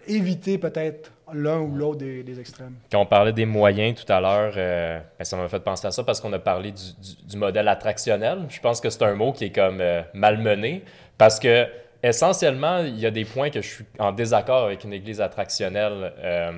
éviter 0.07 0.57
peut-être 0.57 1.11
l'un 1.33 1.59
ou 1.59 1.75
l'autre 1.75 1.99
des, 1.99 2.39
extrêmes? 2.39 2.75
Quand 2.91 3.01
on 3.01 3.05
parlait 3.05 3.33
des 3.33 3.45
moyens 3.45 4.03
tout 4.03 4.11
à 4.11 4.19
l'heure, 4.19 4.53
euh, 4.55 4.99
ben, 5.17 5.25
ça 5.25 5.37
m'a 5.37 5.47
fait 5.47 5.59
penser 5.59 5.87
à 5.87 5.91
ça 5.91 6.03
parce 6.03 6.21
qu'on 6.21 6.31
a 6.33 6.39
parlé 6.39 6.71
du, 6.71 7.37
modèle 7.37 7.67
attractionnel. 7.67 8.45
Je 8.49 8.59
pense 8.59 8.79
que 8.79 8.89
c'est 8.89 9.03
un 9.03 9.13
mot 9.13 9.33
qui 9.33 9.45
est 9.45 9.55
comme 9.55 9.81
euh, 9.81 10.01
malmené 10.13 10.83
parce 11.17 11.39
que 11.39 11.67
essentiellement, 12.01 12.79
il 12.79 12.99
y 12.99 13.05
a 13.05 13.11
des 13.11 13.25
points 13.25 13.49
que 13.49 13.61
je 13.61 13.67
suis 13.67 13.85
en 13.99 14.11
désaccord 14.11 14.65
avec 14.65 14.83
une 14.83 14.93
église 14.93 15.19
attractionnelle, 15.19 16.13
euh, 16.19 16.51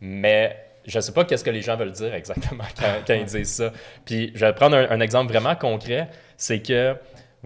mais 0.00 0.56
je 0.86 0.96
ne 0.96 1.00
sais 1.00 1.12
pas 1.12 1.24
qu'est-ce 1.24 1.44
que 1.44 1.50
les 1.50 1.62
gens 1.62 1.76
veulent 1.76 1.92
dire 1.92 2.14
exactement 2.14 2.64
quand, 3.06 3.14
ils 3.14 3.24
disent 3.24 3.54
ça. 3.54 3.72
Puis 4.04 4.32
je 4.34 4.46
vais 4.46 4.52
prendre 4.52 4.76
un 4.76 5.00
exemple 5.00 5.32
vraiment 5.32 5.56
concret, 5.56 6.08
c'est 6.36 6.62
que 6.62 6.96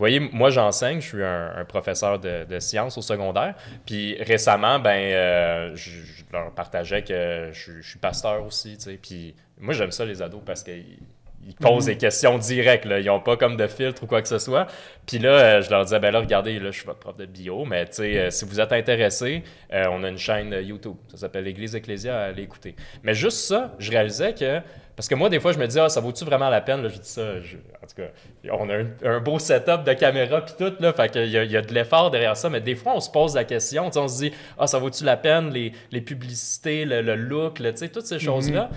vous 0.00 0.04
voyez, 0.04 0.18
moi 0.18 0.48
j'enseigne, 0.48 0.98
je 1.02 1.08
suis 1.08 1.22
un, 1.22 1.52
un 1.54 1.64
professeur 1.66 2.18
de, 2.18 2.44
de 2.48 2.58
sciences 2.58 2.96
au 2.96 3.02
secondaire. 3.02 3.54
Puis 3.84 4.16
récemment, 4.22 4.78
ben, 4.78 4.96
euh, 4.96 5.76
je, 5.76 5.90
je 5.90 6.24
leur 6.32 6.54
partageais 6.54 7.04
que 7.04 7.50
je, 7.52 7.82
je 7.82 7.86
suis 7.86 7.98
pasteur 7.98 8.42
aussi, 8.46 8.78
tu 8.78 8.84
sais. 8.84 8.98
Puis 9.02 9.34
moi 9.58 9.74
j'aime 9.74 9.90
ça 9.90 10.06
les 10.06 10.22
ados 10.22 10.40
parce 10.42 10.62
qu'ils 10.62 11.00
ils 11.46 11.54
posent 11.54 11.86
des 11.86 11.96
questions 11.96 12.38
directes, 12.38 12.84
là. 12.84 13.00
ils 13.00 13.06
n'ont 13.06 13.20
pas 13.20 13.36
comme 13.36 13.56
de 13.56 13.66
filtre 13.66 14.02
ou 14.02 14.06
quoi 14.06 14.20
que 14.22 14.28
ce 14.28 14.38
soit. 14.38 14.66
Puis 15.06 15.18
là, 15.18 15.30
euh, 15.30 15.62
je 15.62 15.70
leur 15.70 15.84
disais, 15.84 15.98
ben 15.98 16.10
là, 16.10 16.20
regardez, 16.20 16.58
là, 16.58 16.70
je 16.70 16.78
suis 16.78 16.86
votre 16.86 16.98
prof 16.98 17.16
de 17.16 17.26
bio, 17.26 17.64
mais 17.64 17.86
tu 17.86 17.96
sais, 17.96 18.18
euh, 18.18 18.30
si 18.30 18.44
vous 18.44 18.60
êtes 18.60 18.72
intéressés, 18.72 19.42
euh, 19.72 19.84
on 19.90 20.04
a 20.04 20.08
une 20.08 20.18
chaîne 20.18 20.52
YouTube, 20.62 20.96
ça 21.08 21.16
s'appelle 21.16 21.44
l'Église 21.44 21.74
Ecclésia, 21.74 22.18
allez 22.20 22.42
écouter. 22.42 22.76
Mais 23.02 23.14
juste 23.14 23.38
ça, 23.38 23.74
je 23.78 23.90
réalisais 23.90 24.34
que, 24.34 24.60
parce 24.96 25.09
que 25.09 25.14
moi, 25.14 25.29
des 25.29 25.40
fois, 25.40 25.53
je 25.53 25.59
me 25.59 25.66
dis, 25.66 25.79
ah, 25.79 25.88
ça 25.88 26.00
vaut-tu 26.00 26.24
vraiment 26.24 26.48
la 26.50 26.61
peine, 26.61 26.83
là, 26.83 26.88
je 26.88 26.98
dis 26.98 27.09
ça, 27.09 27.40
je- 27.40 27.57
en 27.57 27.87
tout 27.87 27.96
cas, 27.96 28.53
on 28.53 28.68
a 28.68 28.76
un, 28.76 28.87
un 29.05 29.20
beau 29.20 29.38
setup 29.38 29.85
de 29.85 29.92
caméra 29.94 30.44
puis 30.44 30.55
tout, 30.59 30.72
là, 30.81 30.92
fait 30.92 31.11
qu'il 31.11 31.26
y, 31.26 31.31
y 31.33 31.57
a 31.57 31.62
de 31.62 31.72
l'effort 31.74 32.11
derrière 32.11 32.37
ça, 32.37 32.50
mais 32.50 32.61
des 32.61 32.74
fois, 32.74 32.94
on 32.96 33.00
se 33.00 33.11
pose 33.11 33.35
la 33.35 33.44
question, 33.44 33.90
on 33.94 34.09
se 34.09 34.18
dit, 34.18 34.33
ah, 34.59 34.66
ça 34.66 34.79
vaut-tu 34.79 35.05
la 35.05 35.16
peine, 35.16 35.50
les, 35.50 35.72
les 35.90 36.00
publicités, 36.00 36.85
le, 36.85 37.03
le 37.03 37.14
look, 37.16 37.59
sais, 37.76 37.88
toutes 37.88 38.07
ces 38.07 38.18
choses-là? 38.18 38.70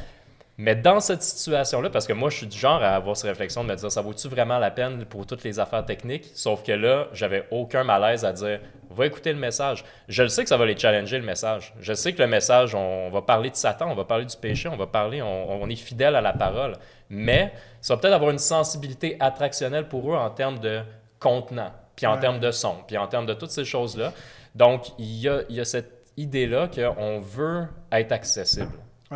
Mais 0.63 0.77
dans 0.77 1.01
cette 1.01 1.23
situation-là, 1.23 1.89
parce 1.89 2.07
que 2.07 2.13
moi, 2.13 2.29
je 2.29 2.37
suis 2.37 2.47
du 2.47 2.57
genre 2.57 2.81
à 2.81 2.95
avoir 2.95 3.17
ces 3.17 3.27
réflexions 3.27 3.65
de 3.65 3.69
me 3.69 3.75
dire, 3.75 3.91
ça 3.91 4.01
vaut-tu 4.01 4.29
vraiment 4.29 4.59
la 4.59 4.71
peine 4.71 5.03
pour 5.03 5.25
toutes 5.25 5.43
les 5.43 5.59
affaires 5.59 5.83
techniques? 5.85 6.31
Sauf 6.35 6.63
que 6.63 6.71
là, 6.71 7.07
j'avais 7.11 7.45
aucun 7.51 7.83
malaise 7.83 8.23
à 8.23 8.31
dire, 8.31 8.61
va 8.89 9.05
écouter 9.05 9.33
le 9.33 9.39
message. 9.39 9.83
Je 10.07 10.23
le 10.23 10.29
sais 10.29 10.41
que 10.43 10.47
ça 10.47 10.55
va 10.55 10.65
les 10.65 10.77
challenger, 10.77 11.17
le 11.17 11.25
message. 11.25 11.73
Je 11.81 11.93
sais 11.93 12.13
que 12.13 12.21
le 12.21 12.29
message, 12.29 12.75
on, 12.75 13.09
va 13.09 13.21
parler 13.21 13.49
de 13.49 13.57
Satan, 13.57 13.91
on 13.91 13.93
va 13.93 14.05
parler 14.05 14.23
du 14.23 14.37
péché, 14.37 14.69
on 14.69 14.77
va 14.77 14.87
parler, 14.87 15.21
on, 15.21 15.51
on 15.63 15.67
est 15.67 15.75
fidèle 15.75 16.15
à 16.15 16.21
la 16.21 16.31
parole. 16.31 16.77
Mais 17.09 17.51
ça 17.81 17.95
va 17.95 17.99
peut-être 18.01 18.13
avoir 18.13 18.31
une 18.31 18.37
sensibilité 18.37 19.17
attractionnelle 19.19 19.89
pour 19.89 20.13
eux 20.13 20.15
en 20.17 20.29
termes 20.29 20.59
de 20.59 20.79
contenant, 21.19 21.73
puis 21.97 22.05
en 22.05 22.13
Ouais. 22.13 22.21
termes 22.21 22.39
de 22.39 22.51
son, 22.51 22.77
puis 22.87 22.97
en 22.97 23.07
termes 23.07 23.25
de 23.25 23.33
toutes 23.33 23.51
ces 23.51 23.65
choses-là. 23.65 24.13
Donc, 24.55 24.85
il 24.97 25.13
y 25.19 25.27
a, 25.27 25.41
il 25.49 25.57
y 25.57 25.59
a 25.59 25.65
cette 25.65 25.91
idée-là 26.15 26.69
qu'on 26.73 27.19
veut 27.19 27.67
être 27.91 28.13
accessible. 28.13 28.71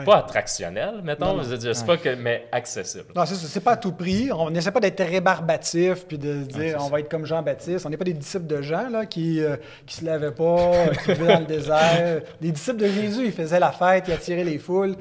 Pas 0.06 0.18
attractionnel, 0.18 1.02
mettons. 1.04 1.42
Je 1.44 1.74
sais 1.74 1.86
pas 1.86 1.98
que, 1.98 2.16
mais 2.16 2.48
accessible. 2.52 3.06
Non, 3.16 3.26
c'est 3.26 3.60
pas 3.64 3.74
à 3.74 3.78
tout 3.78 3.92
prix. 3.92 4.32
On 4.32 4.50
n'essaie 4.50 4.72
pas 4.72 4.80
d'être 4.80 5.04
rébarbatif 5.04 6.06
puis 6.08 6.18
de 6.18 6.44
dire 6.44 6.78
on 6.80 6.90
va 6.90 7.00
être 7.00 7.10
comme 7.10 7.26
Jean-Baptiste. 7.26 7.86
On 7.86 7.90
n'est 7.90 7.98
pas 7.98 8.06
des 8.06 8.14
disciples 8.14 8.48
de 8.48 8.62
Jean 8.62 8.90
là, 8.90 9.06
qui 9.06 9.40
ne 9.40 9.58
se 9.88 10.06
lavaient 10.06 10.32
pas, 10.32 10.88
qui 11.04 11.14
vivaient 11.14 11.34
dans 11.34 11.40
le 11.40 11.46
désert. 11.46 12.22
Des 12.42 12.52
disciples 12.52 12.80
de 12.80 12.88
Jésus, 12.88 13.26
ils 13.26 13.32
faisaient 13.32 13.60
la 13.60 13.72
fête, 13.72 14.06
ils 14.08 14.14
attiraient 14.14 14.44
les 14.44 14.60
foules. 14.60 14.96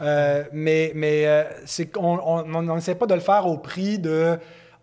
mais 0.00 0.92
mais 0.94 1.46
c'est 1.64 1.90
on 1.96 2.74
n'essaie 2.74 2.94
pas 2.94 3.06
de 3.06 3.14
le 3.14 3.20
faire 3.20 3.46
au 3.46 3.58
prix 3.58 3.98
de 3.98 4.38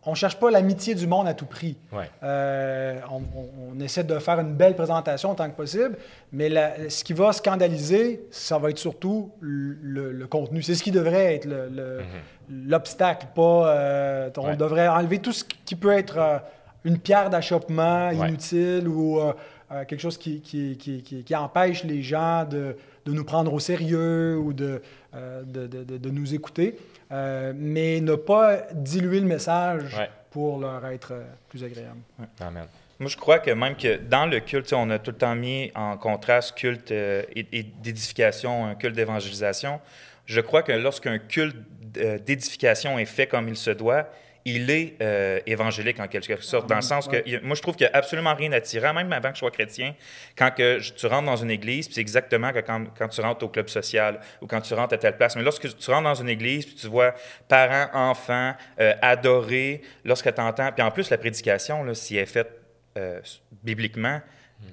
on 0.06 0.12
ne 0.12 0.16
cherche 0.16 0.38
pas 0.38 0.51
l'amitié 0.51 0.93
du 0.93 1.08
monde 1.08 1.28
à 1.28 1.34
tout 1.34 1.45
prix. 1.45 1.78
Euh, 2.24 2.99
on, 3.12 3.80
essaie 3.80 4.03
de 4.03 4.18
faire 4.20 4.39
une 4.39 4.53
belle 4.53 4.76
présentation 4.76 5.32
autant 5.32 5.49
que 5.49 5.56
possible, 5.56 5.97
mais 6.32 6.49
ce 6.89 7.03
qui 7.03 7.14
va 7.14 7.34
scandaliser, 7.34 8.26
ça 8.32 8.58
va 8.58 8.70
être 8.70 8.78
surtout 8.78 9.32
le, 9.41 10.26
contenu. 10.28 10.62
C'est 10.62 10.76
ce 10.76 10.84
qui 10.84 10.91
devrait 10.91 11.36
être 11.36 11.47
mhm. 11.47 12.68
l'obstacle, 12.68 13.28
pas. 13.36 13.76
Euh, 13.76 14.30
on 14.38 14.56
devrait 14.56 14.88
enlever 14.88 15.20
tout 15.20 15.34
ce 15.34 15.43
qui 15.43 15.76
peut 15.76 15.91
être 15.91 16.18
euh, 16.18 16.38
une 16.84 16.99
pierre 16.99 17.30
d'achoppement 17.30 18.12
inutile 18.12 18.88
ou 18.88 19.20
quelque 19.88 19.99
chose 19.99 20.18
qui, 20.18 20.41
qui, 20.41 21.36
empêche 21.36 21.84
les 21.84 22.01
gens 22.03 22.45
de, 22.45 22.76
nous 23.08 23.24
prendre 23.24 23.53
au 23.53 23.60
sérieux 23.60 24.38
ou 24.38 24.53
de, 24.53 24.82
de 25.14 26.10
nous 26.10 26.36
écouter. 26.36 26.78
Euh, 27.16 27.53
mais 27.55 28.01
ne 28.01 28.16
pas 28.16 28.63
diluer 28.74 29.22
le 29.22 29.26
message 29.26 29.95
pour 30.32 30.59
leur 30.59 30.86
être 30.88 31.13
euh, 31.13 31.24
plus 31.47 31.63
agréable. 31.63 31.99
Amen. 32.41 32.66
Moi, 32.99 33.09
je 33.09 33.16
crois 33.16 33.39
que 33.39 33.51
même 33.51 33.76
que 33.76 33.97
dans 33.97 34.26
le 34.26 34.39
culte, 34.41 34.74
on 34.74 34.89
a 34.89 34.99
tout 34.99 35.11
le 35.11 35.18
temps 35.18 35.36
mis 35.36 35.72
en 35.76 35.97
contraste 35.97 36.55
culte 36.57 36.91
euh, 36.91 37.24
et, 37.34 37.63
d'édification, 37.63 38.66
un 38.66 38.76
culte 38.76 38.95
d'évangélisation. 38.95 39.80
Je 40.26 40.41
crois 40.41 40.63
que 40.63 40.74
lorsqu'un 40.74 41.20
culte 41.20 41.55
d'édification 42.26 42.99
est 42.99 43.05
fait 43.05 43.28
comme 43.28 43.47
il 43.47 43.55
se 43.55 43.72
doit, 43.72 44.09
il 44.48 44.70
est 44.70 44.96
euh, 45.02 45.39
évangélique 45.48 46.00
en 46.00 46.08
quelque 46.08 46.39
sorte, 46.43 46.70
dans 46.70 46.76
le 46.76 46.82
sens 46.84 47.08
que 47.08 47.43
moi, 47.43 47.56
je 47.56 47.62
trouve 47.64 47.76
qu'il 47.76 47.88
n'y 47.88 47.91
a 47.91 47.98
absolument 47.98 48.36
rien 48.36 48.52
d'attirant, 48.52 48.93
même 48.93 49.12
avant 49.12 49.30
que 49.30 49.36
je 49.36 49.39
sois 49.39 49.50
chrétien, 49.50 49.96
quand 50.38 50.52
que 50.52 50.80
tu 50.80 51.08
rentres 51.08 51.26
dans 51.26 51.36
une 51.36 51.50
église, 51.50 51.89
c'est 51.91 52.00
exactement 52.00 52.52
comme 52.54 52.89
quand, 52.96 53.08
tu 53.08 53.22
rentres 53.22 53.43
au 53.43 53.50
club 53.50 53.70
social 53.70 54.20
ou 54.41 54.48
quand 54.48 54.62
tu 54.62 54.76
rentres 54.76 54.93
à 54.93 54.98
telle 55.00 55.18
place. 55.18 55.36
Mais 55.36 55.41
lorsque 55.41 55.76
tu 55.76 55.89
rentres 55.89 56.04
dans 56.04 56.14
une 56.14 56.30
église, 56.30 56.68
puis 56.68 56.76
tu 56.76 56.88
vois 56.88 57.16
parents, 57.48 57.89
enfants, 57.93 58.54
euh, 58.80 58.93
adorés, 59.02 59.82
lorsque 60.04 60.32
tu 60.32 60.41
entends, 60.41 60.72
puis 60.72 60.84
en 60.84 60.91
plus, 60.91 61.10
la 61.10 61.18
prédication, 61.18 61.84
là, 61.84 61.96
si 61.96 62.16
elle 62.16 62.24
est 62.24 62.28
faite 62.28 62.52
euh, 63.00 63.20
bibliquement, 63.64 64.22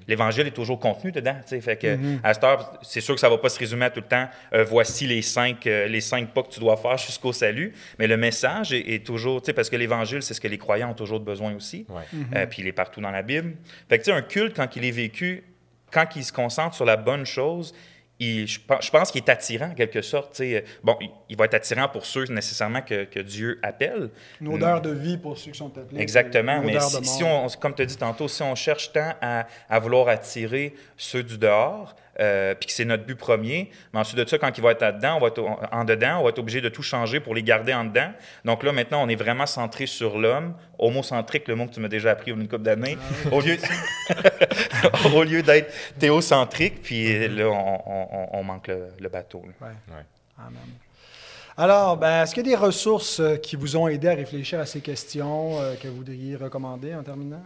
L'Évangile 0.07 0.47
est 0.47 0.51
toujours 0.51 0.79
contenu 0.79 1.11
dedans. 1.11 1.35
Fait 1.45 1.77
que, 1.77 1.95
mm-hmm. 1.95 2.19
À 2.23 2.33
cette 2.33 2.43
heure, 2.43 2.79
c'est 2.81 3.01
sûr 3.01 3.15
que 3.15 3.21
ça 3.21 3.27
ne 3.27 3.33
va 3.33 3.37
pas 3.37 3.49
se 3.49 3.59
résumer 3.59 3.85
à 3.85 3.89
tout 3.89 4.01
le 4.01 4.07
temps. 4.07 4.27
Euh, 4.53 4.63
voici 4.63 5.07
les 5.07 5.21
cinq, 5.21 5.67
euh, 5.67 5.87
les 5.87 6.01
cinq 6.01 6.33
pas 6.33 6.43
que 6.43 6.49
tu 6.49 6.59
dois 6.59 6.77
faire 6.77 6.97
jusqu'au 6.97 7.33
salut. 7.33 7.73
Mais 7.99 8.07
le 8.07 8.17
message 8.17 8.73
est, 8.73 9.05
toujours, 9.05 9.41
parce 9.55 9.69
que 9.69 9.75
l'Évangile, 9.75 10.21
c'est 10.21 10.33
ce 10.33 10.41
que 10.41 10.47
les 10.47 10.57
croyants 10.57 10.91
ont 10.91 10.95
toujours 10.95 11.19
besoin 11.19 11.53
aussi. 11.55 11.85
Mm-hmm. 11.89 12.17
Euh, 12.35 12.45
puis 12.45 12.61
il 12.61 12.67
est 12.67 12.73
partout 12.73 13.01
dans 13.01 13.11
la 13.11 13.21
Bible. 13.21 13.53
Fait 13.89 13.99
que, 13.99 14.11
un 14.11 14.21
culte, 14.21 14.55
quand 14.55 14.75
il 14.75 14.85
est 14.85 14.91
vécu, 14.91 15.43
quand 15.91 16.07
il 16.15 16.23
se 16.23 16.33
concentre 16.33 16.75
sur 16.75 16.85
la 16.85 16.97
bonne 16.97 17.25
chose, 17.25 17.73
je, 18.47 18.59
pense 18.91 19.11
qu'il 19.11 19.21
est 19.21 19.29
attirant 19.29 19.67
en 19.67 19.73
quelque 19.73 20.01
sorte. 20.01 20.41
Bon, 20.83 20.97
il, 21.29 21.37
va 21.37 21.45
être 21.45 21.53
attirant 21.55 21.87
pour 21.87 22.05
ceux 22.05 22.25
nécessairement 22.25 22.81
que, 22.81 23.21
Dieu 23.21 23.59
appelle. 23.63 24.09
Une 24.41 24.49
odeur 24.49 24.81
de 24.81 24.91
vie 24.91 25.17
pour 25.17 25.37
ceux 25.37 25.51
qui 25.51 25.57
sont 25.57 25.77
appelés. 25.77 26.01
Exactement. 26.01 26.61
Mais 26.61 26.79
si, 26.79 27.23
on, 27.23 27.47
comme 27.59 27.75
tu 27.75 27.81
as 27.81 27.85
dit 27.85 27.97
tantôt, 27.97 28.27
si 28.27 28.41
on 28.41 28.55
cherche 28.55 28.91
tant 28.91 29.13
à 29.21 29.79
vouloir 29.79 30.07
attirer 30.07 30.73
ceux 30.97 31.23
du 31.23 31.37
dehors, 31.37 31.95
euh, 32.19 32.53
puis 32.55 32.67
que 32.67 32.73
c'est 32.73 32.85
notre 32.85 33.05
but 33.05 33.15
premier. 33.15 33.71
Mais 33.93 33.99
ensuite 33.99 34.19
de 34.19 34.27
ça, 34.27 34.37
quand 34.37 34.55
il 34.57 34.63
va 34.63 34.71
être 34.71 34.81
là-dedans, 34.81 35.17
on 35.17 35.19
va 35.19 35.27
être 35.27 35.43
en 35.71 35.83
dedans, 35.83 36.19
on 36.19 36.23
va 36.23 36.29
être 36.29 36.39
obligé 36.39 36.61
de 36.61 36.69
tout 36.69 36.83
changer 36.83 37.19
pour 37.19 37.35
les 37.35 37.43
garder 37.43 37.73
en 37.73 37.85
dedans. 37.85 38.11
Donc 38.45 38.63
là, 38.63 38.71
maintenant, 38.71 39.03
on 39.03 39.09
est 39.09 39.15
vraiment 39.15 39.45
centré 39.45 39.85
sur 39.85 40.17
l'homme, 40.17 40.55
homocentrique, 40.77 41.47
le 41.47 41.55
mot 41.55 41.65
que 41.65 41.73
tu 41.73 41.79
m'as 41.79 41.87
déjà 41.87 42.11
appris 42.11 42.31
au 42.31 42.35
une 42.35 42.47
couple 42.47 42.63
d'années, 42.63 42.97
ah 43.25 43.33
au 43.33 43.41
lieu, 43.41 43.57
au 45.15 45.23
lieu 45.23 45.41
d'être 45.41 45.73
théocentrique, 45.97 46.81
puis 46.81 47.27
là, 47.29 47.47
on, 47.49 48.43
manque 48.43 48.67
le, 48.67 49.09
bateau. 49.09 49.43
Ouais. 49.61 49.67
Amen. 50.37 50.57
Alors, 51.55 51.97
ben, 51.97 52.23
est-ce 52.23 52.33
qu'il 52.33 52.47
y 52.47 52.53
a 52.53 52.57
des 52.57 52.63
ressources 52.63 53.19
euh, 53.19 53.35
qui 53.35 53.55
vous 53.55 53.77
ont 53.77 53.87
aidé 53.87 54.07
à 54.07 54.15
réfléchir 54.15 54.59
à 54.59 54.65
ces 54.65 54.81
questions 54.81 55.61
euh, 55.61 55.75
que 55.75 55.87
vous 55.87 55.97
voudriez 55.97 56.35
recommander 56.35 56.95
en 56.95 57.03
terminant? 57.03 57.43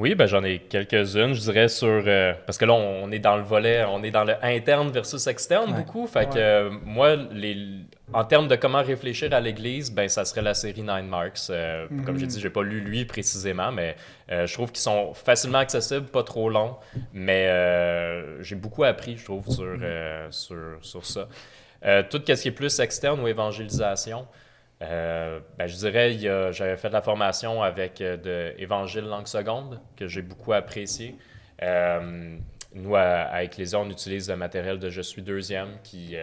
Oui, 0.00 0.14
ben 0.14 0.24
j'en 0.24 0.42
ai 0.42 0.60
quelques-unes, 0.60 1.34
je 1.34 1.40
dirais 1.40 1.68
sur 1.68 2.04
euh, 2.06 2.32
parce 2.46 2.56
que 2.56 2.64
là 2.64 2.72
on 2.72 3.12
est 3.12 3.18
dans 3.18 3.36
le 3.36 3.42
volet, 3.42 3.84
on 3.84 4.02
est 4.02 4.10
dans 4.10 4.24
le 4.24 4.34
interne 4.42 4.90
versus 4.90 5.26
externe 5.26 5.74
beaucoup. 5.74 6.06
Fait 6.06 6.26
que 6.26 6.38
euh, 6.38 6.70
moi, 6.86 7.16
les, 7.16 7.66
en 8.14 8.24
termes 8.24 8.48
de 8.48 8.56
comment 8.56 8.82
réfléchir 8.82 9.34
à 9.34 9.40
l'Église, 9.40 9.92
ben 9.92 10.08
ça 10.08 10.24
serait 10.24 10.40
la 10.40 10.54
série 10.54 10.80
Nine 10.80 11.06
Marks. 11.06 11.50
Euh, 11.50 11.86
comme 12.06 12.16
j'ai 12.16 12.26
dit, 12.26 12.40
j'ai 12.40 12.48
pas 12.48 12.62
lu 12.62 12.80
lui 12.80 13.04
précisément, 13.04 13.72
mais 13.72 13.94
je 14.30 14.50
trouve 14.54 14.72
qu'ils 14.72 14.80
sont 14.80 15.12
facilement 15.12 15.58
accessibles, 15.58 16.06
pas 16.06 16.22
trop 16.22 16.48
longs. 16.48 16.76
Mais 17.12 17.46
j'ai 18.40 18.56
beaucoup 18.56 18.84
appris, 18.84 19.18
je 19.18 19.24
trouve, 19.24 19.50
sur 19.50 19.76
sur, 20.30 20.78
sur 20.80 21.04
ça. 21.04 21.28
tout 22.08 22.22
ce 22.26 22.40
qui 22.40 22.48
est 22.48 22.52
plus 22.52 22.80
externe 22.80 23.20
ou 23.20 23.28
évangélisation. 23.28 24.26
Euh, 24.82 25.40
ben, 25.58 25.66
je 25.66 25.76
dirais, 25.76 26.16
j'avais 26.52 26.76
fait 26.76 26.88
de 26.88 26.94
la 26.94 27.02
formation 27.02 27.62
avec 27.62 28.00
euh, 28.00 28.16
de 28.16 28.54
Évangile 28.58 29.04
langue 29.04 29.26
seconde, 29.26 29.80
que 29.96 30.08
j'ai 30.08 30.22
beaucoup 30.22 30.52
apprécié. 30.52 31.16
Euh, 31.62 32.36
nous, 32.74 32.96
à, 32.96 33.00
à, 33.00 33.42
Ecclésia, 33.42 33.78
on 33.78 33.90
utilise 33.90 34.30
le 34.30 34.36
matériel 34.36 34.78
de 34.78 34.88
Je 34.88 35.02
suis 35.02 35.22
deuxième 35.22 35.68
qui 35.82 36.16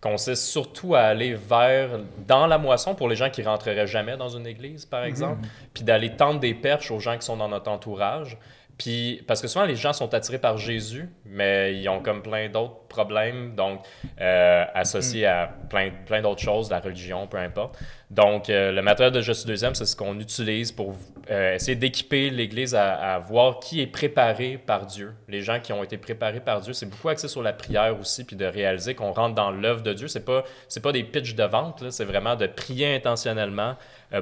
consiste 0.00 0.44
surtout 0.44 0.94
à 0.94 1.00
aller 1.00 1.34
vers, 1.34 2.00
dans 2.26 2.46
la 2.46 2.58
moisson, 2.58 2.94
pour 2.94 3.08
les 3.08 3.16
gens 3.16 3.30
qui 3.30 3.42
rentreraient 3.42 3.86
jamais 3.86 4.16
dans 4.16 4.28
une 4.28 4.46
église, 4.46 4.84
par 4.84 5.02
mhm. 5.02 5.08
exemple, 5.08 5.48
puis 5.72 5.84
d'aller 5.84 6.10
tendre 6.10 6.40
des 6.40 6.54
perches 6.54 6.90
aux 6.90 7.00
gens 7.00 7.16
qui 7.16 7.24
sont 7.24 7.36
dans 7.36 7.48
notre 7.48 7.70
entourage. 7.70 8.36
Puis, 8.78 9.24
parce 9.26 9.42
que 9.42 9.48
souvent, 9.48 9.64
les 9.64 9.74
gens 9.74 9.92
sont 9.92 10.14
attirés 10.14 10.38
par 10.38 10.56
Jésus, 10.56 11.08
mais 11.26 11.74
ils 11.74 11.88
ont 11.88 12.00
comme 12.00 12.22
plein 12.22 12.48
d'autres 12.48 12.86
problèmes, 12.88 13.56
donc 13.56 13.80
euh, 14.20 14.64
associés 14.72 15.26
à 15.26 15.50
plein, 15.68 15.90
plein 16.06 16.22
d'autres 16.22 16.40
choses, 16.40 16.70
la 16.70 16.78
religion, 16.78 17.26
peu 17.26 17.38
importe. 17.38 17.76
Donc, 18.08 18.48
euh, 18.48 18.70
le 18.70 18.80
matériel 18.80 19.12
de 19.12 19.20
Je 19.20 19.32
suis 19.32 19.48
deuxième, 19.48 19.74
c'est 19.74 19.84
ce 19.84 19.96
qu'on 19.96 20.20
utilise 20.20 20.70
pour 20.70 20.94
euh, 21.28 21.56
essayer 21.56 21.74
d'équiper 21.74 22.30
l'Église 22.30 22.76
à, 22.76 23.18
voir 23.18 23.58
qui 23.58 23.80
est 23.80 23.88
préparé 23.88 24.58
par 24.64 24.86
Dieu. 24.86 25.12
Les 25.26 25.42
gens 25.42 25.58
qui 25.58 25.72
ont 25.72 25.82
été 25.82 25.98
préparés 25.98 26.40
par 26.40 26.60
Dieu, 26.60 26.72
c'est 26.72 26.86
beaucoup 26.86 27.08
axé 27.08 27.26
sur 27.26 27.42
la 27.42 27.52
prière 27.52 27.98
aussi, 27.98 28.22
puis 28.22 28.36
de 28.36 28.46
réaliser 28.46 28.94
qu'on 28.94 29.10
rentre 29.10 29.34
dans 29.34 29.50
l'œuvre 29.50 29.82
de 29.82 29.92
Dieu. 29.92 30.06
C'est 30.06 30.24
pas, 30.24 30.44
c'est 30.68 30.82
pas 30.82 30.92
des 30.92 31.02
pitchs 31.02 31.34
de 31.34 31.44
vente, 31.44 31.90
c'est 31.90 32.04
vraiment 32.04 32.36
de 32.36 32.46
prier 32.46 32.94
intentionnellement 32.94 33.74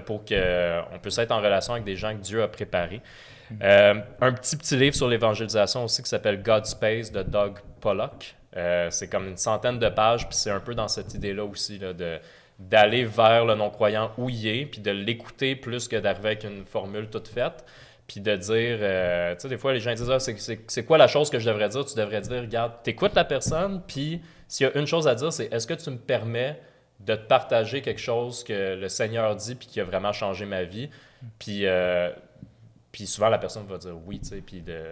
pour 0.07 0.25
qu'on 0.25 0.99
puisse 1.03 1.19
être 1.19 1.31
en 1.31 1.43
relation 1.43 1.75
avec 1.75 1.85
des 1.85 1.95
gens 1.95 2.13
que 2.15 2.23
Dieu 2.23 2.43
a 2.43 2.49
préparés. 2.49 3.03
Euh, 3.63 3.95
un 4.21 4.33
petit 4.33 4.57
petit 4.57 4.77
livre 4.77 4.95
sur 4.95 5.09
l'évangélisation 5.09 5.85
aussi 5.85 6.03
qui 6.03 6.09
s'appelle 6.09 6.43
God 6.43 6.67
Space 6.67 7.13
de 7.13 7.23
Doug 7.23 7.59
Pollock. 7.81 8.35
Euh, 8.57 8.89
c'est 8.91 9.09
comme 9.09 9.29
une 9.29 9.37
centaine 9.37 9.79
de 9.79 9.89
pages, 9.89 10.27
puis 10.29 10.37
c'est 10.37 10.51
un 10.51 10.61
peu 10.61 10.75
dans 10.75 10.89
cette 10.89 11.15
idée-là 11.15 11.45
aussi 11.45 11.79
de 11.79 12.19
d'aller 12.59 13.05
vers 13.05 13.45
le 13.45 13.55
non-croyant 13.55 14.13
où 14.17 14.31
il 14.31 14.47
est, 14.47 14.65
puis 14.65 14.81
de 14.81 14.91
l'écouter 14.91 15.57
plus 15.57 15.89
que 15.89 15.97
d'arriver 15.97 16.29
avec 16.29 16.45
une 16.45 16.65
formule 16.65 17.09
toute 17.09 17.29
faite, 17.29 17.67
puis 18.07 18.21
de 18.21 18.35
dire, 18.35 18.79
euh, 18.81 19.35
tu 19.35 19.43
sais, 19.43 19.49
des 19.49 19.59
fois 19.59 19.75
les 19.75 19.81
gens 19.81 19.93
disent, 19.93 20.11
ah, 20.11 20.19
c'est 20.19 20.85
quoi 20.87 20.97
la 20.97 21.07
chose 21.07 21.29
que 21.29 21.39
je 21.39 21.47
devrais 21.47 21.69
dire? 21.69 21.85
Tu 21.85 21.95
devrais 21.95 22.23
dire, 22.23 22.41
regarde, 22.41 22.73
t'écoutes 22.83 23.15
la 23.15 23.25
personne, 23.25 23.83
puis 23.87 24.23
s'il 24.49 24.67
y 24.67 24.71
a 24.71 24.79
une 24.79 24.87
chose 24.87 25.07
à 25.07 25.15
dire, 25.15 25.31
c'est 25.35 25.53
est-ce 25.53 25.67
que 25.67 25.75
tu 25.75 25.91
me 25.91 25.99
permets 25.99 26.59
de 27.01 27.15
te 27.15 27.27
partager 27.27 27.83
quelque 27.83 28.01
chose 28.01 28.43
que 28.43 28.75
le 28.75 28.89
Seigneur 28.89 29.37
dit, 29.37 29.55
puis 29.55 29.67
qui 29.67 29.79
a 29.81 29.85
vraiment 29.85 30.15
changé 30.15 30.47
ma 30.47 30.63
vie? 30.63 30.89
Puis 31.39 31.67
puis 32.97 33.07
souvent, 33.07 33.29
la 33.29 33.37
personne 33.37 33.67
va 33.67 33.77
dire 33.77 33.95
oui, 34.07 34.19
tu 34.21 34.31
sais, 34.31 34.41
puis 34.41 34.63
de, 34.63 34.85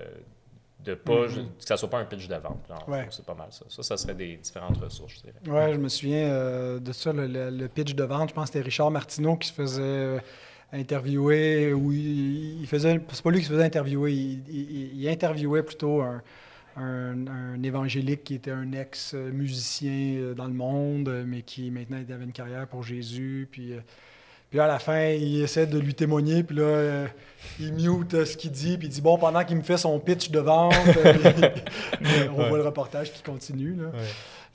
de 0.85 0.93
pas, 0.93 1.27
mm-hmm. 1.27 1.47
que 1.59 1.65
ça 1.65 1.79
soit 1.79 1.89
pas 1.89 2.01
un 2.01 2.05
pitch 2.05 2.29
de 2.29 2.35
vente. 2.35 2.71
C'est 3.09 3.25
pas 3.25 3.33
mal 3.33 3.47
ça. 3.49 3.65
Ça, 3.71 3.83
ça 3.83 3.97
serait 3.97 4.15
des 4.15 4.37
différentes 4.37 4.77
ressources, 4.77 5.15
je 5.15 5.21
dirais. 5.21 5.39
Oui, 5.47 5.73
je 5.73 5.79
me 5.79 5.89
souviens 5.89 6.27
euh, 6.29 6.79
de 6.81 6.93
ça, 6.93 7.15
le, 7.15 7.67
pitch 7.67 7.95
de 7.95 8.05
vente. 8.05 8.29
Je 8.29 8.35
pense 8.35 8.51
que 8.51 8.53
c'était 8.53 8.65
Richard 8.67 8.91
Martineau 8.91 9.37
qui 9.37 9.49
se 9.49 9.55
faisait 9.55 9.81
euh, 9.83 10.19
interviewer, 10.71 11.73
ou 11.73 11.93
il, 11.93 12.67
faisait, 12.67 13.01
c'est 13.11 13.23
pas 13.23 13.31
lui 13.31 13.39
qui 13.39 13.47
se 13.47 13.53
faisait 13.53 13.65
interviewer, 13.65 14.13
il, 14.13 15.09
interviewait 15.09 15.63
plutôt 15.63 16.03
un, 16.03 16.23
un, 16.77 17.63
évangélique 17.63 18.23
qui 18.23 18.35
était 18.35 18.51
un 18.51 18.71
ex-musicien 18.73 20.17
euh, 20.19 20.35
dans 20.35 20.47
le 20.47 20.53
monde, 20.53 21.25
mais 21.27 21.41
qui 21.41 21.71
maintenant 21.71 21.97
avait 21.97 22.25
une 22.25 22.33
carrière 22.33 22.67
pour 22.67 22.83
Jésus, 22.83 23.49
puis... 23.51 23.73
Puis 24.55 24.59
là, 24.61 24.67
à 24.67 24.69
la 24.69 24.79
fin, 24.79 25.09
il 25.09 25.43
essaie 25.43 25.67
de 25.67 25.81
lui 25.81 25.95
témoigner, 25.95 26.45
puis 26.45 26.55
là, 26.55 26.63
euh, 26.63 27.07
il 27.59 27.73
mute 27.73 28.25
ce 28.25 28.37
qu'il 28.37 28.53
dit, 28.53 28.79
puis 28.79 28.87
il 28.87 28.91
dit 28.93 29.01
Bon, 29.01 29.19
pendant 29.19 29.43
qu'il 29.43 29.57
me 29.57 29.65
fait 29.65 29.79
son 29.79 29.99
pitch 29.99 30.31
de 30.31 30.39
vente, 30.39 30.73
euh, 31.05 32.29
on 32.39 32.47
voit 32.47 32.59
le 32.59 32.63
reportage 32.63 33.13
qui 33.13 33.21
continue. 33.21 33.75
Là. 33.75 33.87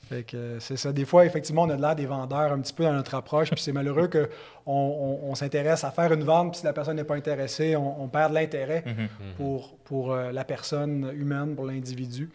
Fait 0.08 0.22
que 0.22 0.56
c'est 0.58 0.78
ça. 0.78 0.90
Des 0.90 1.04
fois, 1.04 1.26
effectivement, 1.26 1.64
on 1.64 1.68
a 1.68 1.76
de 1.76 1.82
l'air 1.82 1.94
des 1.94 2.06
vendeurs 2.06 2.50
un 2.50 2.60
petit 2.60 2.72
peu 2.72 2.84
dans 2.84 2.94
notre 2.94 3.14
approche, 3.14 3.50
puis 3.50 3.60
c'est 3.60 3.72
malheureux 3.72 4.08
qu'on 4.08 5.20
on, 5.22 5.34
s'intéresse 5.34 5.84
à 5.84 5.90
faire 5.90 6.10
une 6.14 6.24
vente, 6.24 6.52
puis 6.52 6.60
si 6.60 6.64
la 6.64 6.72
personne 6.72 6.96
n'est 6.96 7.04
pas 7.04 7.16
intéressée, 7.16 7.76
on, 7.76 8.08
perd 8.08 8.32
l'intérêt 8.32 8.82
mm-hmm. 8.86 8.92
Mm-hmm. 8.92 9.36
pour, 9.36 9.76
pour 9.84 10.12
euh, 10.14 10.32
la 10.32 10.44
personne 10.44 11.12
humaine, 11.14 11.54
pour 11.54 11.66
l'individu. 11.66 12.30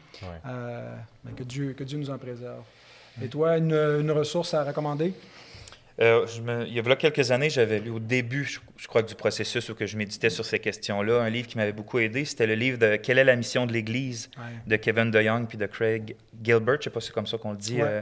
que, 1.36 1.44
Dieu, 1.44 1.74
que 1.74 1.84
Dieu 1.84 1.98
nous 1.98 2.12
en 2.12 2.20
préserve. 2.20 2.62
Et 3.24 3.28
toi, 3.28 3.58
une, 3.58 3.74
une 3.74 4.12
ressource 4.12 4.54
à 4.54 4.64
recommander? 4.64 5.16
Euh, 6.02 6.28
je 6.28 6.42
me, 6.42 6.68
il 6.68 6.74
y 6.74 6.80
a 6.80 6.96
quelques 6.96 7.32
années, 7.32 7.50
j'avais 7.50 7.80
lu 7.80 7.90
au 7.90 8.00
début, 8.00 8.44
je, 8.44 8.60
je, 8.76 8.88
crois, 8.88 9.02
du 9.02 9.16
processus 9.16 9.70
où 9.70 9.76
que 9.76 9.86
je 9.86 9.96
méditais 9.96 10.30
sur 10.30 10.44
ces 10.44 10.60
questions-là, 10.60 11.22
un 11.22 11.30
livre 11.30 11.48
qui 11.48 11.58
m'avait 11.58 11.72
beaucoup 11.72 12.00
aidé. 12.00 12.26
C'était 12.26 12.48
le 12.48 12.56
livre 12.56 12.78
de 12.78 12.98
Quelle 12.98 13.18
est 13.18 13.24
la 13.24 13.36
mission 13.36 13.66
de 13.66 13.72
l'Église 13.72 14.30
Ouais. 14.38 14.44
de 14.68 14.76
Kevin 14.76 15.10
DeYoung 15.10 15.48
puis 15.48 15.58
de 15.58 15.66
Craig 15.66 16.16
Gilbert. 16.44 16.76
Je 16.76 16.80
ne 16.80 16.84
sais 16.84 16.90
pas 16.90 17.00
si 17.00 17.08
c'est 17.08 17.14
comme 17.14 17.28
ça 17.28 17.38
qu'on 17.38 17.52
le 17.52 17.58
dit. 17.58 17.82
Ouais. 17.82 17.88
Euh, 17.88 18.02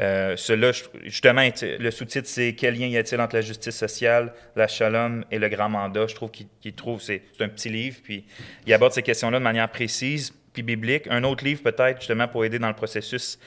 euh, 0.00 0.36
Cela, 0.36 0.72
justement, 1.04 1.42
le 1.62 1.90
sous-titre, 1.90 2.28
c'est 2.28 2.54
Quel 2.54 2.78
lien 2.78 2.86
y 2.86 2.96
a-t-il 2.98 3.20
entre 3.20 3.36
la 3.36 3.42
justice 3.42 3.76
sociale, 3.76 4.34
la 4.54 4.68
shalom 4.68 5.24
et 5.30 5.38
le 5.38 5.48
grand 5.48 5.70
mandat? 5.70 6.06
Je 6.08 6.14
trouve 6.14 6.30
qu'il 6.30 6.72
trouve, 6.74 7.00
c'est 7.00 7.22
un 7.40 7.48
petit 7.48 7.70
livre, 7.70 7.98
puis 8.02 8.24
il 8.66 8.74
aborde 8.74 8.92
ces 8.92 9.02
questions-là 9.02 9.38
de 9.38 9.44
manière 9.44 9.70
précise 9.70 10.32
puis 10.52 10.62
biblique. 10.62 11.06
Un 11.08 11.24
autre 11.24 11.44
livre, 11.44 11.62
peut-être, 11.62 12.00
justement, 12.00 12.28
pour 12.28 12.44
aider 12.44 12.58
dans 12.58 12.68
le 12.68 12.74
processus 12.74 13.38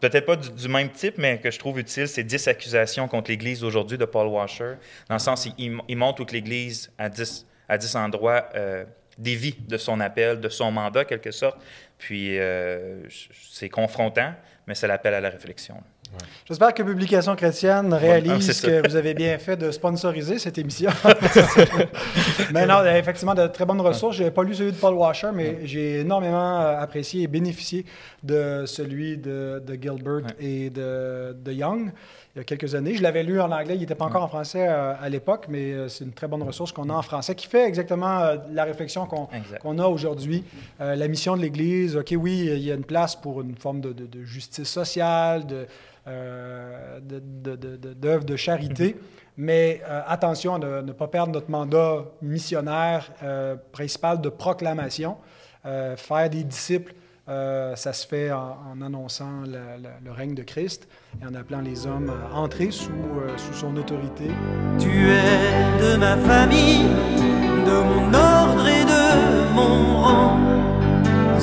peut-être 0.00 0.26
pas 0.26 0.36
du, 0.36 0.68
même 0.68 0.90
type, 0.90 1.18
mais 1.18 1.38
que 1.38 1.50
je 1.50 1.58
trouve 1.58 1.78
utile, 1.78 2.08
c'est 2.08 2.24
10 2.24 2.48
accusations 2.48 3.08
contre 3.08 3.30
l'Église 3.30 3.60
d'aujourd'hui 3.60 3.98
de 3.98 4.04
Paul 4.04 4.28
Washer. 4.28 4.74
Dans 5.08 5.14
le 5.14 5.20
sens, 5.20 5.48
il, 5.58 5.78
il, 5.88 5.96
montre 5.96 6.24
que 6.24 6.32
l'Église, 6.32 6.92
à 6.98 7.08
10, 7.08 7.46
à 7.68 7.78
10 7.78 7.96
endroits, 7.96 8.48
euh, 8.54 8.84
dévie 9.18 9.56
de 9.66 9.76
son 9.76 10.00
appel, 10.00 10.40
de 10.40 10.48
son 10.48 10.70
mandat, 10.70 11.04
quelque 11.04 11.30
sorte. 11.30 11.58
Puis, 11.98 12.38
euh, 12.38 13.02
c'est 13.50 13.68
confrontant, 13.68 14.34
mais 14.66 14.74
c'est 14.74 14.86
l'appel 14.86 15.14
à 15.14 15.20
la 15.20 15.30
réflexion. 15.30 15.82
J'espère 16.44 16.74
que 16.74 16.82
Publication 16.82 17.34
chrétienne 17.36 17.92
ah, 17.92 17.96
réalise 17.96 18.50
ça. 18.52 18.68
que 18.68 18.88
vous 18.88 18.96
avez 18.96 19.14
bien 19.14 19.38
fait 19.38 19.56
de 19.56 19.70
sponsoriser 19.70 20.38
cette 20.38 20.58
émission. 20.58 20.90
mais 22.52 22.66
non, 22.66 22.84
effectivement, 22.84 23.34
de 23.34 23.46
très 23.46 23.64
bonnes 23.64 23.80
ressources. 23.80 24.16
Je 24.16 24.22
n'avais 24.22 24.34
pas 24.34 24.42
lu 24.42 24.54
celui 24.54 24.72
de 24.72 24.76
Paul 24.76 24.94
Washer, 24.94 25.30
mais 25.34 25.60
j'ai 25.64 26.00
énormément 26.00 26.60
euh, 26.60 26.78
apprécié 26.80 27.22
et 27.22 27.26
bénéficié 27.26 27.84
de 28.22 28.64
celui 28.66 29.16
de, 29.16 29.62
de 29.66 29.74
Gilbert 29.74 30.26
et 30.38 30.70
de, 30.70 31.32
de 31.32 31.52
Young 31.52 31.92
il 32.36 32.40
y 32.40 32.42
a 32.42 32.44
quelques 32.44 32.74
années. 32.74 32.94
Je 32.94 33.02
l'avais 33.02 33.22
lu 33.22 33.40
en 33.40 33.50
anglais, 33.50 33.76
il 33.76 33.80
n'était 33.80 33.94
pas 33.94 34.04
encore 34.04 34.22
en 34.22 34.28
français 34.28 34.68
euh, 34.68 34.92
à 35.00 35.08
l'époque, 35.08 35.46
mais 35.48 35.72
euh, 35.72 35.88
c'est 35.88 36.04
une 36.04 36.12
très 36.12 36.28
bonne 36.28 36.42
ressource 36.42 36.70
qu'on 36.70 36.90
a 36.90 36.92
en 36.92 37.00
français 37.00 37.34
qui 37.34 37.46
fait 37.46 37.66
exactement 37.66 38.18
euh, 38.18 38.36
la 38.52 38.64
réflexion 38.64 39.06
qu'on 39.06 39.78
a 39.78 39.86
aujourd'hui. 39.86 40.44
La 40.78 41.08
mission 41.08 41.34
de 41.34 41.40
l'Église, 41.42 41.96
OK, 41.96 42.12
oui, 42.18 42.50
il 42.52 42.62
y 42.62 42.70
a 42.70 42.74
une 42.74 42.84
place 42.84 43.16
pour 43.16 43.40
une 43.40 43.56
forme 43.56 43.80
de, 43.80 43.92
de- 43.94 44.04
de 44.04 44.22
justice 44.22 44.68
sociale, 44.68 45.46
de, 45.46 45.66
euh, 46.06 47.00
de- 47.00 47.20
de- 47.20 47.56
de- 47.56 47.76
de- 47.76 47.92
d'œuvre 47.94 48.24
de, 48.24 48.36
charité, 48.36 48.96
mais 49.36 49.82
euh, 49.88 50.00
attention 50.06 50.54
à 50.54 50.58
ne, 50.58 50.80
ne 50.82 50.92
pas 50.92 51.08
perdre 51.08 51.32
notre 51.32 51.50
mandat 51.50 52.04
missionnaire 52.22 53.10
euh, 53.22 53.56
principal 53.72 54.20
de 54.20 54.28
proclamation. 54.28 55.16
Euh, 55.64 55.96
faire 55.96 56.30
des 56.30 56.44
disciples, 56.44 56.94
euh, 57.28 57.74
ça 57.74 57.92
se 57.92 58.06
fait 58.06 58.30
en, 58.30 58.56
en 58.72 58.82
annonçant 58.82 59.40
la- 59.46 59.76
la- 59.78 59.98
le 60.04 60.12
règne 60.12 60.34
de 60.34 60.44
Christ 60.44 60.86
et 61.20 61.26
en 61.26 61.34
appelant 61.34 61.60
les 61.60 61.86
hommes 61.88 62.12
à 62.32 62.36
entrer 62.36 62.70
sous, 62.70 62.90
euh, 62.92 63.36
sous 63.36 63.52
son 63.54 63.76
autorité. 63.76 64.30
Tu 64.78 64.88
es 65.10 65.82
de 65.82 65.96
ma 65.96 66.16
famille, 66.18 66.84
de 67.66 67.82
mon 67.82 68.14
ordre 68.14 68.66
et 68.68 68.84
de 68.84 69.54
mon 69.54 70.02
rang. 70.02 70.38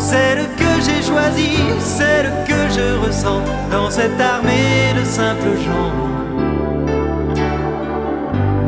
Celle 0.10 0.50
que 0.58 0.72
j'ai 0.86 1.02
choisie, 1.02 1.64
celle 1.80 2.30
que 2.46 2.60
je 2.76 3.06
ressens 3.06 3.42
dans 3.72 3.90
cette 3.90 4.20
armée 4.20 4.94
de 5.00 5.06
simples 5.06 5.56
gens. 5.66 5.96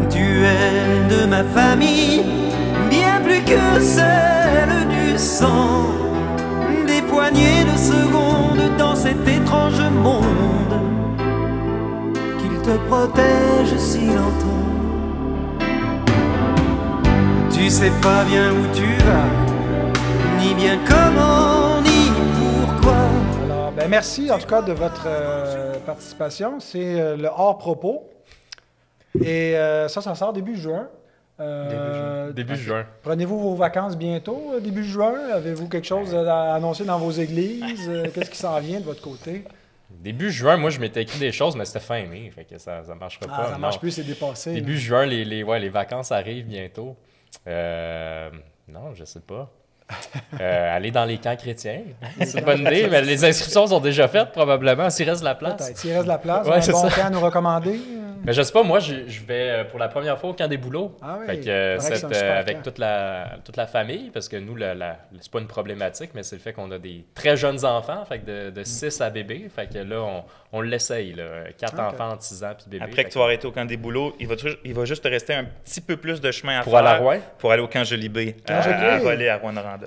Tu 0.09 0.25
es 0.45 1.13
de 1.13 1.25
ma 1.25 1.43
famille, 1.43 2.23
bien 2.89 3.19
plus 3.21 3.41
que 3.41 3.81
celle 3.81 4.75
du 4.97 5.17
sang. 5.17 5.89
Des 6.88 7.01
poignées 7.01 7.65
de 7.71 7.77
secondes 7.77 8.77
dans 8.77 8.95
cet 8.95 9.27
étrange 9.27 9.81
monde 9.91 10.79
qu'il 12.39 12.57
te 12.61 12.77
protège 12.88 13.77
si 13.77 14.05
longtemps. 14.05 14.69
Tu 17.51 17.69
sais 17.69 17.91
pas 18.01 18.23
bien 18.23 18.51
où 18.51 18.63
tu 18.73 18.88
vas, 19.03 19.54
ni 20.45 20.53
bien 20.53 20.77
comment, 20.87 21.81
ni 21.81 22.09
pourquoi? 22.37 22.97
Alors, 23.45 23.71
ben 23.71 23.87
merci 23.89 24.29
en 24.31 24.37
tout 24.37 24.47
cas 24.47 24.61
de 24.61 24.73
votre 24.73 25.05
euh, 25.07 25.73
participation. 25.85 26.59
C'est 26.59 26.99
euh, 26.99 27.15
le 27.17 27.27
hors-propos. 27.27 28.09
Et 29.21 29.55
euh, 29.55 29.87
ça, 29.87 30.01
ça 30.01 30.13
sort 30.15 30.33
début 30.33 30.55
juin. 30.55 30.87
Euh, 31.39 32.31
Début 32.31 32.55
juin. 32.55 32.85
Prenez-vous 33.03 33.39
vos 33.39 33.55
vacances 33.55 33.97
bientôt, 33.97 34.53
début 34.61 34.83
juin? 34.85 35.13
Avez-vous 35.33 35.67
quelque 35.67 35.87
chose 35.87 36.13
à 36.15 36.53
annoncer 36.53 36.85
dans 36.85 36.97
vos 36.99 37.11
églises? 37.11 37.91
Qu'est-ce 38.13 38.29
qui 38.29 38.37
s'en 38.37 38.59
vient 38.59 38.79
de 38.79 38.85
votre 38.85 39.01
côté? 39.01 39.43
Début 39.89 40.31
juin, 40.31 40.57
moi, 40.57 40.69
je 40.69 40.79
m'étais 40.79 41.01
écrit 41.01 41.19
des 41.19 41.31
choses, 41.31 41.55
mais 41.55 41.65
c'était 41.65 41.79
fin 41.79 42.05
mai, 42.05 42.31
fait 42.33 42.45
que 42.45 42.57
ça 42.57 42.81
ne 42.87 42.93
marchera 42.93 43.25
Ah, 43.29 43.37
pas. 43.37 43.45
ça 43.47 43.51
non. 43.53 43.59
marche 43.59 43.79
plus, 43.79 43.91
c'est 43.91 44.03
dépassé. 44.03 44.53
Début 44.53 44.73
là. 44.73 44.79
juin, 44.79 45.05
les, 45.05 45.25
les, 45.25 45.43
ouais, 45.43 45.59
les 45.59 45.69
vacances 45.69 46.11
arrivent 46.11 46.47
bientôt. 46.47 46.95
Euh, 47.47 48.29
non, 48.69 48.93
je 48.93 49.03
sais 49.05 49.19
pas. 49.21 49.51
Euh, 50.41 50.75
aller 50.75 50.91
dans 50.91 51.05
les 51.05 51.17
camps 51.17 51.36
chrétiens. 51.38 51.81
C'est 52.21 52.39
une 52.39 52.43
bonne 52.45 52.59
idée, 52.61 52.88
mais 52.91 53.01
les 53.01 53.23
inscriptions 53.23 53.67
sont 53.67 53.79
déjà 53.79 54.07
faites, 54.09 54.31
probablement, 54.33 54.89
s'il 54.89 55.09
reste 55.09 55.21
de 55.21 55.25
la 55.25 55.36
place. 55.36 55.55
Peut-être. 55.55 55.77
S'il 55.77 55.91
reste 55.93 56.03
de 56.03 56.09
la 56.09 56.17
place, 56.17 56.45
Ouais, 56.45 56.55
un 56.55 56.71
bon 56.71 56.89
ça. 56.89 57.01
camp 57.01 57.07
à 57.07 57.09
nous 57.09 57.21
recommander. 57.21 57.79
Mais 58.25 58.33
je 58.33 58.41
sais 58.41 58.51
pas, 58.51 58.63
moi, 58.63 58.79
je, 58.79 59.07
je 59.07 59.21
vais 59.23 59.49
euh, 59.49 59.63
pour 59.65 59.77
la 59.79 59.88
première 59.88 60.17
fois 60.17 60.31
au 60.31 60.33
camp 60.33 60.47
des 60.47 60.57
boulots. 60.57 60.97
Ah 61.01 61.17
oui, 61.19 61.25
Fait 61.27 61.39
que, 61.41 61.47
euh, 61.47 61.77
que 61.77 61.83
cette, 61.83 62.11
euh, 62.11 62.39
avec 62.39 62.63
toute 62.63 62.79
la, 62.79 63.38
toute 63.45 63.55
la 63.55 63.67
famille, 63.67 64.09
parce 64.11 64.27
que 64.27 64.36
nous, 64.38 64.55
la, 64.55 64.73
la- 64.73 64.97
c'est 65.21 65.31
pas 65.31 65.39
une 65.39 65.45
problématique, 65.47 66.09
mais 66.15 66.23
c'est 66.23 66.36
le 66.36 66.41
fait 66.41 66.51
qu'on 66.51 66.71
a 66.71 66.79
des 66.79 67.05
très 67.13 67.38
jeunes 67.38 67.63
enfants, 67.63 68.03
fait 68.05 68.19
que 68.19 68.25
de, 68.25 68.49
de 68.49 68.63
6 68.63 68.99
à 69.01 69.11
bébé. 69.11 69.47
Fait 69.55 69.71
que 69.71 69.77
là, 69.77 70.01
on, 70.01 70.23
on 70.53 70.61
l'essaye, 70.61 71.13
là. 71.13 71.23
4 71.55 71.73
Ok. 71.75 71.79
enfants 71.93 72.09
entre 72.13 72.23
6 72.23 72.43
ans 72.43 72.53
puis 72.57 72.65
bébé. 72.67 72.83
Après 72.83 72.95
Fait 72.95 73.03
que 73.05 73.09
tu 73.11 73.19
vas 73.19 73.25
arrêter 73.25 73.45
au 73.45 73.51
camp 73.51 73.65
des 73.65 73.77
boulots, 73.77 74.15
il 74.19 74.27
va, 74.27 74.33
il 74.63 74.73
va 74.73 74.86
juste 74.86 75.03
te 75.03 75.07
rester 75.07 75.36
un 75.36 75.45
petit 75.63 75.81
peu 75.81 75.95
plus 75.95 76.19
de 76.19 76.31
chemin 76.31 76.59
à 76.59 76.63
Pour 76.63 76.73
faire 76.73 76.79
aller 76.81 76.89
à 76.89 76.97
Rouen? 76.97 77.19
pour 77.38 77.51
aller 77.51 77.61
au 77.61 77.67
camp 77.67 77.83
Jolibé, 77.83 78.38
Camp 78.47 78.55
à, 78.55 78.57
à 78.95 78.97
Relais, 78.97 79.29
à 79.29 79.38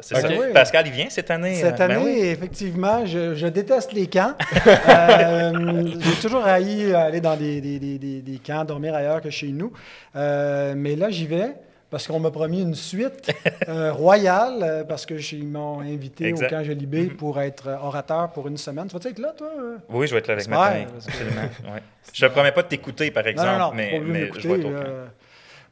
C'est 0.01 0.17
ça. 0.17 0.29
Oui. 0.29 0.53
Pascal, 0.53 0.87
il 0.87 0.93
vient 0.93 1.07
cette 1.11 1.31
année? 1.31 1.55
Cette 1.55 1.81
année, 1.81 1.95
ben 1.95 2.03
oui. 2.05 2.19
effectivement, 2.21 3.05
je, 3.07 3.35
je 3.35 3.47
déteste 3.47 3.93
les 3.93 4.07
camps. 4.07 4.35
Euh, 4.89 5.87
J'ai 6.01 6.21
toujours 6.23 6.45
haï 6.45 6.95
aller 6.95 7.21
dans 7.21 7.37
des, 7.37 7.61
des- 7.61 7.79
des- 7.79 7.99
des- 8.23 8.39
camps, 8.39 8.65
dormir 8.65 8.95
ailleurs 8.95 9.21
que 9.21 9.31
chez 9.31 9.49
nous. 9.49 9.73
Euh, 10.17 10.75
mais 10.77 10.97
là, 10.97 11.11
j'y 11.11 11.27
vais 11.27 11.53
parce 11.91 12.07
qu'on 12.07 12.19
m'a 12.21 12.31
promis 12.31 12.61
une 12.63 12.75
suite 12.75 13.31
euh, 13.69 13.93
royale 13.93 14.59
euh, 14.63 14.85
parce 14.85 15.07
que 15.07 15.15
ils 15.35 15.47
m'ont 15.47 15.81
invité 15.81 16.27
Exact. 16.27 16.47
au 16.47 16.51
camp 16.57 16.63
Jolibé 16.65 17.05
pour 17.07 17.41
être 17.41 17.69
orateur 17.83 18.31
pour 18.31 18.47
une 18.49 18.57
semaine. 18.59 18.87
Tu 18.89 18.97
vas 18.99 19.11
être 19.11 19.19
là, 19.19 19.33
toi? 19.37 19.51
Oui, 19.89 20.07
je 20.07 20.13
vais 20.13 20.19
être 20.21 20.29
là 20.29 20.35
avec 20.35 20.49
ma 20.49 20.57
famille. 20.69 20.87
Absolument. 20.95 21.41
ouais. 21.75 21.83
Je 22.13 22.27
te 22.27 22.33
promets 22.33 22.53
pas 22.53 22.63
de 22.63 22.69
t'écouter, 22.69 23.11
par 23.11 23.27
exemple, 23.27 23.49
non, 23.51 23.59
non, 23.59 23.65
non, 23.69 23.75
mais, 23.75 24.31
je 24.39 24.49
vais 24.49 24.55
être 24.59 24.65
au 24.65 24.71
camp. 24.71 24.85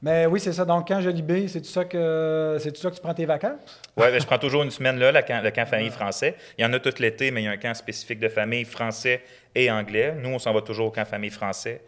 Mais 0.02 0.26
oui, 0.26 0.40
c'est 0.40 0.52
ça. 0.52 0.64
Donc, 0.64 0.88
camp 0.88 1.00
Jolibé, 1.00 1.48
c'est 1.48 1.60
tout 1.60 1.68
ça 1.68 1.84
que 1.84 2.56
c'est 2.60 2.72
tout 2.72 2.80
ça 2.80 2.90
que 2.90 2.96
tu 2.96 3.00
prends 3.00 3.14
tes 3.14 3.24
vacances? 3.24 3.80
Oui, 3.96 4.06
ben, 4.10 4.20
je 4.20 4.26
prends 4.26 4.38
toujours 4.38 4.62
une 4.62 4.70
semaine 4.70 4.98
là, 4.98 5.10
le 5.10 5.22
camp, 5.22 5.42
le 5.42 5.50
camp 5.50 5.66
famille 5.66 5.90
français. 5.90 6.36
Il 6.58 6.62
y 6.62 6.64
en 6.64 6.72
a 6.72 6.78
tout 6.78 6.92
l'été, 6.98 7.30
mais 7.30 7.42
il 7.42 7.44
y 7.46 7.48
a 7.48 7.52
un 7.52 7.56
camp 7.56 7.74
spécifique 7.74 8.20
de 8.20 8.28
famille 8.28 8.64
français 8.64 9.22
et 9.54 9.70
anglais. 9.70 10.14
Nous, 10.22 10.28
on 10.28 10.38
s'en 10.38 10.52
va 10.52 10.60
toujours 10.60 10.88
au 10.88 10.90
camp 10.90 11.06
famille 11.06 11.30
français. 11.30 11.80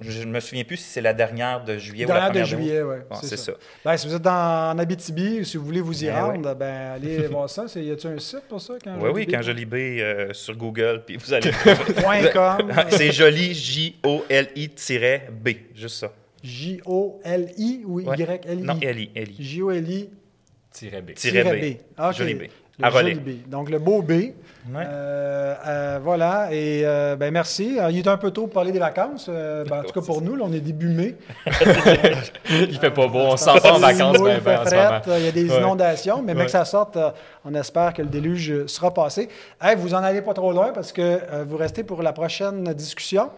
Je 0.00 0.22
ne 0.22 0.32
me 0.32 0.40
souviens 0.40 0.64
plus 0.64 0.78
si 0.78 0.84
c'est 0.84 1.00
la 1.00 1.14
dernière 1.14 1.62
de 1.64 1.78
juillet 1.78 2.06
ou 2.06 2.08
la 2.08 2.14
Dernière 2.14 2.32
de 2.32 2.40
première 2.40 2.58
juillet, 2.58 2.82
oui. 2.82 2.96
Bon, 3.08 3.16
c'est 3.22 3.36
ça. 3.36 3.52
Ben, 3.84 3.96
si 3.96 4.08
vous 4.08 4.14
êtes 4.16 4.22
dans, 4.22 4.72
en 4.72 4.78
Abitibi, 4.78 5.44
si 5.44 5.56
vous 5.56 5.64
voulez 5.64 5.80
vous 5.80 6.02
y 6.04 6.08
Ben 6.08 6.24
rendre, 6.24 6.54
ben, 6.54 6.94
allez 6.94 7.18
voir 7.28 7.48
ça. 7.48 7.66
Y 7.76 7.92
a-tu 7.92 8.08
un 8.08 8.18
site 8.18 8.48
pour 8.48 8.60
ça? 8.60 8.74
Quand 8.82 8.98
Oui, 9.00 9.10
oui, 9.14 9.26
quand 9.26 9.42
Jolibé 9.42 10.02
euh, 10.02 10.32
sur 10.32 10.56
Google, 10.56 11.02
puis 11.06 11.16
vous 11.16 11.32
allez 11.32 11.52
c'est 12.90 13.12
joli, 13.12 13.54
J-O-L-I-B, 13.54 15.48
juste 15.74 16.00
ça. 16.00 16.12
J-O-L-I 16.44 17.82
ou 17.86 18.00
Ouais. 18.02 18.16
Y-L-I? 18.18 18.62
Non, 18.62 18.76
L-I, 18.80 19.10
L-I. 19.14 19.34
J-O-L-I 19.38 20.10
B. 21.02 21.14
Tiret 21.14 21.44
B. 21.44 21.76
Ah, 21.96 22.10
OK. 22.10 22.16
Joli 22.16 22.34
B. 22.34 22.42
Le 22.76 22.84
À 22.84 22.88
relais. 22.90 23.14
joli 23.14 23.36
B. 23.44 23.48
Donc, 23.48 23.70
le 23.70 23.78
beau 23.78 24.02
B. 24.02 24.10
Ouais. 24.10 24.32
Euh, 24.74 25.54
euh, 25.66 26.00
voilà. 26.02 26.48
Et 26.52 26.82
euh, 26.84 27.14
ben, 27.14 27.30
merci. 27.32 27.78
Alors, 27.78 27.90
il 27.92 27.98
est 27.98 28.08
un 28.08 28.16
peu 28.16 28.32
tôt 28.32 28.42
pour 28.42 28.54
parler 28.54 28.72
des 28.72 28.80
vacances. 28.80 29.26
Euh, 29.28 29.64
ben, 29.64 29.78
en 29.80 29.82
tout 29.84 29.92
cas, 29.92 30.04
pour 30.04 30.20
nous, 30.20 30.34
là, 30.34 30.44
on 30.48 30.52
est 30.52 30.58
début 30.60 30.88
mai. 30.88 31.14
Il 32.50 32.76
fait 32.78 32.90
pas 32.90 33.06
beau, 33.06 33.18
on 33.20 33.36
s'en 33.36 33.54
va 33.58 33.74
en 33.74 33.78
vacances 33.78 34.16
Il 34.18 34.24
ben, 34.24 34.40
ben, 34.44 34.60
en 34.60 34.64
frette, 34.64 35.06
y 35.22 35.28
a 35.28 35.32
des 35.32 35.48
Ouais. 35.48 35.58
inondations, 35.58 36.22
mais, 36.22 36.34
Ouais. 36.34 36.44
que 36.46 36.50
ça 36.50 36.64
sorte, 36.64 36.96
euh, 36.96 37.10
on 37.44 37.54
espère 37.54 37.94
que 37.94 38.02
le 38.02 38.08
déluge 38.08 38.66
sera 38.66 38.92
passé. 38.92 39.28
Hey, 39.62 39.76
vous 39.76 39.94
en 39.94 39.98
allez 40.02 40.22
pas 40.22 40.34
trop 40.34 40.50
loin 40.52 40.72
parce 40.74 40.90
que 40.92 41.00
euh, 41.02 41.44
vous 41.48 41.56
restez 41.56 41.84
pour 41.84 42.02
la 42.02 42.12
prochaine 42.12 42.64
discussion 42.74 43.30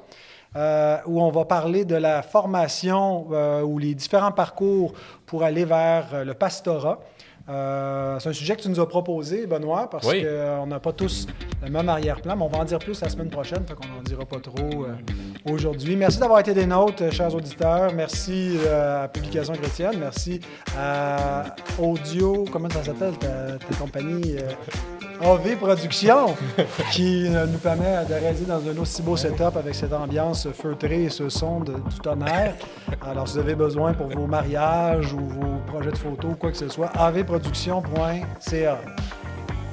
euh, 0.57 0.99
où 1.07 1.21
on 1.21 1.31
va 1.31 1.45
parler 1.45 1.85
de 1.85 1.97
la 1.97 2.23
formation 2.23 3.27
euh, 3.31 3.61
ou 3.61 3.79
les 3.79 3.95
différents 3.95 4.33
parcours 4.33 4.95
pour 5.27 5.43
aller 5.43 5.67
vers 5.67 6.07
euh, 6.15 6.25
le 6.25 6.33
pastorat. 6.33 7.01
Euh, 7.49 8.19
c'est 8.19 8.29
un 8.29 8.33
sujet 8.33 8.57
que 8.57 8.63
tu 8.63 8.69
nous 8.69 8.81
as 8.81 8.89
proposé, 8.89 9.47
Benoît, 9.47 9.89
parce 9.89 10.07
Oui. 10.09 10.25
qu'on 10.25 10.67
n'a 10.67 10.81
pas 10.81 10.93
tous 10.93 11.27
le 11.65 11.71
même 11.71 11.89
arrière-plan, 11.89 12.35
mais 12.37 12.43
on 12.43 12.49
va 12.49 12.59
en 12.59 12.65
dire 12.65 12.79
plus 12.79 13.01
la 13.01 13.09
semaine 13.09 13.31
prochaine, 13.31 13.65
fait 13.67 13.75
qu'on 13.75 13.87
n'en 13.87 14.03
dira 14.03 14.25
pas 14.25 14.41
trop 14.41 14.59
euh, 14.85 14.95
aujourd'hui. 15.53 15.95
Merci 15.97 16.19
d'avoir 16.19 16.41
été 16.41 16.55
des 16.55 16.67
nôtres, 16.67 17.03
euh, 17.05 17.11
chers 17.11 17.33
auditeurs. 17.35 17.93
Merci 17.95 18.57
euh, 18.67 19.05
à 19.05 19.09
Publication 19.09 19.55
Chrétienne. 19.55 19.95
Merci 20.01 20.41
à 20.77 21.45
Audio, 21.79 22.45
comment 22.53 22.69
ça 22.71 22.83
s'appelle, 22.83 23.17
ta, 23.19 23.59
ta 23.59 23.75
compagnie 23.79 24.37
AV 25.23 25.57
Productions, 25.57 26.35
qui 26.93 27.29
nous 27.31 27.59
permet 27.59 28.05
de 28.07 28.15
réaliser 28.15 28.45
dans 28.45 28.61
un 28.61 28.77
aussi 28.79 29.01
beau 29.03 29.17
setup 29.17 29.57
avec 29.57 29.75
cette 29.75 29.93
ambiance 29.93 30.49
feutrée 30.53 31.05
et 31.05 31.09
ce 31.11 31.29
son 31.29 31.61
de, 31.61 31.73
du 31.75 31.99
tonnerre. 32.03 32.55
Alors, 33.01 33.27
si 33.27 33.35
vous 33.35 33.41
avez 33.41 33.55
besoin 33.55 33.95
pour 33.95 34.09
vos 34.09 34.27
mariages 34.27 35.13
ou 35.15 35.19
vos 35.21 35.61
projets 35.67 35.93
de 35.93 35.97
photos, 35.97 36.33
quoi 36.39 36.51
que 36.51 36.59
ce 36.59 36.69
soit, 36.69 36.91
avproduction.ca. 37.37 38.81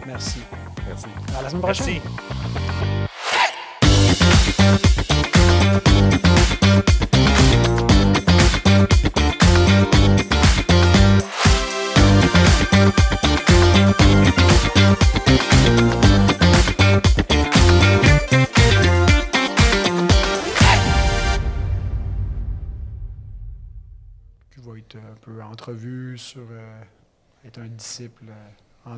Merci. 0.06 0.42
Merci. 0.86 1.06
À 1.38 1.42
la 1.44 1.50
semaine 1.50 1.62
prochaine. 1.62 1.88
Merci. 1.88 3.14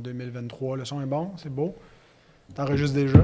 2023. 0.06 0.78
Le 0.78 0.86
son 0.86 1.02
est 1.02 1.06
bon, 1.06 1.32
c'est 1.38 1.50
beau. 1.54 1.76
T'enregistres 2.56 2.96
déjà? 2.96 3.20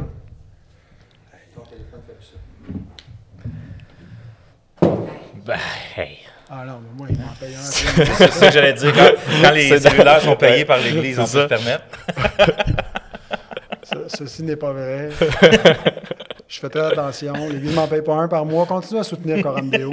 Ben, 5.45 5.57
hey. 5.97 6.19
Ah 6.49 6.65
non, 6.65 6.81
mais 6.83 6.89
moi, 6.97 7.07
il 7.09 7.17
m'en 7.17 7.33
paye 7.39 7.55
un. 7.55 7.59
C'est 7.61 8.27
ça 8.31 8.47
que 8.47 8.53
j'allais 8.53 8.73
dire. 8.73 8.93
Quand, 8.93 9.09
quand 9.41 9.51
les 9.51 9.79
cellulaires 9.79 10.21
sont 10.21 10.35
payés 10.35 10.65
par 10.65 10.77
l'Église, 10.79 11.17
on 11.17 11.23
peut 11.23 11.27
ça. 11.29 11.43
se 11.43 11.47
permettre. 11.47 11.83
Ce- 13.83 14.17
ceci 14.17 14.43
n'est 14.43 14.55
pas 14.57 14.71
vrai. 14.73 15.09
Je 16.47 16.59
fais 16.59 16.69
très 16.69 16.85
attention. 16.85 17.33
L'Église 17.49 17.73
m'en 17.73 17.87
paye 17.87 18.01
pas 18.01 18.15
un 18.15 18.27
par 18.27 18.45
mois. 18.45 18.65
Continue 18.65 18.99
à 18.99 19.03
soutenir 19.03 19.41
Coramdeo. 19.41 19.91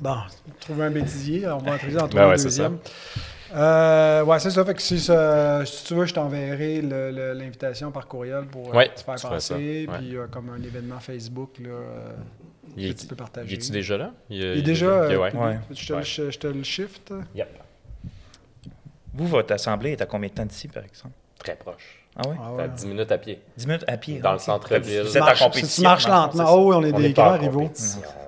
Bon, 0.00 0.16
trouver 0.60 0.84
un 0.86 0.90
bêtisier. 0.90 1.46
On 1.46 1.58
va 1.58 1.72
entrer 1.74 1.94
en 1.96 2.08
trouver 2.08 2.14
Ben 2.24 2.28
ouais, 2.30 2.36
deuxième. 2.42 2.78
Euh, 3.54 4.24
ouais, 4.24 4.38
c'est 4.38 4.50
ça. 4.50 4.64
Fait 4.64 4.74
que 4.74 4.82
si, 4.82 4.98
ça- 4.98 5.64
si 5.64 5.84
tu 5.84 5.94
veux, 5.94 6.04
je 6.06 6.14
t'enverrai 6.14 6.80
le- 6.80 7.10
le- 7.10 7.32
l'invitation 7.34 7.90
par 7.90 8.06
courriel 8.08 8.44
pour 8.46 8.70
euh, 8.70 8.76
Ouais, 8.78 8.88
te 8.88 9.00
faire 9.00 9.14
passer. 9.14 9.54
ouais. 9.54 9.98
Puis 9.98 10.16
euh, 10.16 10.26
comme 10.30 10.50
un 10.50 10.62
événement 10.62 10.98
Facebook 11.00 11.50
là, 11.60 11.68
euh, 11.70 12.12
Il 12.76 12.94
que 12.94 13.00
tu 13.00 13.06
peux 13.06 13.16
partager. 13.16 13.54
est-tu 13.54 13.70
déjà 13.70 13.96
là? 13.96 14.10
Il 14.30 14.42
est 14.42 14.62
déjà. 14.62 15.06
Ouais. 15.08 15.16
Ouais. 15.34 15.58
Je, 15.70 15.86
te, 15.86 15.92
Ouais. 15.92 15.98
le- 16.00 16.04
je- 16.04 16.30
je 16.30 16.38
te 16.38 16.46
le 16.48 16.62
shift. 16.62 17.12
Yep. 17.34 17.48
Vous, 19.14 19.26
votre 19.28 19.52
assemblée 19.54 19.92
est 19.92 20.02
à 20.02 20.06
combien 20.06 20.28
de 20.28 20.34
temps 20.34 20.44
d'ici, 20.44 20.68
par 20.68 20.84
exemple? 20.84 21.14
Très 21.38 21.54
proche. 21.56 22.02
Ah 22.16 22.22
oui? 22.28 22.36
Ah 22.38 22.50
T'as 22.56 22.62
ouais. 22.64 22.68
10 22.74 22.86
minutes 22.86 23.12
à 23.12 23.18
pied. 23.18 23.40
10 23.56 23.66
minutes 23.66 23.84
à 23.86 23.96
pied. 23.96 24.18
Dans 24.20 24.30
le 24.32 24.36
ok. 24.36 24.42
centre-ville. 24.42 25.02
Vous 25.02 25.10
Tu 25.10 25.16
êtes 25.16 25.22
en 25.22 25.26
marches- 25.26 25.38
compétition. 25.40 25.68
si 25.68 25.76
tu 25.76 25.82
marches 25.82 26.06
le 26.06 26.12
lentement. 26.12 26.44
Oh, 26.48 26.68
oui, 26.70 26.76
on 26.78 26.82
est 26.84 26.92
On 26.94 26.98
des 27.00 27.12
grands 27.12 27.38
rivaux. 27.38 27.70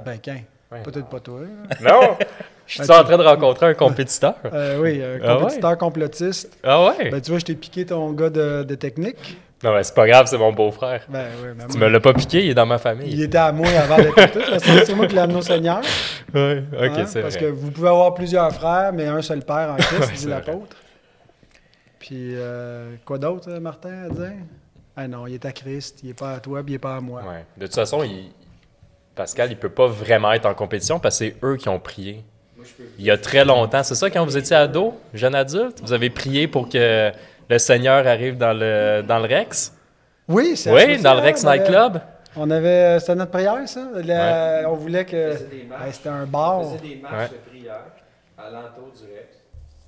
Ben, 0.05 0.19
qu'un. 0.19 0.41
Ouais. 0.71 0.83
Peut-être 0.83 1.07
pas 1.09 1.21
toi. 1.21 1.41
là. 1.41 1.47
Non! 1.93 2.17
Je 2.69 2.83
suis 2.83 2.93
en 2.93 3.03
train 3.03 3.17
de 3.17 3.23
rencontrer 3.25 3.67
un 3.67 3.75
compétiteur. 3.75 4.35
Euh, 4.53 4.79
oui, 4.81 5.03
un 5.03 5.19
Ah 5.25 5.35
ouais? 5.35 5.41
compétiteur 5.41 5.79
complotiste. 5.79 6.57
Ah 6.63 6.85
ouais? 6.87 7.11
Ben, 7.11 7.21
tu 7.21 7.31
vois, 7.31 7.41
je 7.41 7.45
t'ai 7.47 7.55
piqué 7.55 7.87
ton 7.87 8.13
gars 8.13 8.31
de, 8.31 8.63
de 8.63 8.75
technique. 8.75 9.39
Non, 9.65 9.75
mais 9.75 9.83
c'est 9.83 9.95
pas 9.95 10.07
grave, 10.07 10.27
c'est 10.29 10.39
mon 10.39 10.53
beau-frère. 10.53 11.03
Ben, 11.09 11.27
oui, 11.43 11.49
ben, 11.57 11.67
Tu 11.69 11.79
me 11.79 11.89
l'as 11.89 11.99
pas 11.99 12.13
piqué, 12.13 12.45
il 12.45 12.51
est 12.51 12.55
dans 12.55 12.67
ma 12.67 12.77
il 12.77 12.81
famille. 12.81 13.23
était 13.23 13.39
à 13.39 13.51
moi 13.51 13.67
avant 13.71 13.97
d'être 13.97 14.33
tout. 14.33 14.41
C'est 14.85 14.95
moi 14.95 15.07
qui 15.09 15.15
l'ai 15.15 15.21
amené 15.23 15.39
au 15.39 15.43
Seigneur. 15.43 15.81
Ouais, 16.35 16.63
ok, 16.73 16.81
hein, 16.99 17.07
c'est 17.07 17.23
Parce 17.23 17.35
vrai. 17.37 17.47
que 17.47 17.51
vous 17.51 17.71
pouvez 17.73 17.89
avoir 17.89 18.15
plusieurs 18.15 18.53
frères, 18.53 18.93
mais 18.93 19.07
un 19.07 19.23
seul 19.23 19.41
père 19.41 19.71
en 19.73 19.77
Christ, 19.83 20.13
dit 20.13 20.27
l'apôtre. 20.29 20.77
Puis, 21.99 22.35
euh, 22.37 22.95
quoi 23.05 23.19
d'autre, 23.19 23.51
euh, 23.51 23.61
Martin, 23.61 24.05
à 24.05 24.09
dire? 24.11 24.33
Ah 24.97 25.09
non, 25.09 25.27
il 25.27 25.35
est 25.35 25.45
à 25.45 25.53
Christ, 25.53 26.01
il 26.05 26.11
est 26.11 26.15
pas 26.19 26.33
à 26.35 26.41
toi, 26.41 26.63
puis 26.63 26.73
il 26.73 26.77
est 26.77 26.81
pas 26.81 26.97
à 26.97 27.01
moi. 27.01 27.23
Ouais. 27.23 27.45
De 27.57 27.67
toute 27.67 27.75
façon, 27.75 28.03
il- 28.05 28.31
Pascal, 29.15 29.51
il 29.51 29.57
peut 29.57 29.69
pas 29.69 29.89
vraiment 29.89 30.33
être 30.33 30.47
en 30.47 30.55
compétition 30.55 31.01
parce 31.01 31.19
que 31.19 31.25
c'est 31.27 31.37
eux 31.43 31.57
qui 31.57 31.69
ont 31.69 31.81
prié. 31.81 32.23
Il 32.99 33.05
y 33.05 33.11
a 33.11 33.17
très 33.19 33.45
longtemps. 33.45 33.83
C'est 33.83 33.95
ça, 33.95 34.11
quand 34.11 34.25
vous 34.25 34.37
étiez 34.37 34.57
ado, 34.57 34.95
jeune 35.15 35.35
adulte, 35.35 35.81
vous 35.83 35.93
avez 35.93 36.11
prié 36.11 36.47
pour 36.49 36.69
que 36.69 37.11
le 37.49 37.59
Seigneur 37.59 38.07
arrive 38.07 38.37
dans 38.37 38.53
le, 38.53 39.03
dans 39.07 39.19
le 39.19 39.27
Rex? 39.27 39.73
Oui, 40.29 40.57
c'est 40.57 40.73
Oui, 40.73 41.01
dans 41.01 41.15
le 41.15 41.21
Rex 41.21 41.45
Nightclub? 41.45 41.99
On 42.37 42.51
avait, 42.51 43.01
c'était 43.01 43.15
notre 43.15 43.31
prière, 43.31 43.57
ça. 43.67 43.81
Le- 43.95 44.67
On 44.69 44.75
voulait 44.75 45.05
que. 45.05 45.33
c'était 45.93 46.09
un 46.11 46.27
bar. 46.27 46.61
On 46.61 46.65
faisait 46.77 46.89
des 46.89 46.97
marches 46.97 47.15
Ouais. 47.15 47.29
de 47.29 47.51
prière 47.51 47.81
à 48.37 48.51
l'entour 48.51 48.93
du 48.95 49.05
Rex. 49.13 49.39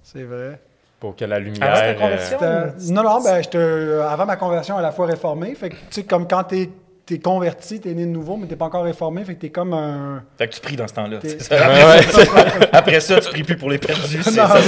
C'est 0.03 0.23
vrai. 0.23 0.59
Pour 0.99 1.15
que 1.17 1.25
la 1.25 1.39
lumière. 1.39 1.63
Avant 1.63 1.81
ta 1.81 1.87
euh, 1.87 1.95
conversion? 1.95 2.39
C'était- 2.41 2.93
Non, 2.93 3.03
non, 3.03 3.21
ben, 3.23 3.43
j'étais- 3.43 3.59
avant 4.03 4.27
ma 4.27 4.37
conversion 4.37 4.77
à 4.77 4.83
la 4.83 4.91
foi 4.93 5.07
réformée, 5.07 5.55
fait 5.55 5.69
que, 5.71 5.75
tu 5.77 5.81
sais, 5.91 6.03
comme 6.05 6.27
quand 6.27 6.45
t'es 6.45 6.69
es 7.15 7.19
converti, 7.19 7.81
t'es 7.81 7.93
né 7.95 8.05
de 8.05 8.11
nouveau, 8.11 8.37
mais 8.37 8.47
t'es 8.47 8.57
pas 8.57 8.67
encore 8.67 8.85
réformé, 8.85 9.25
fait 9.25 9.35
que 9.35 9.41
t'es 9.41 9.49
comme 9.51 9.73
un... 9.75 10.23
Fait 10.39 10.49
que 10.49 10.55
tu 10.55 10.61
pries 10.61 10.77
dans 10.77 10.87
ce 10.89 10.95
temps-là. 10.95 11.19
T'es- 11.19 11.29
c'est 11.39 11.43
ça. 11.43 11.69
Ouais, 11.69 11.85
ouais. 11.85 12.69
Après 12.73 13.01
ça, 13.01 13.21
tu 13.21 13.29
pries 13.31 13.43
plus 13.45 13.57
pour 13.57 13.71
les 13.71 13.79
perdus. 13.79 14.23
c'est- 14.23 14.31
Non, 14.37 14.47
ça 14.47 14.61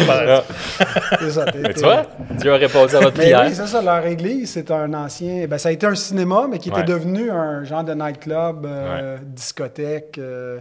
c'est 1.20 1.30
ça, 1.30 1.45
t'es- 1.47 1.59
Mais 1.59 1.68
t'es- 1.68 1.74
tu 1.74 1.80
vois, 1.84 2.07
Dieu 2.30 2.53
a 2.53 2.57
répondu 2.57 2.97
à 2.97 3.01
votre 3.01 3.16
Mais 3.18 3.24
prière. 3.24 3.45
oui, 3.47 3.55
c'est 3.55 3.66
ça, 3.66 3.82
leur 3.82 4.05
église, 4.07 4.51
c'est 4.51 4.70
un 4.70 4.93
ancien... 4.95 5.47
Ben, 5.47 5.59
ça 5.59 5.68
a 5.68 5.72
été 5.72 5.86
un 5.86 5.95
cinéma, 5.95 6.47
mais 6.51 6.59
qui 6.59 6.68
était 6.68 6.78
Ouais. 6.78 6.84
devenu 6.84 7.30
un 7.30 7.64
genre 7.64 7.84
de 7.84 7.95
nightclub, 7.95 8.64
euh, 8.66 9.18
discothèque. 9.22 10.18
euh, 10.18 10.59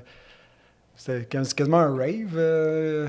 C'était 0.95 1.25
quas- 1.25 1.53
quasiment 1.55 1.79
un 1.79 1.97
rave. 1.97 2.35
euh. 2.37 3.07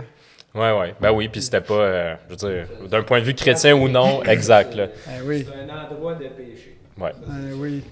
Ouais, 0.55 0.71
ouais. 0.79 0.95
Ben 1.01 1.11
oui, 1.13 1.29
puis 1.29 1.41
c'était 1.41 1.63
pas, 1.63 1.75
euh, 1.75 2.15
je 2.29 2.31
veux 2.31 2.37
dire, 2.37 2.67
d'un 2.91 3.03
point 3.03 3.21
de 3.21 3.25
vue 3.25 3.35
chrétien 3.35 3.75
ou 3.75 3.89
non, 3.89 4.23
exact, 4.25 4.75
là. 4.75 4.87
Eh 5.09 5.23
oui, 5.27 5.47
C'est 5.49 5.71
un 5.71 5.75
endroit 5.95 6.13
de 6.15 6.25
péché. 6.27 6.72
Ouais. 6.99 7.13
eh 7.51 7.53
oui. 7.55 7.83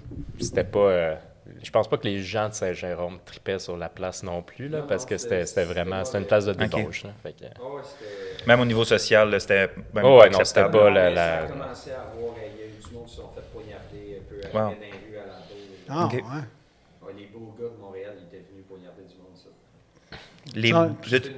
C'était 0.40 0.64
pas. 0.64 0.78
euh, 0.78 1.14
je 1.62 1.70
pense 1.70 1.88
pas 1.88 1.96
que 1.96 2.04
les 2.04 2.20
gens 2.22 2.48
de 2.48 2.54
Saint-Jérôme 2.54 3.18
tripaient 3.24 3.58
sur 3.58 3.76
la 3.76 3.88
place 3.88 4.22
non 4.22 4.42
plus, 4.42 4.68
là, 4.68 4.80
Non, 4.80 4.86
parce 4.86 5.04
que 5.06 5.16
c'était 5.18 5.44
vraiment. 5.64 6.04
c'était 6.04 6.18
une 6.18 6.26
place 6.26 6.44
de 6.46 6.52
Ok. 6.52 6.58
débauche, 6.58 7.04
là. 7.04 7.10
Fait 7.22 7.32
que- 7.32 7.44
Ah. 7.44 8.46
Même 8.46 8.60
au 8.60 8.64
niveau 8.64 8.84
social, 8.84 9.40
c'était 9.40 9.66
même 9.94 10.04
Oh, 10.04 10.18
pas 10.18 10.24
ouais, 10.24 10.30
non, 10.30 10.44
c'était 10.44 10.62
pas 10.64 10.70
Non, 10.70 10.90
la- 10.90 11.10
la- 11.10 11.16
Ça 11.40 11.44
a 11.44 11.46
commencé 11.48 11.90
à 11.90 12.00
avoir. 12.02 12.34
Il 12.36 12.60
y 12.60 12.62
a 12.62 12.66
eu 12.66 12.70
du 12.88 12.94
monde 12.94 13.04
qui 13.06 13.10
se 13.10 13.16
sont 13.16 13.28
fait 13.34 13.42
poignarder 13.52 14.20
un 14.20 14.28
peu 14.28 14.58
à 14.58 14.62
Wow. 14.64 14.70
dans 14.70 14.80
les 14.80 14.86
rues 14.90 15.18
alentour. 15.18 15.56
Ah, 15.88 16.04
Ok. 16.06 16.12
ouais. 16.12 16.20
Ouais, 16.22 17.12
les 17.18 17.26
beaux 17.26 17.54
gars 17.58 17.68
de 17.68 17.80
Montréal, 17.80 18.12
ils 18.18 18.24
étaient 18.24 18.44
venus 18.50 18.64
poignarder 18.68 19.02
du 19.02 19.14
monde, 19.16 19.34
ça. 19.34 20.16
Les- 20.54 20.72
Ah. 20.72 20.88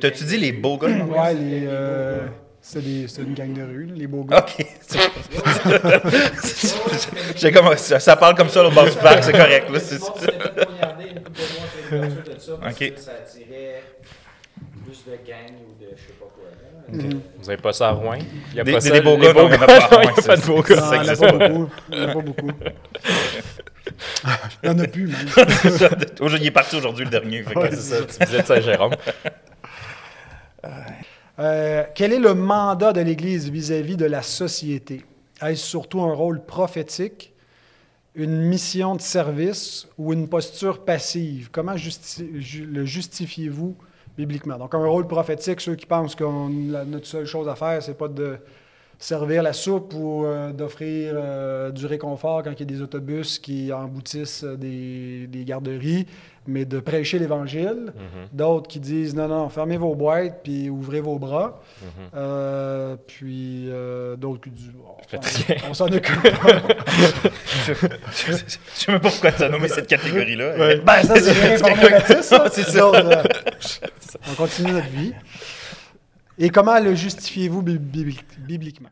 T'as-tu 0.00 0.24
dit 0.24 0.36
les 0.38 0.52
beaux 0.52 0.78
gars? 0.78 0.88
Ouais, 0.88 1.34
les... 1.34 1.66
euh, 1.66 2.18
C'était 2.20 2.32
des- 2.80 3.08
c'était 3.08 3.22
une 3.22 3.34
gang 3.34 3.52
de 3.52 3.62
rue, 3.62 3.86
là, 3.86 3.92
les 3.96 4.06
beaux 4.06 4.22
gars. 4.24 4.38
Ok. 4.46 4.64
J'ai 7.36 7.50
comme, 7.52 7.76
ça, 7.76 7.98
ça 8.00 8.16
parle 8.16 8.34
comme 8.36 8.48
ça 8.48 8.64
au 8.64 8.70
bord 8.70 8.84
du 8.84 8.92
parc, 8.92 9.24
c'est 9.24 9.32
correct. 9.32 9.68
Là, 9.70 9.80
c'est- 9.80 9.98
ça 9.98 10.12
parce 12.60 12.70
Ok. 12.80 12.92
que 12.94 13.00
ça 13.00 13.10
attirait 13.12 13.82
plus 14.84 15.04
de 15.06 15.12
gangs 15.26 15.56
ou 15.58 15.74
de 15.82 15.88
je 15.96 16.02
sais 16.02 16.12
pas 16.18 16.26
quoi. 16.26 16.44
Mhm. 16.88 17.20
Vous 17.40 17.48
avez 17.50 17.60
pas 17.60 17.72
ça 17.72 17.88
à 17.88 17.92
Rouen? 17.92 18.16
Il 18.50 18.56
y 18.56 18.60
a 18.60 18.64
Des, 18.64 18.72
pas 18.72 18.78
des- 18.78 18.88
ça, 18.88 18.94
des 18.94 19.00
beaux 19.00 19.16
les 19.16 19.22
gars, 19.26 19.32
non, 19.32 19.48
il 19.48 19.52
n'y 19.52 19.58
en 19.58 19.62
a 19.62 19.66
pas. 19.66 19.88
Il 20.02 20.08
a 20.08 20.12
de 20.36 20.40
c'est- 20.40 20.46
beaux 20.46 20.62
gars. 20.62 20.80
ça 20.80 20.98
n'y 21.02 21.16
pas 21.16 21.32
beaucoup. 21.32 21.70
Il 21.90 21.98
n'y 21.98 22.04
en 22.04 22.08
a 22.08 22.12
pas 22.14 22.20
beaucoup. 22.22 22.50
Il 24.62 24.70
n'y 24.70 24.74
en 24.74 24.78
a 24.78 24.86
plus, 24.86 25.06
même. 25.08 25.26
Aujourd'hui, 26.20 26.44
il 26.44 26.46
est 26.46 26.50
parti 26.52 26.76
aujourd'hui 26.76 27.04
le 27.04 27.10
dernier. 27.10 27.42
fait 27.42 27.54
que- 27.54 27.58
Ouais, 27.58 27.70
c'est 27.72 27.76
ça, 27.76 27.96
tu 28.04 28.24
disais 28.24 28.42
de 28.42 28.46
Saint-Jérôme. 28.46 28.94
Euh, 31.38 31.84
quel 31.94 32.12
est 32.12 32.18
le 32.18 32.34
mandat 32.34 32.92
de 32.92 33.00
l'Église 33.00 33.50
vis-à-vis 33.50 33.96
de 33.96 34.04
la 34.04 34.22
société? 34.22 35.04
Est-ce 35.40 35.64
surtout 35.64 36.02
un 36.02 36.12
rôle 36.12 36.44
prophétique, 36.44 37.32
une 38.14 38.38
mission 38.42 38.94
de 38.94 39.00
service 39.00 39.88
ou 39.96 40.12
une 40.12 40.28
posture 40.28 40.84
passive? 40.84 41.48
Comment 41.50 41.72
le 41.72 42.84
justifiez-vous 42.84 43.76
bibliquement? 44.16 44.58
Donc, 44.58 44.74
un 44.74 44.86
rôle 44.86 45.06
prophétique, 45.06 45.60
ceux 45.60 45.74
qui 45.74 45.86
pensent 45.86 46.14
que 46.14 46.24
notre 46.84 47.06
seule 47.06 47.26
chose 47.26 47.48
à 47.48 47.54
faire, 47.54 47.82
c'est 47.82 47.96
pas 47.96 48.08
de 48.08 48.38
servir 49.02 49.42
la 49.42 49.52
soupe 49.52 49.94
ou 49.94 50.24
euh, 50.24 50.52
d'offrir 50.52 51.14
euh, 51.16 51.70
du 51.72 51.86
réconfort 51.86 52.44
quand 52.44 52.52
il 52.52 52.60
y 52.60 52.62
a 52.62 52.66
des 52.66 52.80
autobus 52.82 53.40
qui 53.40 53.72
emboutissent 53.72 54.44
euh, 54.44 54.56
des, 54.56 55.26
des 55.26 55.44
garderies, 55.44 56.06
mais 56.46 56.64
de 56.64 56.78
prêcher 56.78 57.18
l'Évangile. 57.18 57.92
D'autres 58.32 58.68
qui 58.68 58.78
disent 58.78 59.16
non, 59.16 59.26
non, 59.26 59.48
fermez 59.48 59.76
vos 59.76 59.96
boîtes 59.96 60.40
puis 60.44 60.70
ouvrez 60.70 61.00
vos 61.00 61.18
bras. 61.18 61.60
Euh, 62.14 62.94
puis 63.08 63.68
d'autres 64.18 64.40
qui 64.42 64.50
disent 64.50 64.70
on 65.68 65.74
s'en 65.74 65.86
occupe. 65.86 66.20
Je 67.66 67.72
je- 67.72 68.36
je 68.36 68.56
sais 68.74 68.92
même 68.92 69.00
pas 69.00 69.10
pourquoi 69.10 69.32
tu 69.32 69.42
as 69.42 69.48
nommé 69.48 69.68
cette 69.68 69.86
catégorie-là. 69.86 70.76
ben, 70.84 71.02
ça, 71.02 71.14
c'est 71.16 71.58
ça. 72.22 72.44
C'est 72.50 72.62
ça. 72.62 72.90
D'autres, 72.90 73.22
on 74.30 74.34
continue 74.34 74.72
notre 74.72 74.88
vie. 74.88 75.12
Et 76.42 76.50
comment 76.50 76.80
le 76.80 76.96
justifiez-vous 76.96 77.62
bibli- 77.62 78.18
bibliquement? 78.36 78.88